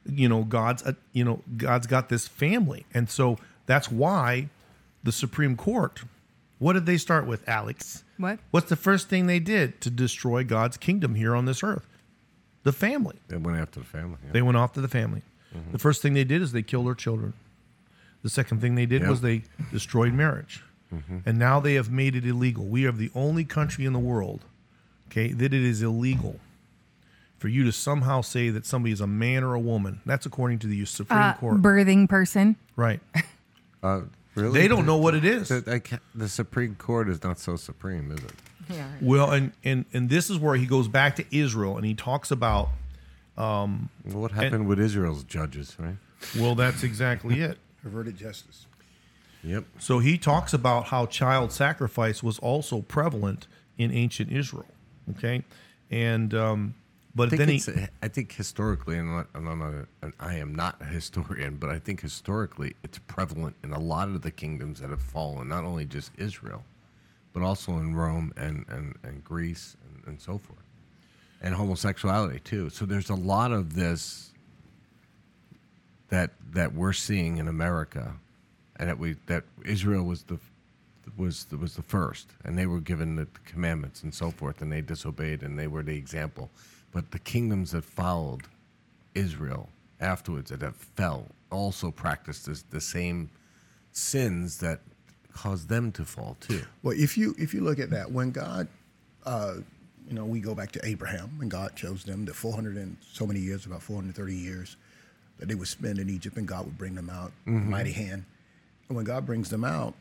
you 0.05 0.29
know 0.29 0.45
God's 0.45 0.81
uh, 0.83 0.93
you 1.11 1.25
know 1.25 1.41
God's 1.57 1.87
got 1.87 2.07
this 2.07 2.29
family. 2.29 2.85
And 2.93 3.09
so 3.09 3.37
that's 3.65 3.91
why 3.91 4.47
the 5.03 5.11
Supreme 5.11 5.57
Court 5.57 6.03
what 6.61 6.73
did 6.73 6.85
they 6.85 6.97
start 6.97 7.25
with, 7.25 7.49
Alex? 7.49 8.03
What? 8.21 8.39
What's 8.51 8.69
the 8.69 8.75
first 8.75 9.09
thing 9.09 9.27
they 9.27 9.39
did 9.39 9.81
to 9.81 9.89
destroy 9.89 10.43
God's 10.43 10.77
kingdom 10.77 11.15
here 11.15 11.35
on 11.35 11.45
this 11.45 11.63
earth? 11.63 11.87
The 12.63 12.71
family. 12.71 13.17
They 13.27 13.37
went 13.37 13.57
after 13.57 13.79
the 13.79 13.85
family. 13.85 14.17
yeah. 14.25 14.31
They 14.33 14.41
went 14.41 14.57
off 14.57 14.73
to 14.73 14.81
the 14.81 14.87
family. 14.87 15.23
The 15.73 15.79
first 15.79 16.01
thing 16.01 16.13
they 16.13 16.23
did 16.23 16.41
is 16.41 16.53
they 16.53 16.61
killed 16.61 16.87
their 16.87 16.95
children. 16.95 17.33
The 18.23 18.29
second 18.29 18.61
thing 18.61 18.75
they 18.75 18.85
did 18.85 19.01
Yep. 19.01 19.09
was 19.09 19.21
they 19.21 19.43
destroyed 19.71 20.13
marriage. 20.13 20.63
And 21.25 21.39
now 21.39 21.59
they 21.59 21.73
have 21.75 21.89
made 21.89 22.15
it 22.15 22.25
illegal. 22.25 22.65
We 22.65 22.85
are 22.85 22.91
the 22.91 23.11
only 23.15 23.43
country 23.45 23.85
in 23.85 23.93
the 23.93 23.99
world, 23.99 24.41
okay, 25.07 25.31
that 25.33 25.53
it 25.53 25.61
is 25.61 25.81
illegal 25.81 26.39
for 27.39 27.47
you 27.47 27.63
to 27.63 27.71
somehow 27.71 28.21
say 28.21 28.49
that 28.49 28.65
somebody 28.65 28.91
is 28.93 29.01
a 29.01 29.07
man 29.07 29.43
or 29.43 29.53
a 29.55 29.59
woman. 29.59 29.99
That's 30.05 30.25
according 30.25 30.59
to 30.59 30.67
the 30.67 30.85
Supreme 30.85 31.19
Uh, 31.19 31.33
Court. 31.33 31.61
birthing 31.61 32.07
person. 32.07 32.55
right. 32.75 32.99
Uh, 33.83 34.01
really? 34.35 34.59
They 34.59 34.67
don't 34.67 34.85
know 34.85 34.97
what 34.97 35.13
it 35.15 35.25
is. 35.25 35.49
The, 35.49 35.81
I 35.91 35.99
the 36.15 36.29
Supreme 36.29 36.75
Court 36.75 37.09
is 37.09 37.23
not 37.23 37.39
so 37.39 37.55
supreme, 37.55 38.11
is 38.11 38.19
it? 38.23 38.33
Yeah. 38.69 38.87
Well, 39.01 39.31
and, 39.31 39.51
and 39.63 39.85
and 39.93 40.09
this 40.09 40.29
is 40.29 40.37
where 40.39 40.55
he 40.55 40.65
goes 40.65 40.87
back 40.87 41.15
to 41.17 41.25
Israel 41.35 41.75
and 41.77 41.85
he 41.85 41.93
talks 41.93 42.31
about 42.31 42.69
Well, 43.37 43.79
what 44.05 44.31
happened 44.31 44.67
with 44.67 44.79
Israel's 44.79 45.23
judges, 45.23 45.75
right? 45.79 45.95
well, 46.39 46.55
that's 46.55 46.83
exactly 46.83 47.41
it. 47.41 47.57
Perverted 47.83 48.15
justice. 48.17 48.67
Yep. 49.43 49.65
So 49.79 49.99
he 49.99 50.17
talks 50.19 50.53
about 50.53 50.85
how 50.85 51.07
child 51.07 51.51
sacrifice 51.51 52.21
was 52.21 52.37
also 52.39 52.81
prevalent 52.81 53.47
in 53.77 53.91
ancient 53.91 54.31
Israel. 54.31 54.67
Okay, 55.17 55.43
and 55.89 56.33
um, 56.35 56.75
but 57.13 57.33
I 57.33 57.37
then 57.37 57.49
he 57.49 57.61
I 58.01 58.07
think 58.07 58.33
historically, 58.33 58.97
and 58.97 59.09
I'm 59.09 59.17
not, 59.17 59.27
I'm 59.35 59.59
not 59.59 59.73
a, 59.73 59.87
and 60.01 60.13
I 60.19 60.35
am 60.35 60.55
not 60.55 60.77
a 60.81 60.85
historian, 60.97 61.57
but 61.57 61.69
I 61.69 61.79
think 61.79 62.01
historically 62.01 62.75
it's 62.83 62.99
prevalent 62.99 63.55
in 63.63 63.73
a 63.73 63.79
lot 63.79 64.07
of 64.07 64.21
the 64.21 64.31
kingdoms 64.31 64.79
that 64.79 64.89
have 64.89 65.01
fallen, 65.01 65.47
not 65.47 65.63
only 65.63 65.85
just 65.85 66.11
Israel, 66.17 66.63
but 67.33 67.43
also 67.43 67.73
in 67.73 67.95
Rome 67.95 68.33
and, 68.37 68.65
and, 68.69 68.95
and 69.03 69.23
Greece 69.23 69.75
and, 69.87 70.07
and 70.07 70.21
so 70.21 70.37
forth, 70.37 70.63
and 71.41 71.55
homosexuality 71.55 72.39
too. 72.39 72.69
So 72.69 72.85
there's 72.85 73.09
a 73.09 73.15
lot 73.15 73.51
of 73.51 73.75
this 73.75 74.31
that 76.09 76.31
that 76.51 76.73
we're 76.73 76.93
seeing 76.93 77.37
in 77.37 77.47
America, 77.47 78.13
and 78.77 78.89
that 78.89 78.99
we 78.99 79.15
that 79.27 79.43
Israel 79.65 80.03
was 80.03 80.23
the 80.23 80.37
was 81.17 81.45
was 81.59 81.75
the 81.75 81.81
first, 81.81 82.29
and 82.45 82.57
they 82.57 82.65
were 82.65 82.79
given 82.79 83.15
the 83.15 83.27
commandments 83.45 84.03
and 84.03 84.13
so 84.13 84.31
forth, 84.31 84.61
and 84.61 84.71
they 84.71 84.81
disobeyed, 84.81 85.43
and 85.43 85.57
they 85.57 85.67
were 85.67 85.83
the 85.83 85.95
example. 85.95 86.49
But 86.91 87.11
the 87.11 87.19
kingdoms 87.19 87.71
that 87.71 87.83
followed 87.83 88.43
Israel 89.15 89.69
afterwards 89.99 90.49
that 90.51 90.61
have 90.61 90.75
fell 90.75 91.27
also 91.51 91.91
practiced 91.91 92.45
this, 92.47 92.63
the 92.63 92.81
same 92.81 93.29
sins 93.91 94.57
that 94.59 94.79
caused 95.33 95.69
them 95.69 95.91
to 95.93 96.05
fall 96.05 96.37
too. 96.39 96.61
Well, 96.83 96.95
if 96.97 97.17
you 97.17 97.35
if 97.37 97.53
you 97.53 97.61
look 97.61 97.79
at 97.79 97.89
that, 97.91 98.11
when 98.11 98.31
God, 98.31 98.67
uh, 99.25 99.55
you 100.07 100.13
know, 100.13 100.25
we 100.25 100.39
go 100.39 100.53
back 100.53 100.71
to 100.73 100.85
Abraham, 100.85 101.37
and 101.41 101.49
God 101.49 101.75
chose 101.75 102.03
them, 102.03 102.25
the 102.25 102.33
400 102.33 102.75
and 102.75 102.97
so 103.13 103.25
many 103.25 103.39
years, 103.39 103.65
about 103.65 103.81
430 103.81 104.35
years, 104.35 104.75
that 105.37 105.47
they 105.47 105.55
would 105.55 105.67
spend 105.67 105.99
in 105.99 106.09
Egypt, 106.09 106.37
and 106.37 106.47
God 106.47 106.65
would 106.65 106.77
bring 106.77 106.95
them 106.95 107.09
out, 107.09 107.31
mighty 107.45 107.91
hand. 107.91 108.25
And 108.87 108.95
when 108.95 109.05
God 109.05 109.25
brings 109.25 109.49
them 109.49 109.63
out, 109.63 109.93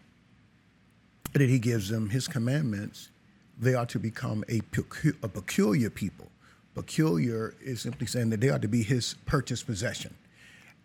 that 1.33 1.43
He 1.43 1.59
gives 1.59 1.89
them 1.89 2.11
His 2.11 2.27
commandments, 2.27 3.11
they 3.59 3.75
are 3.75 3.87
to 3.87 3.99
become 3.99 4.45
a, 4.49 4.61
pecu- 4.73 5.17
a 5.23 5.29
peculiar 5.29 5.91
people. 5.91 6.30
Peculiar 6.83 7.55
is 7.61 7.81
simply 7.81 8.07
saying 8.07 8.31
that 8.31 8.41
they 8.41 8.49
are 8.49 8.59
to 8.59 8.69
be 8.69 8.83
His 8.83 9.15
purchased 9.27 9.67
possession 9.67 10.15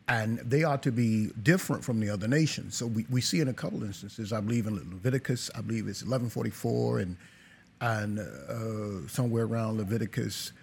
and 0.07 0.39
they 0.39 0.63
ought 0.63 0.83
to 0.83 0.91
be 0.91 1.29
different 1.41 1.83
from 1.83 1.99
the 1.99 2.09
other 2.09 2.27
nations. 2.27 2.75
So 2.75 2.85
we, 2.85 3.05
we 3.09 3.21
see 3.21 3.39
in 3.39 3.47
a 3.47 3.53
couple 3.53 3.83
instances, 3.83 4.31
I 4.31 4.39
believe 4.39 4.67
in 4.67 4.75
Leviticus, 4.75 5.49
I 5.55 5.61
believe 5.61 5.87
it's 5.87 6.03
1144 6.03 6.99
and 6.99 7.17
and 7.81 8.19
uh, 8.19 9.07
somewhere 9.07 9.43
around 9.43 9.77
Leviticus 9.77 10.53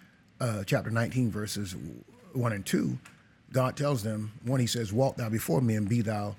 uh, 0.40 0.64
chapter 0.64 0.90
19 0.90 1.30
verses 1.30 1.76
1 2.32 2.52
and 2.52 2.64
2, 2.64 2.98
God 3.52 3.76
tells 3.76 4.02
them, 4.02 4.32
one, 4.44 4.60
he 4.60 4.66
says, 4.66 4.94
walk 4.94 5.16
thou 5.16 5.28
before 5.28 5.60
me 5.60 5.76
and 5.76 5.86
be 5.86 6.00
thou, 6.00 6.34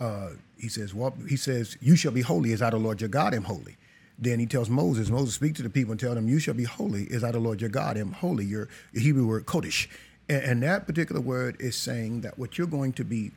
uh, 0.00 0.30
he 0.58 0.68
says, 0.68 0.92
walk, 0.92 1.14
he 1.28 1.36
says, 1.36 1.76
you 1.80 1.94
shall 1.94 2.10
be 2.10 2.22
holy 2.22 2.52
as 2.52 2.60
I 2.60 2.70
the 2.70 2.76
Lord 2.76 3.00
your 3.00 3.08
God 3.08 3.34
am 3.34 3.44
holy. 3.44 3.76
Then 4.20 4.38
he 4.38 4.46
tells 4.46 4.68
Moses, 4.68 5.08
Moses, 5.08 5.34
speak 5.34 5.54
to 5.54 5.62
the 5.62 5.70
people 5.70 5.92
and 5.92 6.00
tell 6.00 6.14
them, 6.14 6.28
you 6.28 6.38
shall 6.38 6.54
be 6.54 6.64
holy 6.64 7.08
as 7.10 7.24
I 7.24 7.32
the 7.32 7.40
Lord 7.40 7.60
your 7.60 7.70
God 7.70 7.96
am 7.96 8.12
holy. 8.12 8.44
Your, 8.44 8.68
Hebrew 8.94 9.26
word 9.26 9.46
kodesh. 9.46 9.88
And, 10.28 10.42
and 10.42 10.62
that 10.62 10.86
particular 10.86 11.20
word 11.20 11.56
is 11.58 11.74
saying 11.74 12.20
that 12.20 12.38
what 12.38 12.58
you're 12.58 12.66
going 12.66 12.92
to 12.94 13.04
be 13.04 13.32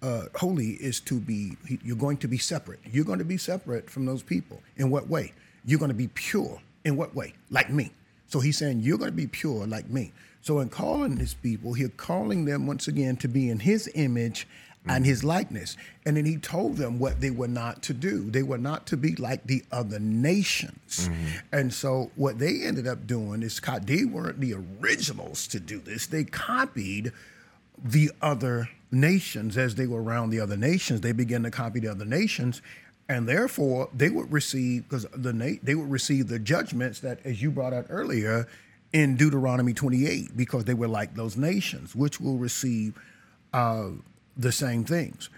uh, 0.00 0.26
holy 0.36 0.70
is 0.74 1.00
to 1.00 1.18
be, 1.18 1.56
you're 1.82 1.96
going 1.96 2.18
to 2.18 2.28
be 2.28 2.38
separate. 2.38 2.78
You're 2.90 3.04
going 3.04 3.18
to 3.18 3.24
be 3.24 3.36
separate 3.36 3.90
from 3.90 4.06
those 4.06 4.22
people. 4.22 4.62
In 4.76 4.90
what 4.90 5.08
way? 5.08 5.32
You're 5.64 5.80
going 5.80 5.90
to 5.90 5.94
be 5.94 6.08
pure. 6.08 6.60
In 6.84 6.96
what 6.96 7.16
way? 7.16 7.34
Like 7.50 7.70
me. 7.70 7.90
So 8.28 8.38
he's 8.38 8.56
saying, 8.56 8.80
you're 8.80 8.98
going 8.98 9.10
to 9.10 9.16
be 9.16 9.26
pure 9.26 9.66
like 9.66 9.90
me. 9.90 10.12
So 10.40 10.60
in 10.60 10.68
calling 10.68 11.16
his 11.16 11.34
people, 11.34 11.74
he's 11.74 11.90
calling 11.96 12.44
them 12.44 12.66
once 12.66 12.86
again 12.86 13.16
to 13.16 13.28
be 13.28 13.50
in 13.50 13.58
his 13.58 13.90
image 13.94 14.46
and 14.86 15.04
his 15.04 15.22
likeness. 15.22 15.76
And 16.06 16.16
then 16.16 16.24
he 16.24 16.36
told 16.36 16.76
them 16.76 16.98
what 16.98 17.20
they 17.20 17.30
were 17.30 17.48
not 17.48 17.82
to 17.84 17.94
do. 17.94 18.30
They 18.30 18.42
were 18.42 18.58
not 18.58 18.86
to 18.86 18.96
be 18.96 19.14
like 19.16 19.44
the 19.46 19.64
other 19.70 19.98
nations. 19.98 21.10
And 21.52 21.72
so 21.72 22.10
what 22.16 22.38
they 22.38 22.62
ended 22.62 22.86
up 22.86 23.06
doing 23.06 23.42
is 23.42 23.60
they 23.84 24.04
weren't 24.04 24.40
the 24.40 24.54
originals 24.54 25.46
to 25.48 25.60
do 25.60 25.78
this. 25.78 26.06
They 26.06 26.24
copied 26.24 27.12
the 27.82 28.10
other 28.22 28.70
nations 28.90 29.58
as 29.58 29.74
they 29.74 29.86
were 29.86 30.02
around 30.02 30.30
the 30.30 30.40
other 30.40 30.56
nations. 30.56 31.00
They 31.00 31.12
began 31.12 31.42
to 31.42 31.50
copy 31.50 31.80
the 31.80 31.88
other 31.88 32.06
nations. 32.06 32.62
And 33.08 33.28
therefore, 33.28 33.88
they 33.94 34.10
would 34.10 34.30
receive 34.32 34.84
because 34.88 35.06
the 35.14 35.58
they 35.62 35.74
would 35.74 35.90
receive 35.90 36.28
the 36.28 36.38
judgments 36.38 37.00
that, 37.00 37.20
as 37.24 37.40
you 37.40 37.50
brought 37.50 37.72
out 37.72 37.86
earlier, 37.88 38.46
in 38.92 39.16
Deuteronomy 39.16 39.72
28, 39.72 40.36
because 40.36 40.64
they 40.64 40.74
were 40.74 40.88
like 40.88 41.14
those 41.14 41.36
nations, 41.36 41.94
which 41.94 42.20
will 42.20 42.36
receive 42.36 42.98
uh, 43.52 43.88
the 44.38 44.52
same 44.52 44.84
things. 44.84 45.28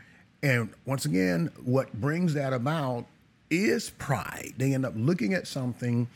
And 0.43 0.71
once 0.87 1.05
again, 1.05 1.51
what 1.65 1.93
brings 1.93 2.35
that 2.35 2.53
about 2.53 3.07
is 3.51 3.91
pride. 3.91 4.53
They 4.57 4.75
end 4.75 4.87
up 4.87 4.93
looking 4.97 5.35
at 5.35 5.47
something, 5.47 6.09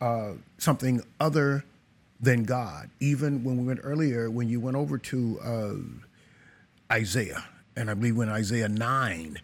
uh, 0.00 0.32
something 0.58 1.02
other 1.20 1.64
than 2.20 2.44
God. 2.44 2.88
Even 3.00 3.44
when 3.44 3.58
we 3.58 3.64
went 3.64 3.80
earlier, 3.82 4.30
when 4.30 4.48
you 4.48 4.60
went 4.60 4.76
over 4.76 4.96
to 4.98 5.40
uh, 5.40 6.94
Isaiah, 6.94 7.44
and 7.76 7.90
I 7.90 7.94
believe 7.94 8.16
when 8.16 8.28
Isaiah 8.28 8.68
9, 8.68 9.38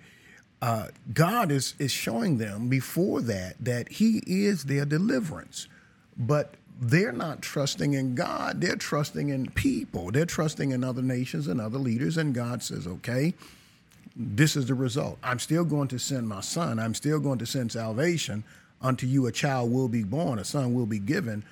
uh, 0.60 0.88
God 1.12 1.50
is, 1.52 1.74
is 1.78 1.92
showing 1.92 2.38
them 2.38 2.68
before 2.68 3.20
that 3.22 3.56
that 3.60 3.88
He 3.88 4.22
is 4.26 4.64
their 4.64 4.84
deliverance. 4.84 5.68
But 6.16 6.54
they're 6.80 7.12
not 7.12 7.42
trusting 7.42 7.94
in 7.94 8.14
God, 8.14 8.60
they're 8.60 8.76
trusting 8.76 9.30
in 9.30 9.50
people, 9.50 10.10
they're 10.10 10.24
trusting 10.24 10.70
in 10.70 10.84
other 10.84 11.02
nations 11.02 11.48
and 11.48 11.60
other 11.60 11.78
leaders. 11.78 12.16
And 12.16 12.34
God 12.34 12.62
says, 12.62 12.86
okay, 12.86 13.34
this 14.14 14.56
is 14.56 14.66
the 14.66 14.74
result. 14.74 15.18
I'm 15.22 15.38
still 15.38 15.64
going 15.64 15.88
to 15.88 15.98
send 15.98 16.28
my 16.28 16.40
son, 16.40 16.78
I'm 16.78 16.94
still 16.94 17.20
going 17.20 17.38
to 17.38 17.46
send 17.46 17.72
salvation. 17.72 18.44
Unto 18.80 19.08
you 19.08 19.26
a 19.26 19.32
child 19.32 19.72
will 19.72 19.88
be 19.88 20.04
born, 20.04 20.38
a 20.38 20.44
son 20.44 20.72
will 20.72 20.86
be 20.86 21.00
given, 21.00 21.44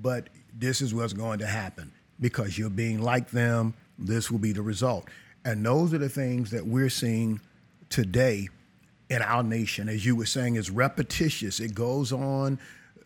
but 0.00 0.28
this 0.52 0.80
is 0.80 0.92
what's 0.92 1.12
going 1.12 1.38
to 1.38 1.46
happen 1.46 1.92
because 2.20 2.58
you're 2.58 2.70
being 2.70 3.00
like 3.00 3.30
them. 3.30 3.74
This 3.98 4.32
will 4.32 4.40
be 4.40 4.52
the 4.52 4.62
result. 4.62 5.06
And 5.44 5.64
those 5.64 5.94
are 5.94 5.98
the 5.98 6.08
things 6.08 6.50
that 6.50 6.66
we're 6.66 6.90
seeing 6.90 7.40
today 7.88 8.48
in 9.10 9.22
our 9.22 9.44
nation. 9.44 9.88
As 9.88 10.04
you 10.04 10.16
were 10.16 10.26
saying, 10.26 10.56
is 10.56 10.70
repetitious. 10.70 11.60
It 11.60 11.74
goes 11.74 12.12
on 12.12 12.58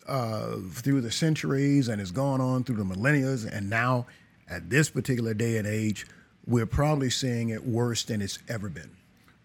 uh, 0.07 0.57
through 0.71 1.01
the 1.01 1.11
centuries 1.11 1.87
and 1.87 2.01
it's 2.01 2.11
gone 2.11 2.41
on 2.41 2.63
through 2.63 2.77
the 2.77 2.85
millennia. 2.85 3.37
And 3.51 3.69
now, 3.69 4.05
at 4.49 4.69
this 4.69 4.89
particular 4.89 5.33
day 5.33 5.57
and 5.57 5.67
age, 5.67 6.07
we're 6.45 6.65
probably 6.65 7.09
seeing 7.09 7.49
it 7.49 7.65
worse 7.65 8.03
than 8.03 8.21
it's 8.21 8.39
ever 8.47 8.69
been. 8.69 8.91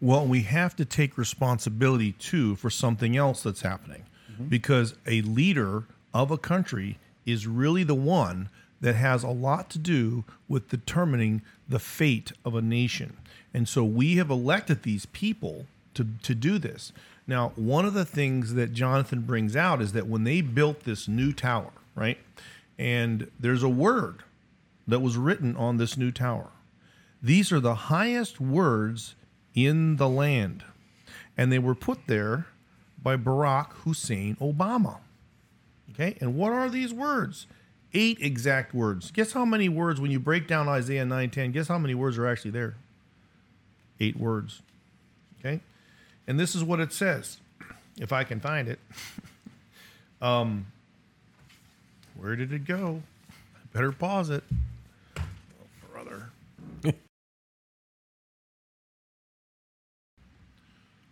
Well, 0.00 0.26
we 0.26 0.42
have 0.42 0.76
to 0.76 0.84
take 0.84 1.18
responsibility 1.18 2.12
too 2.12 2.56
for 2.56 2.70
something 2.70 3.16
else 3.16 3.42
that's 3.42 3.62
happening 3.62 4.04
because 4.48 4.94
a 5.06 5.22
leader 5.22 5.84
of 6.12 6.30
a 6.30 6.38
country 6.38 6.98
is 7.24 7.46
really 7.46 7.84
the 7.84 7.94
one 7.94 8.48
that 8.80 8.94
has 8.96 9.22
a 9.22 9.28
lot 9.28 9.70
to 9.70 9.78
do 9.78 10.24
with 10.48 10.68
determining 10.68 11.42
the 11.68 11.78
fate 11.78 12.32
of 12.44 12.54
a 12.54 12.62
nation. 12.62 13.16
And 13.54 13.68
so 13.68 13.84
we 13.84 14.16
have 14.16 14.30
elected 14.30 14.82
these 14.82 15.06
people 15.06 15.66
to, 15.94 16.06
to 16.22 16.34
do 16.34 16.58
this. 16.58 16.92
Now, 17.26 17.52
one 17.54 17.84
of 17.84 17.94
the 17.94 18.04
things 18.04 18.54
that 18.54 18.72
Jonathan 18.72 19.20
brings 19.20 19.54
out 19.54 19.80
is 19.80 19.92
that 19.92 20.06
when 20.06 20.24
they 20.24 20.40
built 20.40 20.80
this 20.80 21.06
new 21.06 21.32
tower, 21.32 21.70
right? 21.94 22.18
And 22.78 23.30
there's 23.38 23.62
a 23.62 23.68
word 23.68 24.24
that 24.88 25.00
was 25.00 25.16
written 25.16 25.56
on 25.56 25.76
this 25.76 25.96
new 25.96 26.10
tower. 26.10 26.50
These 27.22 27.52
are 27.52 27.60
the 27.60 27.74
highest 27.74 28.40
words 28.40 29.14
in 29.54 29.96
the 29.96 30.08
land. 30.08 30.64
And 31.36 31.52
they 31.52 31.58
were 31.58 31.74
put 31.74 32.06
there 32.06 32.46
by 33.00 33.16
Barack 33.16 33.72
Hussein 33.84 34.36
Obama. 34.40 34.98
Okay, 35.90 36.16
and 36.20 36.34
what 36.34 36.52
are 36.52 36.70
these 36.70 36.92
words? 36.92 37.46
Eight 37.92 38.18
exact 38.20 38.72
words. 38.72 39.10
Guess 39.10 39.32
how 39.32 39.44
many 39.44 39.68
words 39.68 40.00
when 40.00 40.10
you 40.10 40.18
break 40.18 40.48
down 40.48 40.68
Isaiah 40.68 41.04
9:10, 41.04 41.52
guess 41.52 41.68
how 41.68 41.78
many 41.78 41.94
words 41.94 42.16
are 42.16 42.26
actually 42.26 42.52
there? 42.52 42.76
Eight 44.00 44.16
words. 44.16 44.62
Okay? 45.38 45.60
And 46.32 46.40
this 46.40 46.54
is 46.54 46.64
what 46.64 46.80
it 46.80 46.94
says. 46.94 47.36
If 48.00 48.10
I 48.10 48.24
can 48.24 48.40
find 48.40 48.66
it. 48.66 48.78
um 50.22 50.64
where 52.16 52.36
did 52.36 52.54
it 52.54 52.64
go? 52.64 53.02
I 53.54 53.58
better 53.74 53.92
pause 53.92 54.30
it. 54.30 54.42
Oh, 55.18 55.22
brother. 55.92 56.30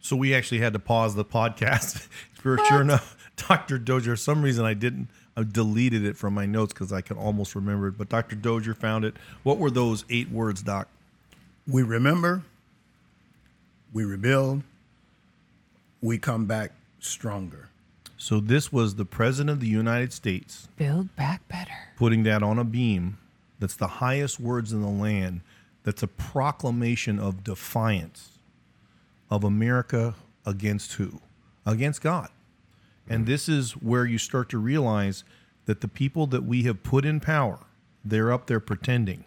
so 0.01 0.16
we 0.16 0.35
actually 0.35 0.61
had 0.61 0.73
to 0.73 0.79
pause 0.79 1.14
the 1.14 1.25
podcast. 1.27 1.99
For 2.33 2.57
sure 2.64 2.81
enough, 2.81 3.14
Dr. 3.37 3.77
Dozier, 3.77 4.12
for 4.12 4.16
some 4.16 4.41
reason 4.41 4.64
I 4.64 4.73
didn't 4.73 5.09
I 5.37 5.43
deleted 5.43 6.07
it 6.07 6.16
from 6.16 6.33
my 6.33 6.47
notes 6.47 6.73
because 6.73 6.95
I 6.95 7.03
can 7.03 7.18
almost 7.18 7.55
remember 7.55 7.89
it. 7.89 7.99
But 7.99 8.09
Dr. 8.09 8.37
Dozier 8.37 8.73
found 8.73 9.05
it. 9.05 9.16
What 9.43 9.59
were 9.59 9.71
those 9.71 10.07
eight 10.09 10.31
words, 10.31 10.62
Doc? 10.62 10.89
We 11.68 11.83
remember, 11.83 12.43
we 13.93 14.07
rebuild, 14.07 14.62
we 16.01 16.19
come 16.19 16.47
back 16.47 16.73
stronger. 16.99 17.69
So 18.17 18.39
this 18.41 18.73
was 18.73 18.97
the 18.97 19.05
President 19.05 19.51
of 19.51 19.61
the 19.61 19.67
United 19.67 20.13
States 20.13 20.69
Build 20.77 21.15
back 21.17 21.47
better. 21.49 21.73
putting 21.97 22.23
that 22.25 22.43
on 22.43 22.59
a 22.59 22.65
beam 22.65 23.19
that's 23.59 23.77
the 23.77 23.87
highest 23.87 24.39
words 24.39 24.73
in 24.73 24.83
the 24.83 24.89
land 24.89 25.41
that's 25.85 26.03
a 26.03 26.07
proclamation 26.07 27.19
of 27.19 27.43
defiance 27.43 28.39
of 29.31 29.45
America 29.45 30.15
against 30.45 30.95
who? 30.95 31.21
Against 31.65 32.03
God. 32.03 32.29
And 33.09 33.27
this 33.27 33.49
is 33.49 33.73
where 33.73 34.05
you 34.05 34.19
start 34.19 34.49
to 34.51 34.59
realize 34.59 35.25
that 35.67 35.81
the 35.81 35.89
people 35.89 36.27
that 36.29 36.45
we 36.45 36.63
have 36.65 36.83
put 36.83 37.05
in 37.05 37.21
power, 37.21 37.61
they're 38.05 38.33
up 38.33 38.47
there 38.47 38.61
pretending. 38.61 39.25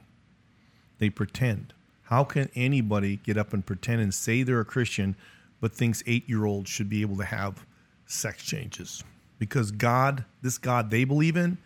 They 0.99 1.09
pretend. 1.09 1.73
How 2.03 2.23
can 2.23 2.49
anybody 2.55 3.17
get 3.17 3.37
up 3.37 3.53
and 3.53 3.65
pretend 3.65 4.01
and 4.01 4.13
say 4.13 4.43
they're 4.43 4.59
a 4.59 4.65
Christian 4.65 5.15
but 5.63 5.73
thinks 5.73 6.03
8-year-olds 6.03 6.69
should 6.69 6.89
be 6.89 6.99
able 7.03 7.15
to 7.15 7.23
have 7.23 7.65
sex 8.05 8.43
changes? 8.43 9.01
Because 9.39 9.71
God, 9.71 10.25
this 10.41 10.57
God 10.57 10.89
they 10.89 11.05
believe 11.05 11.37
in 11.37 11.57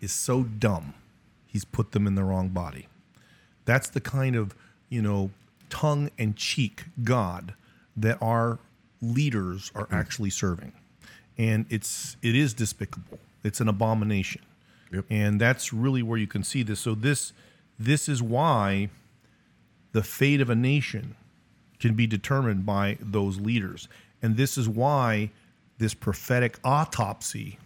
is 0.00 0.12
so 0.12 0.44
dumb. 0.44 0.94
He's 1.44 1.64
put 1.64 1.90
them 1.90 2.06
in 2.06 2.14
the 2.14 2.22
wrong 2.22 2.50
body. 2.50 2.86
That's 3.64 3.88
the 3.88 4.00
kind 4.00 4.36
of, 4.36 4.54
you 4.90 5.02
know, 5.02 5.32
tongue 5.70 6.12
and 6.16 6.36
cheek 6.36 6.84
God 7.02 7.54
that 7.96 8.16
our 8.22 8.60
leaders 9.00 9.72
are 9.74 9.86
hmm. 9.86 9.94
actually 9.96 10.30
serving. 10.30 10.72
And 11.36 11.66
it's 11.68 12.16
it 12.22 12.36
is 12.36 12.54
despicable. 12.54 13.18
It's 13.42 13.60
an 13.60 13.66
abomination. 13.66 14.42
Yep. 14.92 15.06
And 15.10 15.40
that's 15.40 15.72
really 15.72 16.04
where 16.04 16.18
you 16.18 16.28
can 16.28 16.44
see 16.44 16.62
this. 16.62 16.78
So 16.78 16.94
this 16.94 17.32
this 17.76 18.08
is 18.08 18.22
why 18.22 18.90
the 19.90 20.04
fate 20.04 20.40
of 20.40 20.48
a 20.48 20.54
nation 20.54 21.16
can 21.82 21.94
be 21.94 22.06
determined 22.06 22.64
by 22.64 22.96
those 23.00 23.38
leaders. 23.40 23.88
And 24.22 24.36
this 24.36 24.56
is 24.56 24.68
why 24.68 25.30
this 25.78 25.92
prophetic 25.92 26.58
autopsy 26.64 27.58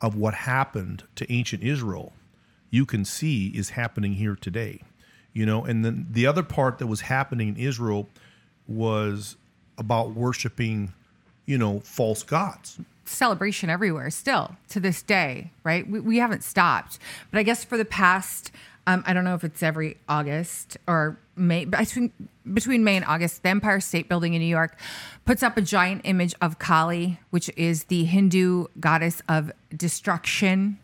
of 0.00 0.16
what 0.16 0.34
happened 0.34 1.04
to 1.16 1.30
ancient 1.30 1.62
Israel, 1.62 2.12
you 2.70 2.84
can 2.86 3.04
see 3.04 3.48
is 3.48 3.70
happening 3.70 4.14
here 4.14 4.34
today. 4.34 4.80
You 5.34 5.44
know, 5.44 5.64
and 5.64 5.84
then 5.84 6.06
the 6.10 6.26
other 6.26 6.42
part 6.42 6.78
that 6.78 6.86
was 6.86 7.02
happening 7.02 7.48
in 7.48 7.56
Israel 7.56 8.08
was 8.66 9.36
about 9.76 10.12
worshiping, 10.12 10.94
you 11.44 11.58
know, 11.58 11.80
false 11.80 12.22
gods. 12.22 12.80
celebration 13.04 13.68
everywhere 13.70 14.10
still 14.10 14.56
to 14.70 14.80
this 14.80 15.02
day, 15.02 15.50
right? 15.62 15.88
We, 15.88 16.00
we 16.00 16.16
haven't 16.18 16.42
stopped. 16.42 16.98
But 17.30 17.38
I 17.38 17.42
guess 17.42 17.64
for 17.64 17.76
the 17.76 17.84
past, 17.84 18.50
um, 18.86 19.02
I 19.06 19.12
don't 19.12 19.24
know 19.24 19.34
if 19.34 19.42
it's 19.44 19.62
every 19.62 19.96
August 20.08 20.76
or 20.86 21.18
May, 21.34 21.64
but 21.64 21.80
between, 21.80 22.12
between 22.54 22.84
May 22.84 22.96
and 22.96 23.04
August, 23.04 23.42
the 23.42 23.48
Empire 23.48 23.80
State 23.80 24.08
Building 24.08 24.34
in 24.34 24.40
New 24.40 24.46
York 24.46 24.78
puts 25.24 25.42
up 25.42 25.56
a 25.56 25.60
giant 25.62 26.02
image 26.04 26.34
of 26.40 26.58
Kali, 26.58 27.18
which 27.30 27.50
is 27.56 27.84
the 27.84 28.04
Hindu 28.04 28.66
goddess 28.78 29.20
of 29.28 29.50
destruction 29.76 30.78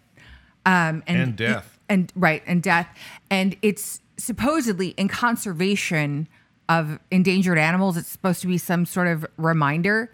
um, 0.66 1.03
and, 1.07 1.20
And 1.20 1.36
death. 1.36 1.78
and 1.88 2.12
right 2.16 2.42
and 2.46 2.62
death. 2.62 2.88
And 3.30 3.57
it's 3.62 4.00
supposedly 4.16 4.88
in 4.90 5.09
conservation 5.09 6.28
of 6.68 6.98
endangered 7.11 7.59
animals. 7.59 7.96
It's 7.96 8.09
supposed 8.09 8.40
to 8.42 8.46
be 8.46 8.59
some 8.59 8.84
sort 8.86 9.07
of 9.09 9.26
reminder. 9.36 10.11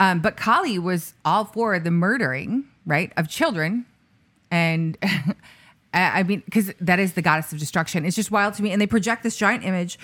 Um, 0.00 0.20
but 0.20 0.36
kali 0.36 0.78
was 0.78 1.14
all 1.24 1.44
for 1.44 1.78
the 1.78 1.90
murdering 1.90 2.64
right 2.84 3.12
of 3.16 3.28
children. 3.28 3.86
And 4.50 4.98
I 5.92 6.20
I 6.20 6.22
mean, 6.22 6.42
because 6.44 6.72
that 6.80 6.98
is 6.98 7.14
the 7.14 7.22
goddess 7.22 7.52
of 7.52 7.58
destruction. 7.58 8.04
It's 8.04 8.16
just 8.16 8.30
wild 8.30 8.54
to 8.54 8.62
me. 8.62 8.70
And 8.70 8.80
they 8.80 8.86
project 8.86 9.22
this 9.22 9.36
giant 9.36 9.64
image 9.64 9.98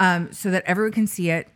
um, 0.00 0.32
so 0.32 0.50
that 0.50 0.64
everyone 0.66 0.92
can 0.92 1.06
see 1.06 1.30
it. 1.30 1.48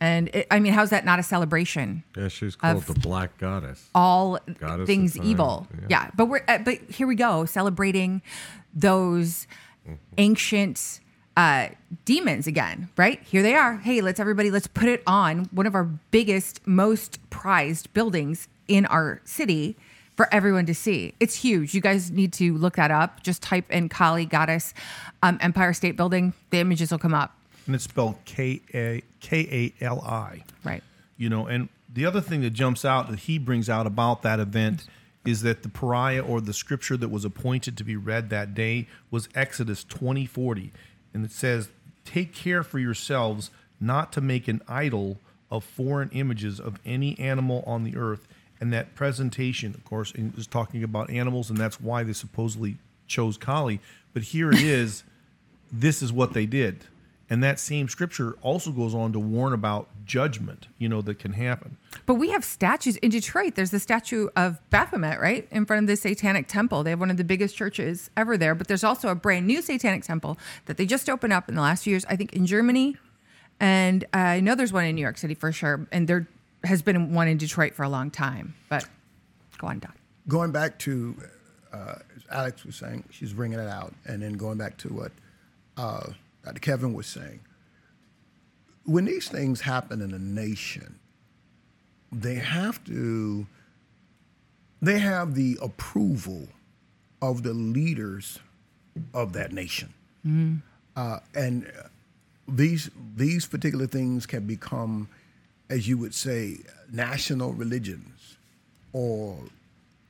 And 0.00 0.28
it, 0.28 0.46
I 0.50 0.58
mean, 0.58 0.72
how's 0.72 0.90
that 0.90 1.04
not 1.04 1.18
a 1.20 1.22
celebration? 1.22 2.02
Yeah, 2.16 2.28
she's 2.28 2.56
called 2.56 2.82
the 2.82 2.94
Black 2.94 3.38
Goddess. 3.38 3.88
all 3.94 4.38
Goddess 4.58 4.86
things 4.86 5.16
evil. 5.18 5.68
yeah. 5.82 5.86
Yeah. 5.88 6.10
but 6.16 6.26
we're 6.26 6.42
uh, 6.48 6.58
but 6.58 6.78
here 6.90 7.06
we 7.06 7.14
go 7.14 7.44
celebrating 7.44 8.20
those 8.74 9.46
ancient 10.18 11.00
uh, 11.36 11.68
demons 12.04 12.46
again, 12.46 12.90
right? 12.96 13.20
Here 13.22 13.42
they 13.42 13.54
are. 13.54 13.78
Hey, 13.78 14.00
let's 14.00 14.20
everybody 14.20 14.50
let's 14.50 14.66
put 14.66 14.88
it 14.88 15.02
on 15.06 15.46
one 15.52 15.66
of 15.66 15.74
our 15.74 15.84
biggest, 15.84 16.66
most 16.66 17.18
prized 17.30 17.92
buildings 17.94 18.48
in 18.68 18.86
our 18.86 19.20
city 19.24 19.76
for 20.16 20.32
everyone 20.32 20.66
to 20.66 20.74
see. 20.74 21.14
It's 21.20 21.34
huge. 21.34 21.74
You 21.74 21.80
guys 21.80 22.10
need 22.10 22.32
to 22.34 22.56
look 22.56 22.76
that 22.76 22.90
up. 22.90 23.22
Just 23.22 23.42
type 23.42 23.70
in 23.70 23.88
Kali 23.88 24.26
Goddess 24.26 24.74
um, 25.22 25.38
Empire 25.40 25.72
State 25.72 25.96
Building. 25.96 26.34
The 26.50 26.58
images 26.58 26.90
will 26.90 26.98
come 26.98 27.14
up. 27.14 27.36
And 27.66 27.74
it's 27.74 27.84
spelled 27.84 28.16
K 28.24 28.60
A 28.74 29.02
K 29.20 29.72
A 29.80 29.84
L 29.84 30.00
I. 30.00 30.44
Right. 30.64 30.82
You 31.16 31.28
know, 31.28 31.46
and 31.46 31.68
the 31.92 32.06
other 32.06 32.20
thing 32.20 32.40
that 32.42 32.50
jumps 32.50 32.84
out 32.84 33.10
that 33.10 33.20
he 33.20 33.38
brings 33.38 33.68
out 33.68 33.86
about 33.86 34.22
that 34.22 34.40
event 34.40 34.86
is 35.24 35.42
that 35.42 35.62
the 35.62 35.68
parashah 35.68 36.28
or 36.28 36.40
the 36.40 36.52
scripture 36.52 36.96
that 36.96 37.08
was 37.08 37.24
appointed 37.24 37.76
to 37.76 37.84
be 37.84 37.96
read 37.96 38.30
that 38.30 38.54
day 38.54 38.88
was 39.10 39.28
Exodus 39.34 39.84
2040. 39.84 40.72
And 41.14 41.24
it 41.24 41.30
says, 41.30 41.68
Take 42.04 42.34
care 42.34 42.62
for 42.62 42.78
yourselves 42.78 43.50
not 43.78 44.12
to 44.12 44.20
make 44.20 44.48
an 44.48 44.60
idol 44.66 45.20
of 45.50 45.62
foreign 45.62 46.08
images 46.10 46.58
of 46.58 46.80
any 46.84 47.18
animal 47.18 47.62
on 47.66 47.84
the 47.84 47.96
earth. 47.96 48.26
And 48.62 48.72
that 48.72 48.94
presentation, 48.94 49.74
of 49.74 49.84
course, 49.84 50.12
is 50.14 50.46
talking 50.46 50.84
about 50.84 51.10
animals, 51.10 51.50
and 51.50 51.58
that's 51.58 51.80
why 51.80 52.04
they 52.04 52.12
supposedly 52.12 52.76
chose 53.08 53.36
Kali. 53.36 53.80
But 54.14 54.22
here 54.22 54.52
it 54.52 54.60
is 54.62 55.02
this 55.72 56.00
is 56.00 56.12
what 56.12 56.32
they 56.32 56.46
did. 56.46 56.84
And 57.28 57.42
that 57.42 57.58
same 57.58 57.88
scripture 57.88 58.36
also 58.40 58.70
goes 58.70 58.94
on 58.94 59.12
to 59.14 59.18
warn 59.18 59.52
about 59.52 59.88
judgment, 60.04 60.68
you 60.78 60.88
know, 60.88 61.02
that 61.02 61.18
can 61.18 61.32
happen. 61.32 61.76
But 62.06 62.14
we 62.14 62.30
have 62.30 62.44
statues 62.44 62.96
in 62.98 63.10
Detroit. 63.10 63.56
There's 63.56 63.72
the 63.72 63.80
statue 63.80 64.28
of 64.36 64.60
Baphomet, 64.70 65.18
right, 65.18 65.48
in 65.50 65.66
front 65.66 65.82
of 65.82 65.88
the 65.88 65.96
Satanic 65.96 66.46
Temple. 66.46 66.84
They 66.84 66.90
have 66.90 67.00
one 67.00 67.10
of 67.10 67.16
the 67.16 67.24
biggest 67.24 67.56
churches 67.56 68.10
ever 68.16 68.38
there. 68.38 68.54
But 68.54 68.68
there's 68.68 68.84
also 68.84 69.08
a 69.08 69.16
brand 69.16 69.44
new 69.44 69.60
Satanic 69.60 70.04
Temple 70.04 70.38
that 70.66 70.76
they 70.76 70.86
just 70.86 71.10
opened 71.10 71.32
up 71.32 71.48
in 71.48 71.56
the 71.56 71.62
last 71.62 71.82
few 71.82 71.90
years, 71.90 72.04
I 72.08 72.14
think, 72.14 72.32
in 72.32 72.46
Germany. 72.46 72.96
And 73.58 74.04
uh, 74.14 74.18
I 74.18 74.40
know 74.40 74.54
there's 74.54 74.72
one 74.72 74.84
in 74.84 74.94
New 74.94 75.02
York 75.02 75.18
City 75.18 75.34
for 75.34 75.50
sure. 75.50 75.88
And 75.90 76.06
there 76.06 76.28
has 76.64 76.82
been 76.82 77.12
one 77.12 77.28
in 77.28 77.38
Detroit 77.38 77.74
for 77.74 77.82
a 77.82 77.88
long 77.88 78.10
time. 78.10 78.54
But 78.68 78.86
go 79.58 79.66
on, 79.66 79.78
Doc. 79.78 79.96
Going 80.28 80.52
back 80.52 80.78
to, 80.80 81.16
uh, 81.72 81.96
as 82.16 82.22
Alex 82.30 82.64
was 82.64 82.76
saying, 82.76 83.04
she's 83.10 83.32
bringing 83.32 83.58
it 83.58 83.68
out, 83.68 83.94
and 84.06 84.22
then 84.22 84.34
going 84.34 84.58
back 84.58 84.76
to 84.78 84.88
what 84.88 85.12
uh, 85.76 86.10
Dr. 86.44 86.60
Kevan 86.60 86.94
was 86.94 87.06
saying. 87.06 87.40
When 88.84 89.04
these 89.04 89.28
things 89.28 89.60
happen 89.60 90.00
in 90.00 90.12
a 90.12 90.18
nation, 90.18 90.98
they 92.10 92.34
have 92.36 92.82
to, 92.84 93.46
they 94.80 94.98
have 94.98 95.34
the 95.34 95.58
approval 95.62 96.48
of 97.20 97.42
the 97.42 97.52
leaders 97.54 98.38
of 99.14 99.32
that 99.32 99.52
nation. 99.52 99.94
Uh, 100.96 101.18
and 101.34 101.70
these 102.46 102.90
these 103.16 103.46
particular 103.46 103.86
things 103.86 104.26
can 104.26 104.46
become, 104.46 105.08
as 105.72 105.88
you 105.88 105.96
would 105.96 106.14
say, 106.14 106.58
national 106.92 107.54
religions 107.54 108.36
or 108.92 109.38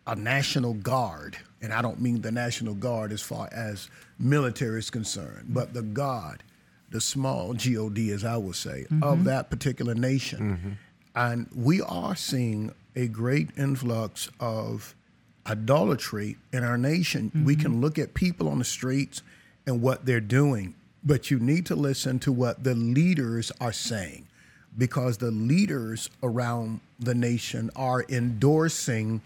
a 0.09 0.17
national 0.17 0.75
guard, 0.75 1.37
and 1.63 1.73
I 1.73 1.81
don't 1.81 2.01
mean 2.01 2.21
the 2.21 2.33
national 2.33 2.75
guard 2.75 3.13
as 3.13 3.23
far 3.23 3.49
as 3.53 3.89
military 4.19 4.81
is 4.81 4.91
concerned, 4.91 5.47
but 5.51 5.73
the 5.73 5.83
God, 5.83 6.43
the 6.91 7.01
small 7.01 7.55
God, 7.55 8.13
as 8.13 8.25
I 8.25 8.37
would 8.37 8.57
say, 8.57 8.87
of 8.87 8.89
mm-hmm. 8.91 9.25
that 9.25 9.51
particular 9.51 9.95
nation. 9.95 10.41
Mm-hmm. 10.41 10.71
And 11.15 11.47
we 11.55 11.81
are 11.81 12.17
seeing 12.17 12.75
a 12.97 13.07
great 13.07 13.51
influx 13.57 14.29
of 14.41 14.97
idolatry 15.47 16.39
in 16.53 16.65
our 16.65 16.77
nation. 16.77 17.31
We 17.45 17.55
can 17.55 17.73
mm-hmm. 17.73 17.83
look 17.83 18.01
at 18.01 18.15
people 18.15 18.49
on 18.49 18.59
the 18.59 18.65
streets 18.65 19.23
and 19.65 19.81
what 19.81 20.07
they're 20.07 20.21
doing, 20.21 20.75
but 21.05 21.31
you 21.31 21.39
need 21.39 21.67
to 21.67 21.77
listen 21.77 22.19
to 22.21 22.33
what 22.33 22.65
the 22.65 22.75
leaders 22.75 23.53
are 23.61 23.73
saying 23.73 24.27
because 24.79 25.19
the 25.19 25.31
leaders 25.31 26.09
around 26.23 26.81
the 26.99 27.15
nation 27.15 27.71
are 27.77 28.05
endorsing 28.09 29.21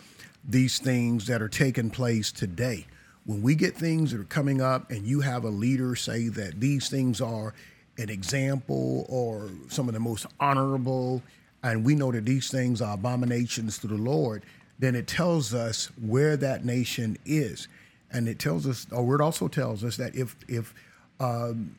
these 0.49 0.79
things 0.79 1.27
that 1.27 1.43
are 1.43 1.49
taking 1.49 1.91
place 1.91 2.33
today. 2.33 2.87
When 3.25 3.43
we 3.43 3.55
get 3.55 3.75
things 3.75 4.13
that 4.13 4.21
are 4.21 4.25
coming 4.25 4.61
up 4.61 4.91
and 4.91 5.07
you 5.07 5.21
have 5.21 5.45
a 5.45 5.49
leader 5.49 5.97
say 5.97 6.29
that 6.29 6.61
these 6.61 6.89
things 6.89 7.21
are 7.21 7.55
an 7.99 8.09
example 8.09 9.07
or 9.09 9.51
some 9.69 9.89
of 9.89 9.95
the 9.95 10.01
most 10.01 10.27
honorable, 10.39 11.23
and 11.63 11.85
we 11.85 11.95
know 11.95 12.13
that 12.13 12.25
these 12.25 12.51
things 12.51 12.81
are 12.81 12.95
abominations 12.95 13.79
to 13.79 13.89
the 13.89 13.97
Lord, 13.97 14.45
then 14.79 14.95
it 14.95 15.07
tells 15.07 15.55
us 15.55 15.87
where 16.01 16.37
that 16.37 16.65
nation 16.65 17.17
is. 17.25 17.67
And 18.13 18.29
it 18.29 18.39
tells 18.39 18.67
us, 18.67 18.87
or 18.93 19.17
it 19.17 19.21
also 19.21 19.49
tells 19.49 19.83
us 19.83 19.97
that 19.97 20.15
if 20.15 20.37
if 20.49 20.73
um, 21.19 21.75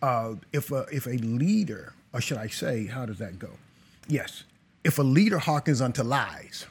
uh, 0.00 0.34
if 0.52 0.70
a, 0.70 0.86
if 0.92 1.06
a 1.06 1.16
leader, 1.18 1.94
or 2.12 2.20
should 2.20 2.38
I 2.38 2.48
say, 2.48 2.86
how 2.86 3.06
does 3.06 3.18
that 3.18 3.38
go? 3.38 3.50
Yes, 4.08 4.44
if 4.84 4.98
a 4.98 5.02
leader 5.02 5.38
hearkens 5.38 5.80
unto 5.80 6.02
lies, 6.02 6.66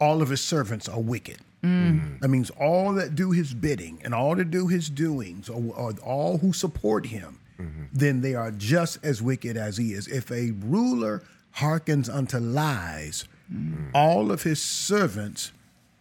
all 0.00 0.22
of 0.22 0.28
his 0.28 0.40
servants 0.40 0.88
are 0.88 1.00
wicked. 1.00 1.38
Mm. 1.62 2.20
That 2.20 2.28
means 2.28 2.50
all 2.50 2.92
that 2.94 3.14
do 3.14 3.30
his 3.30 3.54
bidding 3.54 4.00
and 4.04 4.14
all 4.14 4.34
that 4.36 4.50
do 4.50 4.68
his 4.68 4.90
doings, 4.90 5.48
or, 5.48 5.62
or 5.74 5.92
all 6.04 6.38
who 6.38 6.52
support 6.52 7.06
him, 7.06 7.38
mm-hmm. 7.58 7.84
then 7.92 8.20
they 8.20 8.34
are 8.34 8.50
just 8.50 8.98
as 9.02 9.22
wicked 9.22 9.56
as 9.56 9.76
he 9.76 9.92
is. 9.92 10.06
If 10.08 10.30
a 10.30 10.50
ruler 10.50 11.22
hearkens 11.52 12.08
unto 12.08 12.38
lies, 12.38 13.24
mm. 13.52 13.90
all 13.94 14.30
of 14.30 14.42
his 14.42 14.60
servants 14.60 15.52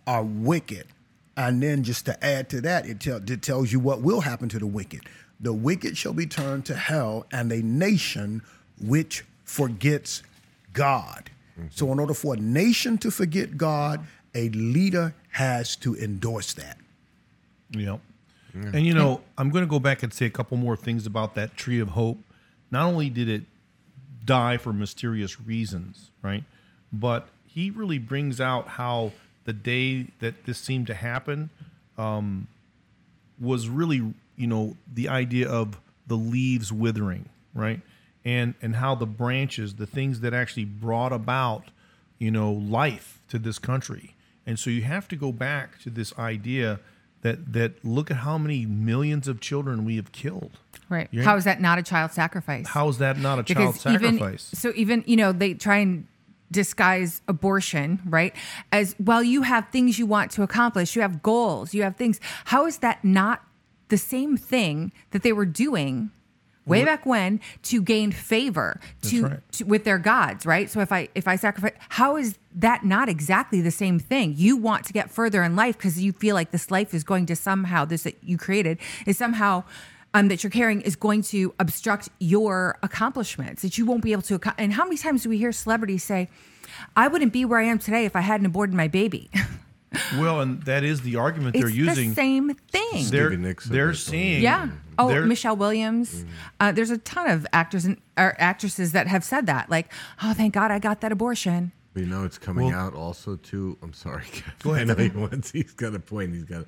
are 0.06 0.24
wicked. 0.24 0.88
And 1.36 1.64
then 1.64 1.84
just 1.84 2.06
to 2.06 2.24
add 2.24 2.50
to 2.50 2.62
that, 2.62 2.86
it, 2.86 3.00
tell, 3.00 3.18
it 3.18 3.42
tells 3.42 3.72
you 3.72 3.80
what 3.80 4.02
will 4.02 4.22
happen 4.22 4.50
to 4.50 4.60
the 4.60 4.68
wicked. 4.68 5.02
The 5.44 5.54
wicked 5.54 5.98
shall 5.98 6.14
be 6.14 6.26
turned 6.26 6.66
to 6.66 6.76
hell, 6.76 7.28
and 7.32 7.52
a 7.52 7.62
nation 7.62 8.42
which 8.82 9.24
forgets 9.44 10.24
God. 10.74 11.30
So, 11.70 11.92
in 11.92 12.00
order 12.00 12.16
for 12.16 12.34
a 12.34 12.38
nation 12.38 12.98
to 13.00 13.12
forget 13.12 13.58
God, 13.58 14.08
a 14.34 14.50
leader 14.50 15.14
has 15.32 15.76
to 15.78 15.96
endorse 15.96 16.54
that. 16.54 16.78
Yep. 17.70 18.00
And 18.54 18.86
you 18.86 18.94
know, 18.94 19.22
I'm 19.38 19.50
going 19.50 19.64
to 19.64 19.70
go 19.70 19.80
back 19.80 20.02
and 20.04 20.14
say 20.14 20.26
a 20.26 20.30
couple 20.30 20.58
more 20.58 20.76
things 20.76 21.06
about 21.06 21.36
that 21.36 21.56
tree 21.56 21.80
of 21.80 21.90
hope. 21.90 22.20
Not 22.72 22.86
only 22.86 23.10
did 23.10 23.30
it 23.30 23.44
die 24.26 24.58
for 24.58 24.74
mysterious 24.74 25.40
reasons, 25.42 26.10
right? 26.22 26.44
But 26.92 27.28
he 27.46 27.70
really 27.70 28.00
brings 28.00 28.40
out 28.40 28.68
how 28.68 29.12
the 29.46 29.54
day 29.54 30.08
that 30.20 30.46
this 30.46 30.58
seemed 30.58 30.88
to 30.88 30.94
happen 30.94 31.50
um, 31.98 32.48
was 33.40 33.70
really, 33.70 34.14
you 34.36 34.48
know, 34.48 34.78
the 34.92 35.10
idea 35.10 35.50
of 35.50 35.80
the 36.08 36.16
leaves 36.16 36.72
withering, 36.72 37.30
right? 37.54 37.82
And 38.26 38.56
and 38.62 38.76
how 38.76 38.96
the 38.96 39.06
branches, 39.06 39.76
the 39.76 39.86
things 39.88 40.22
that 40.22 40.34
actually 40.34 40.66
brought 40.66 41.14
about, 41.14 41.72
you 42.20 42.32
know, 42.32 42.52
life 42.52 43.22
to 43.30 43.40
this 43.40 43.60
country. 43.60 44.16
And 44.46 44.60
so 44.60 44.70
you 44.70 44.82
have 44.84 45.08
to 45.10 45.16
go 45.16 45.32
back 45.32 45.80
to 45.80 45.90
this 45.90 46.18
idea 46.18 46.80
that 47.22 47.54
that 47.54 47.84
look 47.84 48.12
at 48.12 48.18
how 48.18 48.38
many 48.38 48.66
millions 48.66 49.28
of 49.28 49.40
children 49.40 49.86
we 49.86 49.96
have 49.96 50.12
killed. 50.12 50.60
Right. 50.90 51.08
Yeah. 51.12 51.24
How 51.24 51.36
is 51.38 51.46
that 51.46 51.62
not 51.62 51.80
a 51.80 51.84
child 51.84 52.12
sacrifice? 52.12 52.68
How 52.68 52.88
is 52.90 52.98
that 53.00 53.18
not 53.18 53.40
a 53.40 53.44
child 53.44 53.76
even 53.86 54.18
sacrifice? 54.18 54.52
so 54.54 54.72
even 54.76 55.04
you 55.08 55.16
know 55.16 55.32
they 55.32 55.54
try 55.54 55.78
and 55.78 56.08
disguise 56.52 57.22
abortion 57.28 58.00
right 58.06 58.36
as 58.72 58.96
well 59.00 59.24
you 59.24 59.42
have 59.42 59.68
things 59.70 59.98
you 59.98 60.06
want 60.06 60.30
to 60.30 60.44
accomplish 60.44 60.96
you 60.96 61.02
have 61.02 61.24
goals 61.24 61.74
you 61.74 61.82
have 61.82 61.96
things 61.96 62.20
how 62.46 62.68
is 62.68 62.78
that 62.78 63.04
not 63.04 63.42
the 63.94 63.98
same 64.00 64.36
thing 64.36 64.92
that 65.12 65.22
they 65.22 65.32
were 65.32 65.46
doing 65.46 66.10
way 66.66 66.84
back 66.84 67.06
when 67.06 67.40
to 67.62 67.80
gain 67.80 68.12
favor 68.12 68.80
to, 69.04 69.24
right. 69.24 69.52
to 69.52 69.66
with 69.66 69.84
their 69.84 70.00
gods 70.00 70.48
right? 70.48 70.68
So 70.68 70.80
if 70.80 70.92
i 70.92 71.10
if 71.14 71.28
i 71.28 71.36
sacrifice 71.36 71.74
how 71.90 72.18
is 72.18 72.40
that 72.56 72.84
not 72.84 73.08
exactly 73.08 73.62
the 73.62 73.70
same 73.70 74.00
thing? 74.00 74.34
You 74.36 74.58
want 74.58 74.84
to 74.86 74.94
get 74.94 75.12
further 75.12 75.44
in 75.44 75.56
life 75.56 75.78
because 75.78 76.02
you 76.02 76.12
feel 76.12 76.34
like 76.34 76.50
this 76.50 76.72
life 76.72 76.92
is 76.96 77.04
going 77.04 77.28
to 77.28 77.36
somehow 77.36 77.86
this 77.86 78.02
that 78.04 78.16
you 78.24 78.40
created 78.40 78.80
is 79.06 79.16
somehow 79.16 79.64
um, 80.16 80.28
that 80.30 80.44
you're 80.44 80.50
carrying 80.50 80.82
is 80.82 80.96
going 80.96 81.22
to 81.34 81.54
obstruct 81.60 82.10
your 82.20 82.80
accomplishments 82.82 83.62
that 83.62 83.78
you 83.78 83.86
won't 83.86 84.02
be 84.02 84.12
able 84.12 84.24
to 84.24 84.40
and 84.58 84.74
how 84.74 84.86
many 84.86 84.98
times 84.98 85.22
do 85.22 85.30
we 85.30 85.38
hear 85.38 85.52
celebrities 85.52 86.04
say 86.04 86.30
i 86.96 87.08
wouldn't 87.08 87.34
be 87.34 87.46
where 87.46 87.60
i 87.60 87.64
am 87.64 87.78
today 87.78 88.06
if 88.06 88.16
i 88.16 88.22
hadn't 88.22 88.46
aborted 88.46 88.76
my 88.76 88.88
baby 88.88 89.30
well, 90.18 90.42
and 90.42 90.62
that 90.64 90.84
is 90.84 91.02
the 91.02 91.16
argument 91.18 91.56
they're 91.56 91.70
using. 91.70 92.10
the 92.10 92.16
same 92.16 92.54
thing 92.56 93.10
they're 93.10 93.30
Stevie 93.30 93.38
Nicks 93.38 93.66
said 93.66 93.74
they're 93.74 93.88
that 93.88 93.96
somewhere. 93.98 94.22
saying 94.24 94.42
yeah. 94.44 94.70
Oh, 95.00 95.08
they're- 95.08 95.26
Michelle 95.26 95.56
Williams. 95.56 96.26
Uh, 96.60 96.72
there's 96.72 96.92
a 96.92 96.98
ton 97.00 97.30
of 97.30 97.48
actors 97.54 97.86
and 97.86 97.98
or 98.18 98.36
actresses 98.40 98.92
that 98.92 99.08
have 99.08 99.24
said 99.24 99.46
that. 99.48 99.70
Like, 99.70 99.92
oh, 100.22 100.34
thank 100.34 100.54
God 100.54 100.70
I 100.72 100.80
got 100.80 101.02
that 101.02 101.12
abortion. 101.12 101.72
But 101.94 102.04
you 102.04 102.10
know, 102.10 102.24
it's 102.26 102.38
coming 102.38 102.68
Well- 102.68 102.76
out 102.80 102.94
also 102.94 103.36
too. 103.38 103.78
I'm 103.82 103.94
sorry, 103.94 104.24
Kev. 104.26 104.60
Go 104.64 104.74
ahead. 104.74 104.90
I 104.90 104.94
know 104.94 105.00
he 105.04 105.10
wants. 105.10 105.52
He's 105.52 105.74
got 105.74 105.94
a 105.96 106.00
point. 106.00 106.34
He's 106.34 106.44
got 106.44 106.66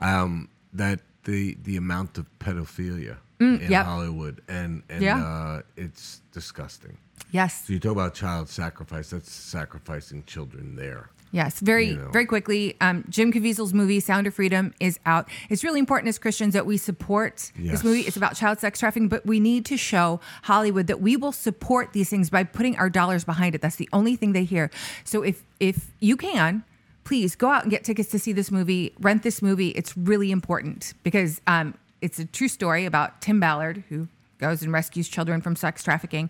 um, 0.00 0.48
that 0.72 1.00
the 1.24 1.56
the 1.64 1.76
amount 1.76 2.18
of 2.18 2.26
pedophilia 2.38 3.16
in 3.40 3.58
Mm, 3.58 3.70
yep. 3.70 3.86
Hollywood 3.86 4.42
and 4.48 4.82
and 4.88 5.02
Yeah. 5.02 5.18
uh, 5.24 5.62
it's 5.76 6.20
disgusting. 6.32 6.98
Yes. 7.32 7.66
So 7.66 7.72
you 7.72 7.78
talk 7.78 7.92
about 7.92 8.14
child 8.14 8.48
sacrifice. 8.48 9.10
That's 9.10 9.30
sacrificing 9.30 10.24
children 10.24 10.76
there. 10.76 11.10
Yes, 11.32 11.60
very, 11.60 11.90
You 11.90 11.96
know. 11.96 12.08
very 12.10 12.26
quickly. 12.26 12.76
Um, 12.80 13.04
Jim 13.08 13.32
Caviezel's 13.32 13.72
movie 13.72 14.00
"Sound 14.00 14.26
of 14.26 14.34
Freedom" 14.34 14.74
is 14.80 14.98
out. 15.06 15.28
It's 15.48 15.62
really 15.62 15.78
important 15.78 16.08
as 16.08 16.18
Christians 16.18 16.54
that 16.54 16.66
we 16.66 16.76
support 16.76 17.52
Yes. 17.56 17.72
this 17.72 17.84
movie. 17.84 18.00
It's 18.00 18.16
about 18.16 18.34
child 18.36 18.58
sex 18.58 18.80
trafficking, 18.80 19.08
but 19.08 19.24
we 19.24 19.38
need 19.38 19.64
to 19.66 19.76
show 19.76 20.18
Hollywood 20.42 20.88
that 20.88 21.00
we 21.00 21.16
will 21.16 21.32
support 21.32 21.92
these 21.92 22.10
things 22.10 22.30
by 22.30 22.42
putting 22.42 22.76
our 22.78 22.90
dollars 22.90 23.24
behind 23.24 23.54
it. 23.54 23.60
That's 23.60 23.76
the 23.76 23.88
only 23.92 24.16
thing 24.16 24.32
they 24.32 24.44
hear. 24.44 24.70
So 25.04 25.22
if 25.22 25.44
if 25.60 25.92
you 26.00 26.16
can, 26.16 26.64
please 27.04 27.36
go 27.36 27.50
out 27.50 27.62
and 27.62 27.70
get 27.70 27.84
tickets 27.84 28.10
to 28.10 28.18
see 28.18 28.32
this 28.32 28.50
movie. 28.50 28.92
Rent 29.00 29.22
this 29.22 29.40
movie. 29.40 29.68
It's 29.70 29.96
really 29.96 30.32
important 30.32 30.94
because 31.04 31.40
um, 31.46 31.74
it's 32.00 32.18
a 32.18 32.24
true 32.24 32.48
story 32.48 32.86
about 32.86 33.20
Tim 33.20 33.38
Ballard 33.38 33.84
who 33.88 34.08
goes 34.38 34.62
and 34.62 34.72
rescues 34.72 35.08
children 35.08 35.40
from 35.42 35.54
sex 35.54 35.82
trafficking. 35.84 36.28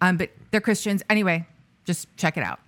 Um, 0.00 0.16
but 0.16 0.30
they're 0.50 0.60
Christians 0.60 1.02
anyway. 1.08 1.46
Just 1.84 2.08
check 2.16 2.36
it 2.36 2.42
out. 2.42 2.58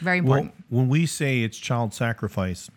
Very 0.00 0.20
Well, 0.20 0.38
important. 0.40 0.64
when 0.68 0.88
we 0.88 1.06
say 1.06 1.42
it's 1.42 1.58
child 1.58 1.94
sacrifice, 1.94 2.70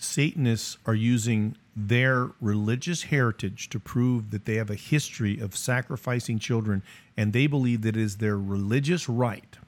Satanists 0.00 0.78
are 0.86 0.94
using 0.94 1.56
their 1.76 2.30
religious 2.40 3.04
heritage 3.04 3.68
to 3.68 3.78
prove 3.78 4.30
that 4.30 4.46
they 4.46 4.54
have 4.54 4.70
a 4.70 4.74
history 4.74 5.38
of 5.38 5.54
sacrificing 5.54 6.38
children, 6.38 6.82
and 7.18 7.34
they 7.34 7.46
believe 7.46 7.82
that 7.82 7.96
it 7.96 8.00
is 8.00 8.16
their 8.16 8.38
religious 8.38 9.08
right 9.10 9.58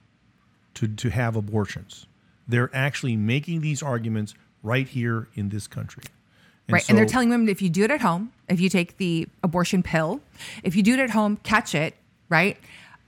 to, 0.75 0.89
to 0.89 1.11
have 1.11 1.37
abortions. 1.37 2.07
They're 2.49 2.75
actually 2.75 3.15
making 3.15 3.61
these 3.61 3.83
arguments 3.83 4.35
right 4.63 4.89
here 4.89 5.29
in 5.35 5.51
this 5.51 5.67
country. 5.67 6.05
right. 6.69 6.89
and 6.89 6.97
they're 6.97 7.05
telling 7.05 7.29
women 7.29 7.49
if 7.49 7.61
you 7.61 7.69
do 7.69 7.85
it 7.85 7.91
at 7.91 8.01
home, 8.01 8.33
if 8.49 8.59
you 8.59 8.71
take 8.71 8.97
the 8.97 9.29
abortion 9.43 9.83
pill, 9.83 10.23
if 10.63 10.75
you 10.75 10.83
do 10.83 10.95
it 10.95 11.01
at 11.01 11.11
home, 11.11 11.37
catch 11.43 11.75
it, 11.75 11.95
right? 12.31 12.57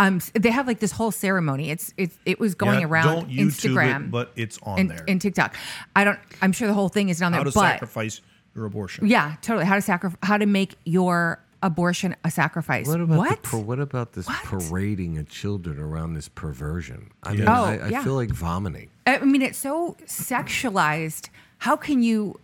Um, 0.00 0.20
they 0.34 0.50
have 0.50 0.66
like 0.66 0.80
this 0.80 0.90
whole 0.92 1.10
ceremony. 1.12 1.70
It's 1.70 1.94
it, 1.96 2.10
it 2.26 2.40
was 2.40 2.54
going 2.54 2.80
Yeah, 2.80 2.86
around 2.86 3.14
Don't 3.14 3.30
Instagram 3.30 4.06
it, 4.06 4.10
but 4.10 4.32
it's 4.36 4.58
on 4.62 4.80
and, 4.80 4.90
there. 4.90 5.04
and 5.06 5.20
TikTok. 5.20 5.54
I 5.94 6.04
don't. 6.04 6.18
I'm 6.42 6.52
sure 6.52 6.66
the 6.66 6.74
whole 6.74 6.88
thing 6.88 7.08
is 7.10 7.22
on 7.22 7.32
How 7.32 7.38
there, 7.44 7.52
to 7.52 7.54
but 7.54 7.60
sacrifice 7.72 8.20
your 8.56 8.66
abortion. 8.66 9.06
yeah, 9.06 9.36
totally. 9.42 9.64
How 9.66 9.76
to 9.76 9.82
sacrifice? 9.82 10.18
How 10.22 10.36
to 10.36 10.46
make 10.46 10.74
your 10.84 11.38
abortion 11.62 12.14
a 12.24 12.30
sacrifice? 12.30 12.86
What 12.88 13.00
about 13.00 13.18
what? 13.18 13.42
the 13.42 13.48
par- 13.48 13.60
what 13.60 13.78
about 13.80 14.12
this 14.14 14.26
What? 14.26 14.42
parading 14.44 15.16
of 15.18 15.28
children 15.28 15.78
around 15.78 16.14
this 16.14 16.28
perversion? 16.28 17.10
I 17.22 17.32
mean, 17.34 17.48
Oh, 17.48 17.52
I, 17.64 17.76
I 17.76 17.88
yeah. 17.88 18.02
feel 18.02 18.14
like 18.14 18.30
vomiting. 18.30 18.90
I 19.06 19.18
mean, 19.20 19.42
it's 19.42 19.58
so 19.58 19.96
sexualized. 20.06 21.28
How 21.58 21.76
can 21.76 22.02
you? 22.02 22.38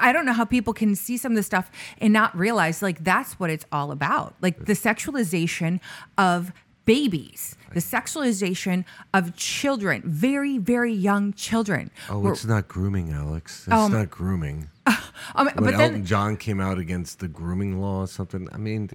I 0.00 0.08
I 0.08 0.12
don't 0.12 0.26
know 0.26 0.32
how 0.32 0.44
people 0.44 0.72
can 0.72 0.94
see 0.94 1.16
some 1.16 1.32
of 1.32 1.36
this 1.36 1.46
stuff 1.46 1.70
and 1.98 2.12
not 2.12 2.36
realize 2.36 2.82
like 2.82 3.02
that's 3.04 3.38
what 3.40 3.50
it's 3.50 3.64
all 3.72 3.90
about. 3.92 4.34
Like 4.40 4.66
the 4.66 4.74
sexualization 4.74 5.80
of 6.18 6.52
babies, 6.84 7.56
the 7.72 7.80
sexualization 7.80 8.84
of 9.14 9.36
children, 9.36 10.02
very, 10.04 10.58
very 10.58 10.92
young 10.92 11.32
children. 11.32 11.90
Oh, 12.10 12.18
We're- 12.18 12.32
it's 12.32 12.44
not 12.44 12.68
grooming, 12.68 13.12
Alex. 13.12 13.64
That's 13.66 13.92
not 13.92 14.10
grooming. 14.10 14.68
um, 14.86 15.46
when 15.46 15.54
but 15.56 15.74
Elton 15.74 15.92
then, 15.92 16.04
John 16.04 16.36
came 16.36 16.60
out 16.60 16.78
against 16.78 17.20
the 17.20 17.28
grooming 17.28 17.80
law 17.80 18.00
or 18.00 18.06
something, 18.08 18.48
I 18.52 18.56
mean, 18.56 18.90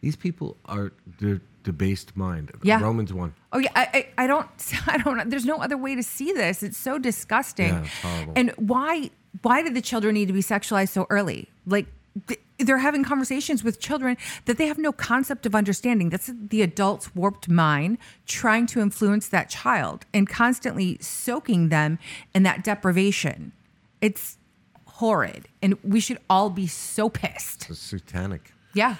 these 0.00 0.16
people 0.16 0.56
are 0.64 0.92
they're 1.20 1.42
debased 1.64 2.16
mind. 2.16 2.50
Yeah. 2.62 2.80
Romans 2.80 3.12
one. 3.12 3.34
oh 3.52 3.58
yeah, 3.58 3.70
I, 3.76 3.88
I, 4.16 4.24
I 4.24 4.26
don't, 4.26 4.48
I 4.86 4.96
don't. 4.98 5.28
There's 5.28 5.44
no 5.44 5.60
other 5.60 5.76
way 5.76 5.94
to 5.94 6.02
see 6.02 6.32
this. 6.32 6.62
It's 6.62 6.78
so 6.78 6.98
disgusting. 6.98 7.68
Yeah, 7.68 7.82
it's. 8.04 8.32
And 8.36 8.52
why, 8.56 9.10
why 9.42 9.62
did 9.62 9.74
the 9.74 9.82
children 9.82 10.14
need 10.14 10.26
to 10.26 10.32
be 10.32 10.42
sexualized 10.42 10.90
so 10.90 11.06
early? 11.10 11.48
Like 11.66 11.86
they're 12.58 12.78
having 12.78 13.04
conversations 13.04 13.62
with 13.62 13.78
children 13.80 14.16
that 14.46 14.58
they 14.58 14.66
have 14.66 14.78
no 14.78 14.92
concept 14.92 15.46
of 15.46 15.54
understanding. 15.54 16.10
That's 16.10 16.30
the 16.34 16.62
adult's 16.62 17.14
warped 17.14 17.48
mind 17.48 17.98
trying 18.26 18.66
to 18.68 18.80
influence 18.80 19.28
that 19.28 19.48
child 19.48 20.06
and 20.12 20.28
constantly 20.28 20.98
soaking 21.00 21.68
them 21.68 21.98
in 22.34 22.42
that 22.42 22.64
deprivation. 22.64 23.52
It's 24.00 24.36
horrid, 24.86 25.46
and 25.62 25.76
we 25.84 26.00
should 26.00 26.18
all 26.28 26.50
be 26.50 26.66
so 26.66 27.08
pissed. 27.08 27.70
It's 27.70 27.78
satanic. 27.78 28.52
Yeah. 28.74 28.96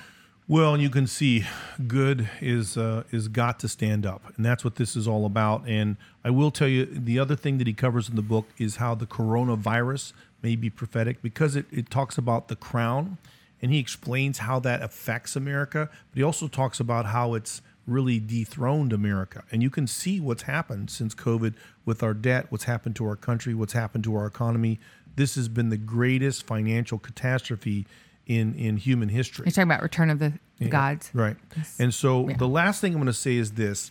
Well, 0.50 0.72
and 0.72 0.82
you 0.82 0.88
can 0.88 1.06
see 1.06 1.44
good 1.86 2.30
is 2.40 2.78
uh, 2.78 3.02
is 3.10 3.28
got 3.28 3.60
to 3.60 3.68
stand 3.68 4.06
up, 4.06 4.32
and 4.34 4.46
that's 4.46 4.64
what 4.64 4.76
this 4.76 4.96
is 4.96 5.06
all 5.06 5.26
about. 5.26 5.68
And 5.68 5.98
I 6.24 6.30
will 6.30 6.50
tell 6.50 6.66
you, 6.66 6.86
the 6.86 7.18
other 7.18 7.36
thing 7.36 7.58
that 7.58 7.66
he 7.66 7.74
covers 7.74 8.08
in 8.08 8.16
the 8.16 8.22
book 8.22 8.46
is 8.56 8.76
how 8.76 8.94
the 8.94 9.04
coronavirus 9.04 10.14
may 10.40 10.56
be 10.56 10.70
prophetic 10.70 11.20
because 11.20 11.54
it, 11.54 11.66
it 11.70 11.90
talks 11.90 12.16
about 12.16 12.48
the 12.48 12.56
crown, 12.56 13.18
and 13.60 13.70
he 13.70 13.78
explains 13.78 14.38
how 14.38 14.58
that 14.60 14.80
affects 14.80 15.36
America. 15.36 15.90
But 16.10 16.16
he 16.16 16.22
also 16.22 16.48
talks 16.48 16.80
about 16.80 17.04
how 17.04 17.34
it's 17.34 17.60
really 17.86 18.18
dethroned 18.18 18.94
America, 18.94 19.44
and 19.52 19.62
you 19.62 19.68
can 19.68 19.86
see 19.86 20.18
what's 20.18 20.44
happened 20.44 20.88
since 20.88 21.14
COVID 21.14 21.52
with 21.84 22.02
our 22.02 22.14
debt, 22.14 22.46
what's 22.48 22.64
happened 22.64 22.96
to 22.96 23.04
our 23.04 23.16
country, 23.16 23.52
what's 23.52 23.74
happened 23.74 24.04
to 24.04 24.16
our 24.16 24.24
economy. 24.24 24.80
This 25.14 25.34
has 25.34 25.48
been 25.48 25.68
the 25.68 25.76
greatest 25.76 26.46
financial 26.46 26.98
catastrophe 26.98 27.84
in 28.28 28.54
in 28.54 28.76
human 28.76 29.08
history. 29.08 29.46
You're 29.46 29.52
talking 29.52 29.64
about 29.64 29.82
Return 29.82 30.10
of 30.10 30.18
the 30.18 30.32
Gods. 30.68 31.10
Right. 31.12 31.36
And 31.78 31.92
so 31.92 32.28
the 32.38 32.46
last 32.46 32.80
thing 32.80 32.92
I'm 32.92 32.98
going 32.98 33.06
to 33.06 33.12
say 33.12 33.36
is 33.36 33.52
this 33.52 33.90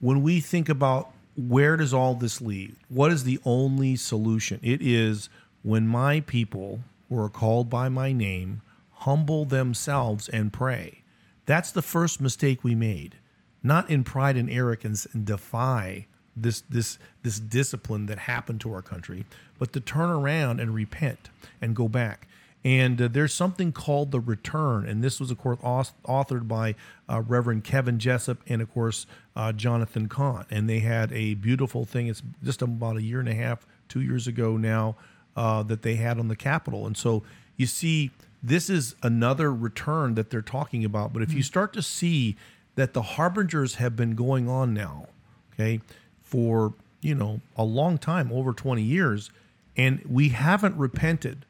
when 0.00 0.22
we 0.22 0.40
think 0.40 0.68
about 0.68 1.10
where 1.36 1.76
does 1.76 1.92
all 1.92 2.14
this 2.14 2.40
lead? 2.40 2.76
What 2.88 3.12
is 3.12 3.24
the 3.24 3.40
only 3.44 3.96
solution? 3.96 4.60
It 4.62 4.80
is 4.80 5.28
when 5.62 5.86
my 5.86 6.20
people 6.20 6.80
who 7.08 7.18
are 7.18 7.28
called 7.28 7.68
by 7.68 7.88
my 7.88 8.12
name 8.12 8.62
humble 8.90 9.44
themselves 9.44 10.28
and 10.28 10.52
pray. 10.52 11.02
That's 11.46 11.72
the 11.72 11.82
first 11.82 12.20
mistake 12.20 12.62
we 12.62 12.74
made. 12.74 13.16
Not 13.62 13.90
in 13.90 14.04
pride 14.04 14.36
and 14.36 14.50
arrogance 14.50 15.06
and 15.12 15.24
defy 15.24 16.06
this 16.34 16.62
this 16.68 16.98
this 17.22 17.38
discipline 17.38 18.06
that 18.06 18.18
happened 18.20 18.60
to 18.62 18.72
our 18.72 18.82
country, 18.82 19.26
but 19.58 19.72
to 19.72 19.80
turn 19.80 20.10
around 20.10 20.60
and 20.60 20.74
repent 20.74 21.30
and 21.60 21.76
go 21.76 21.88
back. 21.88 22.26
And 22.64 23.00
uh, 23.02 23.08
there's 23.10 23.34
something 23.34 23.72
called 23.72 24.12
the 24.12 24.20
return, 24.20 24.86
and 24.86 25.02
this 25.02 25.18
was, 25.18 25.32
of 25.32 25.38
course, 25.38 25.58
authored 25.58 26.46
by 26.46 26.76
uh, 27.08 27.20
Reverend 27.20 27.64
Kevin 27.64 27.98
Jessup 27.98 28.38
and, 28.46 28.62
of 28.62 28.72
course, 28.72 29.04
uh, 29.34 29.52
Jonathan 29.52 30.08
Cahn. 30.08 30.46
And 30.48 30.68
they 30.68 30.78
had 30.78 31.12
a 31.12 31.34
beautiful 31.34 31.84
thing. 31.84 32.06
It's 32.06 32.22
just 32.42 32.62
about 32.62 32.96
a 32.96 33.02
year 33.02 33.18
and 33.18 33.28
a 33.28 33.34
half, 33.34 33.66
two 33.88 34.00
years 34.00 34.28
ago 34.28 34.56
now, 34.56 34.94
uh, 35.36 35.64
that 35.64 35.82
they 35.82 35.96
had 35.96 36.20
on 36.20 36.28
the 36.28 36.36
Capitol. 36.36 36.86
And 36.86 36.96
so 36.96 37.24
you 37.56 37.66
see, 37.66 38.10
this 38.42 38.68
is 38.68 38.94
another 39.02 39.52
return 39.52 40.14
that 40.14 40.30
they're 40.30 40.42
talking 40.42 40.84
about. 40.84 41.12
But 41.12 41.22
if 41.22 41.32
you 41.32 41.42
start 41.42 41.72
to 41.74 41.82
see 41.82 42.36
that 42.74 42.92
the 42.92 43.02
harbingers 43.02 43.76
have 43.76 43.94
been 43.94 44.14
going 44.14 44.48
on 44.48 44.74
now, 44.74 45.06
okay, 45.54 45.80
for 46.22 46.74
you 47.00 47.14
know 47.14 47.40
a 47.56 47.64
long 47.64 47.98
time, 47.98 48.32
over 48.32 48.52
20 48.52 48.82
years, 48.82 49.30
and 49.76 50.02
we 50.08 50.30
haven't 50.30 50.76
repented 50.76 51.44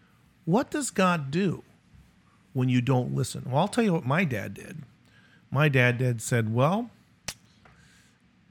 what 0.45 0.71
does 0.71 0.91
God 0.91 1.31
do 1.31 1.63
when 2.53 2.69
you 2.69 2.81
don't 2.81 3.15
listen? 3.15 3.45
Well, 3.47 3.59
I'll 3.59 3.69
tell 3.69 3.85
you 3.85 3.93
what 3.93 4.05
my 4.05 4.25
dad 4.25 4.55
did. 4.55 4.83
My 5.51 5.69
dad 5.69 5.99
dad 5.99 6.21
said, 6.21 6.53
"Well, 6.53 6.91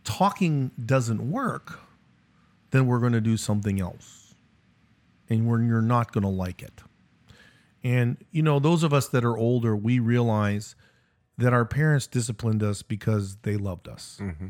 talking 0.03 0.71
doesn't 0.83 1.31
work, 1.31 1.79
then 2.71 2.85
we're 2.85 2.99
going 2.99 3.13
to 3.13 3.21
do 3.21 3.37
something 3.37 3.79
else, 3.81 4.35
and 5.29 5.47
when 5.49 5.67
you're 5.67 5.81
not 5.81 6.11
going 6.11 6.23
to 6.23 6.29
like 6.29 6.61
it." 6.61 6.81
And 7.83 8.17
you 8.31 8.43
know, 8.43 8.59
those 8.59 8.83
of 8.83 8.93
us 8.93 9.07
that 9.09 9.25
are 9.25 9.37
older, 9.37 9.75
we 9.75 9.99
realize 9.99 10.75
that 11.37 11.53
our 11.53 11.65
parents 11.65 12.05
disciplined 12.07 12.61
us 12.61 12.83
because 12.83 13.37
they 13.37 13.57
loved 13.57 13.87
us, 13.87 14.19
mm-hmm. 14.21 14.47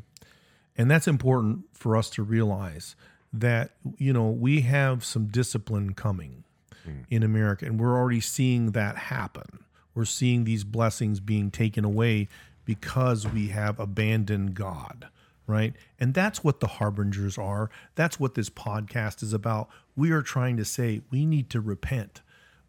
and 0.77 0.91
that's 0.91 1.07
important 1.07 1.65
for 1.73 1.95
us 1.95 2.09
to 2.11 2.23
realize 2.23 2.95
that 3.33 3.71
you 3.97 4.11
know 4.11 4.29
we 4.29 4.61
have 4.61 5.05
some 5.05 5.27
discipline 5.27 5.93
coming 5.93 6.43
Mm. 6.87 7.05
in 7.09 7.23
America. 7.23 7.65
And 7.65 7.79
we're 7.79 7.95
already 7.95 8.21
seeing 8.21 8.71
that 8.71 8.97
happen. 8.97 9.65
We're 9.93 10.05
seeing 10.05 10.43
these 10.43 10.63
blessings 10.63 11.19
being 11.19 11.51
taken 11.51 11.85
away 11.85 12.27
because 12.65 13.27
we 13.27 13.49
have 13.49 13.79
abandoned 13.79 14.53
God, 14.53 15.09
right? 15.47 15.73
And 15.99 16.13
that's 16.13 16.43
what 16.43 16.59
the 16.59 16.67
harbingers 16.67 17.37
are. 17.37 17.69
That's 17.95 18.19
what 18.19 18.35
this 18.35 18.49
podcast 18.49 19.21
is 19.21 19.33
about. 19.33 19.69
We 19.95 20.11
are 20.11 20.21
trying 20.21 20.57
to 20.57 20.65
say 20.65 21.01
we 21.11 21.25
need 21.25 21.49
to 21.51 21.59
repent. 21.59 22.21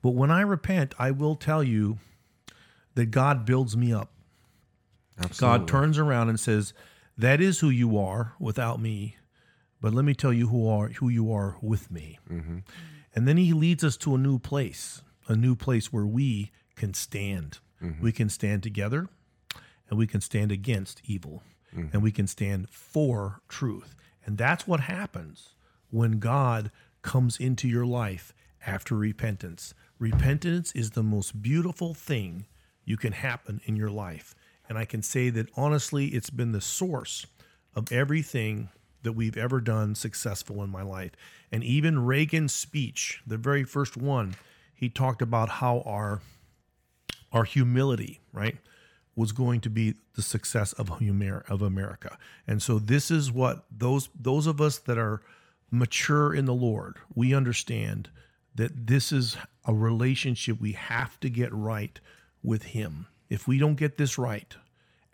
But 0.02 0.10
when 0.10 0.30
I 0.30 0.40
repent, 0.40 0.94
I 0.98 1.10
will 1.12 1.36
tell 1.36 1.62
you 1.62 1.98
that 2.94 3.06
God 3.06 3.46
builds 3.46 3.76
me 3.76 3.92
up. 3.92 4.10
God 5.38 5.68
turns 5.68 5.98
around 5.98 6.28
and 6.30 6.40
says, 6.40 6.74
That 7.16 7.40
is 7.40 7.60
who 7.60 7.70
you 7.70 7.96
are 7.98 8.32
without 8.40 8.80
me. 8.80 9.16
But 9.80 9.94
let 9.94 10.04
me 10.04 10.14
tell 10.14 10.32
you 10.32 10.48
who 10.48 10.68
are 10.68 10.88
who 10.88 11.08
you 11.08 11.32
are 11.32 11.56
with 11.60 11.90
me. 11.90 12.18
Mm-hmm. 12.30 12.58
And 13.14 13.28
then 13.28 13.36
he 13.36 13.52
leads 13.52 13.84
us 13.84 13.96
to 13.98 14.14
a 14.14 14.18
new 14.18 14.38
place, 14.38 15.02
a 15.28 15.36
new 15.36 15.54
place 15.54 15.92
where 15.92 16.06
we 16.06 16.50
can 16.76 16.94
stand. 16.94 17.58
Mm-hmm. 17.82 18.02
We 18.02 18.12
can 18.12 18.28
stand 18.28 18.62
together 18.62 19.08
and 19.88 19.98
we 19.98 20.06
can 20.06 20.20
stand 20.20 20.50
against 20.50 21.02
evil 21.04 21.42
mm-hmm. 21.74 21.88
and 21.92 22.02
we 22.02 22.12
can 22.12 22.26
stand 22.26 22.70
for 22.70 23.42
truth. 23.48 23.94
And 24.24 24.38
that's 24.38 24.66
what 24.66 24.80
happens 24.80 25.54
when 25.90 26.18
God 26.18 26.70
comes 27.02 27.38
into 27.38 27.68
your 27.68 27.84
life 27.84 28.32
after 28.64 28.94
repentance. 28.94 29.74
Repentance 29.98 30.72
is 30.72 30.92
the 30.92 31.02
most 31.02 31.42
beautiful 31.42 31.94
thing 31.94 32.46
you 32.84 32.96
can 32.96 33.12
happen 33.12 33.60
in 33.64 33.76
your 33.76 33.90
life. 33.90 34.34
And 34.68 34.78
I 34.78 34.84
can 34.84 35.02
say 35.02 35.30
that 35.30 35.48
honestly, 35.56 36.06
it's 36.08 36.30
been 36.30 36.52
the 36.52 36.60
source 36.60 37.26
of 37.74 37.92
everything 37.92 38.70
that 39.02 39.12
we've 39.12 39.36
ever 39.36 39.60
done 39.60 39.94
successful 39.94 40.62
in 40.62 40.70
my 40.70 40.82
life. 40.82 41.12
And 41.50 41.62
even 41.64 42.04
Reagan's 42.04 42.52
speech, 42.52 43.22
the 43.26 43.36
very 43.36 43.64
first 43.64 43.96
one, 43.96 44.36
he 44.74 44.88
talked 44.88 45.22
about 45.22 45.48
how 45.48 45.82
our 45.86 46.20
our 47.32 47.44
humility, 47.44 48.20
right, 48.32 48.58
was 49.16 49.32
going 49.32 49.60
to 49.60 49.70
be 49.70 49.94
the 50.14 50.22
success 50.22 50.72
of 50.74 50.90
of 51.48 51.62
America. 51.62 52.18
And 52.46 52.62
so 52.62 52.78
this 52.78 53.10
is 53.10 53.30
what 53.30 53.64
those 53.70 54.08
those 54.18 54.46
of 54.46 54.60
us 54.60 54.78
that 54.78 54.98
are 54.98 55.22
mature 55.70 56.34
in 56.34 56.44
the 56.44 56.54
Lord, 56.54 56.98
we 57.14 57.34
understand 57.34 58.10
that 58.54 58.86
this 58.86 59.12
is 59.12 59.36
a 59.64 59.72
relationship 59.72 60.60
we 60.60 60.72
have 60.72 61.18
to 61.20 61.30
get 61.30 61.52
right 61.52 61.98
with 62.42 62.62
him. 62.64 63.06
If 63.30 63.48
we 63.48 63.58
don't 63.58 63.76
get 63.76 63.96
this 63.96 64.18
right, 64.18 64.54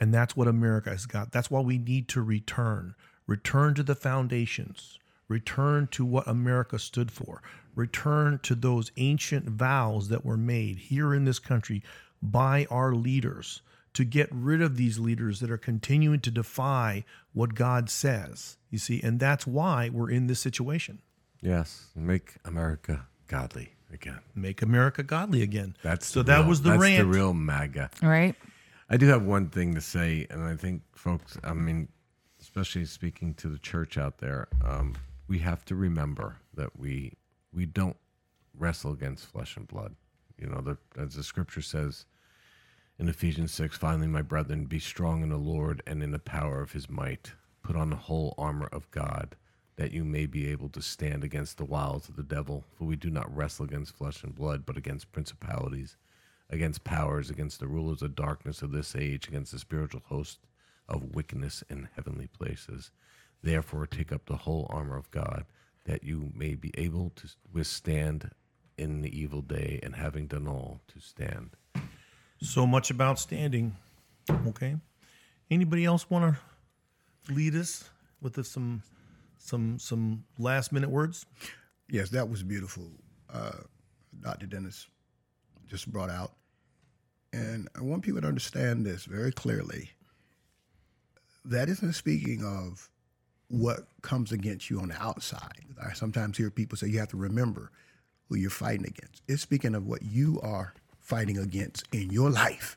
and 0.00 0.12
that's 0.12 0.36
what 0.36 0.48
America 0.48 0.90
has 0.90 1.06
got. 1.06 1.32
That's 1.32 1.50
why 1.50 1.60
we 1.60 1.78
need 1.78 2.08
to 2.08 2.22
return. 2.22 2.94
Return 3.28 3.74
to 3.74 3.84
the 3.84 3.94
foundations. 3.94 4.98
Return 5.28 5.86
to 5.92 6.04
what 6.04 6.26
America 6.26 6.78
stood 6.78 7.12
for. 7.12 7.42
Return 7.76 8.40
to 8.42 8.54
those 8.56 8.90
ancient 8.96 9.44
vows 9.48 10.08
that 10.08 10.24
were 10.24 10.36
made 10.38 10.78
here 10.78 11.14
in 11.14 11.24
this 11.24 11.38
country 11.38 11.82
by 12.22 12.66
our 12.70 12.94
leaders 12.94 13.60
to 13.92 14.04
get 14.04 14.28
rid 14.32 14.62
of 14.62 14.76
these 14.76 14.98
leaders 14.98 15.40
that 15.40 15.50
are 15.50 15.58
continuing 15.58 16.20
to 16.20 16.30
defy 16.30 17.04
what 17.34 17.54
God 17.54 17.90
says. 17.90 18.56
You 18.70 18.78
see, 18.78 19.00
and 19.02 19.20
that's 19.20 19.46
why 19.46 19.90
we're 19.90 20.10
in 20.10 20.26
this 20.26 20.40
situation. 20.40 21.00
Yes, 21.40 21.88
make 21.94 22.36
America 22.44 23.06
godly 23.26 23.74
again. 23.92 24.20
Make 24.34 24.62
America 24.62 25.02
godly 25.02 25.42
again. 25.42 25.76
That's 25.82 26.06
so 26.06 26.20
the 26.20 26.32
that 26.32 26.38
real- 26.40 26.48
was 26.48 26.62
the 26.62 26.70
that's 26.70 26.82
rant. 26.82 26.98
the 26.98 27.06
real 27.18 27.34
MAGA. 27.34 27.90
All 28.02 28.08
right. 28.08 28.34
I 28.90 28.96
do 28.96 29.06
have 29.08 29.22
one 29.22 29.50
thing 29.50 29.74
to 29.74 29.80
say, 29.82 30.26
and 30.30 30.42
I 30.42 30.56
think 30.56 30.82
folks, 30.94 31.36
I 31.44 31.52
mean, 31.52 31.88
especially 32.58 32.86
speaking 32.86 33.34
to 33.34 33.48
the 33.48 33.58
church 33.58 33.96
out 33.96 34.18
there, 34.18 34.48
um, 34.64 34.94
we 35.28 35.38
have 35.38 35.64
to 35.64 35.76
remember 35.76 36.38
that 36.54 36.76
we 36.76 37.12
we 37.52 37.64
don't 37.64 37.96
wrestle 38.58 38.92
against 38.92 39.26
flesh 39.26 39.56
and 39.56 39.68
blood. 39.68 39.94
You 40.36 40.48
know, 40.48 40.60
the, 40.60 40.76
as 41.00 41.14
the 41.14 41.22
scripture 41.22 41.62
says 41.62 42.04
in 42.98 43.08
Ephesians 43.08 43.52
six, 43.52 43.76
finally, 43.76 44.08
my 44.08 44.22
brethren, 44.22 44.64
be 44.64 44.80
strong 44.80 45.22
in 45.22 45.28
the 45.28 45.36
Lord 45.36 45.82
and 45.86 46.02
in 46.02 46.10
the 46.10 46.18
power 46.18 46.60
of 46.60 46.72
His 46.72 46.90
might. 46.90 47.32
Put 47.62 47.76
on 47.76 47.90
the 47.90 47.96
whole 47.96 48.34
armor 48.36 48.68
of 48.72 48.90
God, 48.90 49.36
that 49.76 49.92
you 49.92 50.04
may 50.04 50.26
be 50.26 50.50
able 50.50 50.68
to 50.70 50.82
stand 50.82 51.22
against 51.22 51.58
the 51.58 51.64
wiles 51.64 52.08
of 52.08 52.16
the 52.16 52.22
devil. 52.22 52.64
For 52.76 52.84
we 52.84 52.96
do 52.96 53.10
not 53.10 53.34
wrestle 53.34 53.66
against 53.66 53.96
flesh 53.96 54.24
and 54.24 54.34
blood, 54.34 54.66
but 54.66 54.76
against 54.76 55.12
principalities 55.12 55.96
against 56.50 56.82
powers, 56.82 57.28
against 57.28 57.60
the 57.60 57.68
rulers 57.68 58.00
of 58.00 58.14
darkness 58.14 58.62
of 58.62 58.72
this 58.72 58.96
age, 58.96 59.28
against 59.28 59.52
the 59.52 59.58
spiritual 59.58 60.02
host 60.06 60.38
of 60.88 61.14
wickedness 61.14 61.62
in 61.68 61.88
heavenly 61.94 62.26
places. 62.26 62.90
Therefore, 63.42 63.86
take 63.86 64.12
up 64.12 64.26
the 64.26 64.36
whole 64.36 64.66
armor 64.70 64.96
of 64.96 65.10
God, 65.10 65.44
that 65.84 66.02
you 66.02 66.32
may 66.34 66.54
be 66.54 66.72
able 66.76 67.10
to 67.16 67.28
withstand 67.52 68.30
in 68.76 69.02
the 69.02 69.16
evil 69.18 69.42
day, 69.42 69.80
and 69.82 69.96
having 69.96 70.26
done 70.26 70.46
all, 70.48 70.80
to 70.88 71.00
stand. 71.00 71.50
so 72.40 72.64
much 72.66 72.90
about 72.90 73.18
standing. 73.18 73.76
Okay. 74.46 74.76
Anybody 75.50 75.84
else 75.84 76.08
want 76.08 76.36
to 77.26 77.32
lead 77.32 77.54
us 77.56 77.90
with 78.20 78.34
the- 78.34 78.44
some 78.44 78.82
some 79.38 79.78
some 79.78 80.24
last 80.38 80.72
minute 80.72 80.90
words? 80.90 81.26
Yes, 81.88 82.10
that 82.10 82.28
was 82.28 82.42
beautiful. 82.42 82.90
Uh, 83.30 83.62
Dr. 84.20 84.46
Dennis 84.46 84.86
just 85.66 85.90
brought 85.90 86.10
out. 86.10 86.32
And 87.32 87.68
I 87.74 87.80
want 87.82 88.02
people 88.02 88.20
to 88.20 88.26
understand 88.28 88.84
this 88.86 89.04
very 89.04 89.32
clearly. 89.32 89.90
That 91.44 91.68
isn't 91.68 91.94
speaking 91.94 92.44
of 92.44 92.88
what 93.48 93.86
comes 94.02 94.32
against 94.32 94.68
you 94.70 94.80
on 94.80 94.88
the 94.88 95.02
outside. 95.02 95.64
I 95.82 95.94
sometimes 95.94 96.36
hear 96.36 96.50
people 96.50 96.76
say 96.76 96.88
you 96.88 96.98
have 96.98 97.08
to 97.08 97.16
remember 97.16 97.70
who 98.28 98.36
you're 98.36 98.50
fighting 98.50 98.86
against. 98.86 99.22
It's 99.26 99.42
speaking 99.42 99.74
of 99.74 99.86
what 99.86 100.02
you 100.02 100.40
are 100.42 100.74
fighting 101.00 101.38
against 101.38 101.84
in 101.92 102.10
your 102.10 102.30
life, 102.30 102.76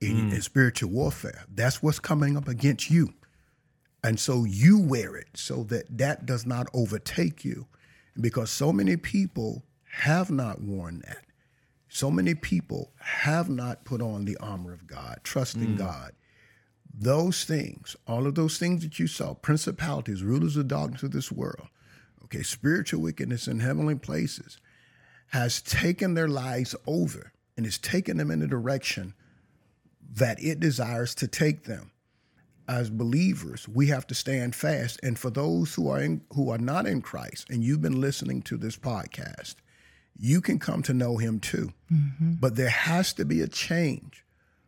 in, 0.00 0.30
mm. 0.30 0.34
in 0.34 0.42
spiritual 0.42 0.90
warfare. 0.90 1.44
That's 1.54 1.82
what's 1.82 1.98
coming 1.98 2.36
up 2.36 2.48
against 2.48 2.90
you. 2.90 3.14
And 4.02 4.20
so 4.20 4.44
you 4.44 4.78
wear 4.78 5.16
it 5.16 5.28
so 5.34 5.62
that 5.64 5.96
that 5.96 6.26
does 6.26 6.44
not 6.44 6.68
overtake 6.74 7.44
you. 7.44 7.66
Because 8.20 8.50
so 8.50 8.72
many 8.72 8.96
people 8.96 9.64
have 9.90 10.30
not 10.30 10.60
worn 10.60 11.02
that. 11.06 11.24
So 11.88 12.10
many 12.10 12.34
people 12.34 12.92
have 12.98 13.48
not 13.48 13.84
put 13.84 14.02
on 14.02 14.24
the 14.24 14.36
armor 14.36 14.72
of 14.72 14.86
God, 14.86 15.20
trusting 15.24 15.76
mm. 15.76 15.78
God. 15.78 16.12
Those 16.96 17.44
things, 17.44 17.96
all 18.06 18.26
of 18.26 18.36
those 18.36 18.58
things 18.58 18.82
that 18.82 18.98
you 18.98 19.06
saw, 19.06 19.34
principalities, 19.34 20.22
rulers 20.22 20.56
of 20.56 20.68
darkness 20.68 21.02
of 21.02 21.10
this 21.10 21.32
world, 21.32 21.68
okay, 22.24 22.42
spiritual 22.42 23.00
wickedness 23.00 23.48
in 23.48 23.60
heavenly 23.60 23.96
places, 23.96 24.58
has 25.28 25.60
taken 25.60 26.14
their 26.14 26.28
lives 26.28 26.76
over 26.86 27.32
and 27.56 27.66
has 27.66 27.78
taken 27.78 28.16
them 28.16 28.30
in 28.30 28.40
the 28.40 28.46
direction 28.46 29.14
that 30.12 30.42
it 30.42 30.60
desires 30.60 31.14
to 31.16 31.26
take 31.26 31.64
them 31.64 31.90
as 32.68 32.90
believers, 32.90 33.68
we 33.68 33.88
have 33.88 34.06
to 34.06 34.14
stand 34.14 34.54
fast. 34.54 34.98
And 35.02 35.18
for 35.18 35.30
those 35.30 35.74
who 35.74 35.88
are 35.88 36.00
in, 36.00 36.22
who 36.32 36.50
are 36.50 36.58
not 36.58 36.86
in 36.86 37.02
Christ, 37.02 37.50
and 37.50 37.62
you've 37.62 37.82
been 37.82 38.00
listening 38.00 38.42
to 38.42 38.56
this 38.56 38.76
podcast, 38.76 39.56
you 40.16 40.40
can 40.40 40.58
come 40.58 40.82
to 40.84 40.94
know 40.94 41.16
Him 41.16 41.40
too. 41.40 41.72
Mm-hmm. 41.92 42.34
But 42.40 42.56
there 42.56 42.70
has 42.70 43.12
to 43.14 43.24
be 43.24 43.40
a 43.40 43.48
change 43.48 44.23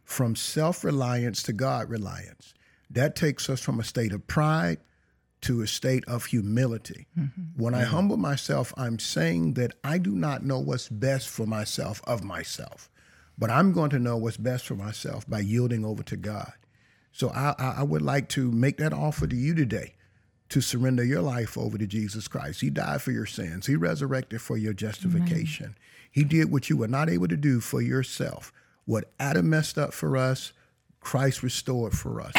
from 0.07 0.37
self 0.37 0.85
reliance 0.85 1.43
to 1.43 1.53
God 1.53 1.91
reliance. 1.91 2.55
That 2.89 3.17
takes 3.17 3.51
us 3.51 3.61
from 3.61 3.79
a 3.79 3.85
state 3.85 4.13
of 4.13 4.27
pride 4.27 4.79
to 5.43 5.61
a 5.61 5.67
state 5.67 6.05
of 6.07 6.27
humility. 6.27 7.09
Mm-hmm. 7.19 7.63
When 7.63 7.75
I 7.75 7.83
humble 7.83 8.17
myself, 8.17 8.73
I'm 8.77 8.99
saying 8.99 9.55
that 9.55 9.75
I 9.85 9.99
do 9.99 10.13
not 10.13 10.45
know 10.45 10.61
what's 10.61 10.89
best 10.89 11.29
for 11.29 11.47
myself 11.47 12.01
of 12.07 12.25
myself, 12.25 12.89
but 13.37 13.51
I'm 13.51 13.73
going 13.73 13.91
to 13.91 13.99
know 13.99 14.17
what's 14.17 14.39
best 14.39 14.67
for 14.67 14.77
myself 14.77 15.29
by 15.29 15.41
yielding 15.41 15.85
over 15.85 16.03
to 16.05 16.17
God. 16.17 16.53
So 17.13 17.31
I, 17.31 17.55
I 17.59 17.75
I 17.79 17.83
would 17.83 18.03
like 18.03 18.29
to 18.31 18.51
make 18.53 18.79
that 18.79 18.93
offer 18.93 19.27
to 19.27 19.37
you 19.37 19.55
today 19.55 19.95
to 20.51 20.61
surrender 20.61 21.05
your 21.05 21.23
life 21.23 21.59
over 21.59 21.77
to 21.77 21.87
Jesus 21.87 22.29
Christ. 22.29 22.61
He 22.61 22.71
died 22.71 23.03
for 23.03 23.11
your 23.11 23.27
sins. 23.27 23.67
He 23.67 23.75
resurrected 23.75 24.41
for 24.41 24.57
your 24.57 24.73
justification. 24.73 25.77
He 26.11 26.23
did 26.23 26.53
what 26.53 26.71
you 26.71 26.77
were 26.77 26.89
not 26.89 27.11
able 27.11 27.27
to 27.29 27.37
do 27.37 27.61
for 27.61 27.83
yourself. 27.83 28.53
What 28.87 29.13
Adam 29.21 29.51
messed 29.51 29.77
up 29.77 29.93
for 29.93 30.17
us, 30.17 30.53
Christ 31.01 31.43
restored 31.43 31.93
for 31.97 32.21
us. 32.21 32.33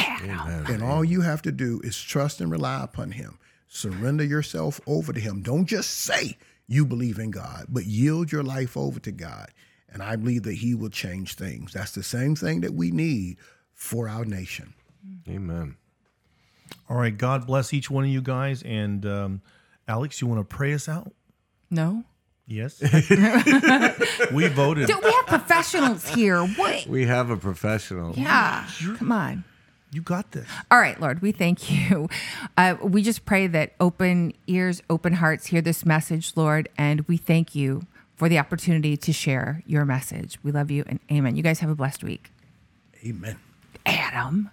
And 0.68 0.82
all 0.82 1.04
you 1.06 1.22
have 1.22 1.42
to 1.44 1.52
do 1.52 1.80
is 1.84 2.02
trust 2.02 2.42
and 2.42 2.52
rely 2.52 2.84
upon 2.84 3.12
him. 3.12 3.38
Surrender 3.68 4.24
yourself 4.24 4.82
over 4.88 5.14
to 5.14 5.20
him. 5.20 5.42
Don't 5.42 5.66
just 5.66 5.92
say 5.92 6.38
you 6.68 6.86
believe 6.86 7.20
in 7.20 7.32
God, 7.32 7.68
but 7.70 7.86
yield 7.86 8.32
your 8.32 8.44
life 8.44 8.76
over 8.76 9.00
to 9.02 9.12
God. 9.12 9.52
And 9.90 10.02
I 10.04 10.16
believe 10.16 10.44
that 10.44 10.56
he 10.56 10.76
will 10.76 10.90
change 10.90 11.36
things. 11.36 11.74
That's 11.74 11.92
the 11.94 12.04
same 12.04 12.36
thing 12.36 12.62
that 12.62 12.74
we 12.74 12.92
need 12.92 13.38
for 13.74 14.10
our 14.10 14.26
nation. 14.26 14.74
Amen. 15.30 15.78
All 16.90 16.98
right. 16.98 17.18
God 17.18 17.48
bless 17.48 17.74
each 17.74 17.90
one 17.90 18.04
of 18.04 18.10
you 18.10 18.22
guys. 18.22 18.64
And 18.64 19.06
um, 19.06 19.42
Alex, 19.88 20.22
you 20.22 20.28
want 20.28 20.42
to 20.42 20.56
pray 20.56 20.74
us 20.74 20.90
out? 20.90 21.14
No. 21.70 22.04
Yes. 22.48 22.82
we 24.32 24.48
voted. 24.48 24.88
Dude, 24.88 25.04
we 25.04 25.12
have 25.12 25.28
professionals 25.28 26.08
here. 26.08 26.42
What? 26.42 26.88
We 26.88 27.06
have 27.06 27.30
a 27.30 27.36
professional. 27.36 28.14
Yeah. 28.16 28.66
Come 28.96 29.12
on. 29.12 29.44
You 29.92 30.02
got 30.02 30.32
this. 30.32 30.48
All 30.72 30.80
right, 30.80 31.00
Lord, 31.00 31.22
we 31.22 31.32
thank 31.32 31.70
you. 31.72 32.10
Uh, 32.58 32.76
we 32.82 33.02
just 33.04 33.26
pray 33.26 33.48
that 33.48 33.74
open 33.80 34.34
ears, 34.48 34.82
open 34.90 35.14
hearts 35.14 35.48
hear 35.48 35.62
this 35.62 35.86
message, 35.86 36.34
Lord, 36.36 36.70
and 36.78 37.02
we 37.08 37.18
thank 37.18 37.56
you 37.56 37.84
for 38.16 38.28
the 38.28 38.40
opportunity 38.40 38.98
to 38.98 39.14
share 39.14 39.64
your 39.66 39.86
message. 39.86 40.40
We 40.44 40.52
love 40.52 40.72
you 40.72 40.84
and 40.88 41.00
amen. 41.12 41.36
You 41.36 41.44
guys 41.44 41.60
have 41.60 41.70
a 41.70 41.76
blessed 41.76 42.04
week. 42.04 42.32
Amen. 43.06 43.38
Adam. 43.86 44.52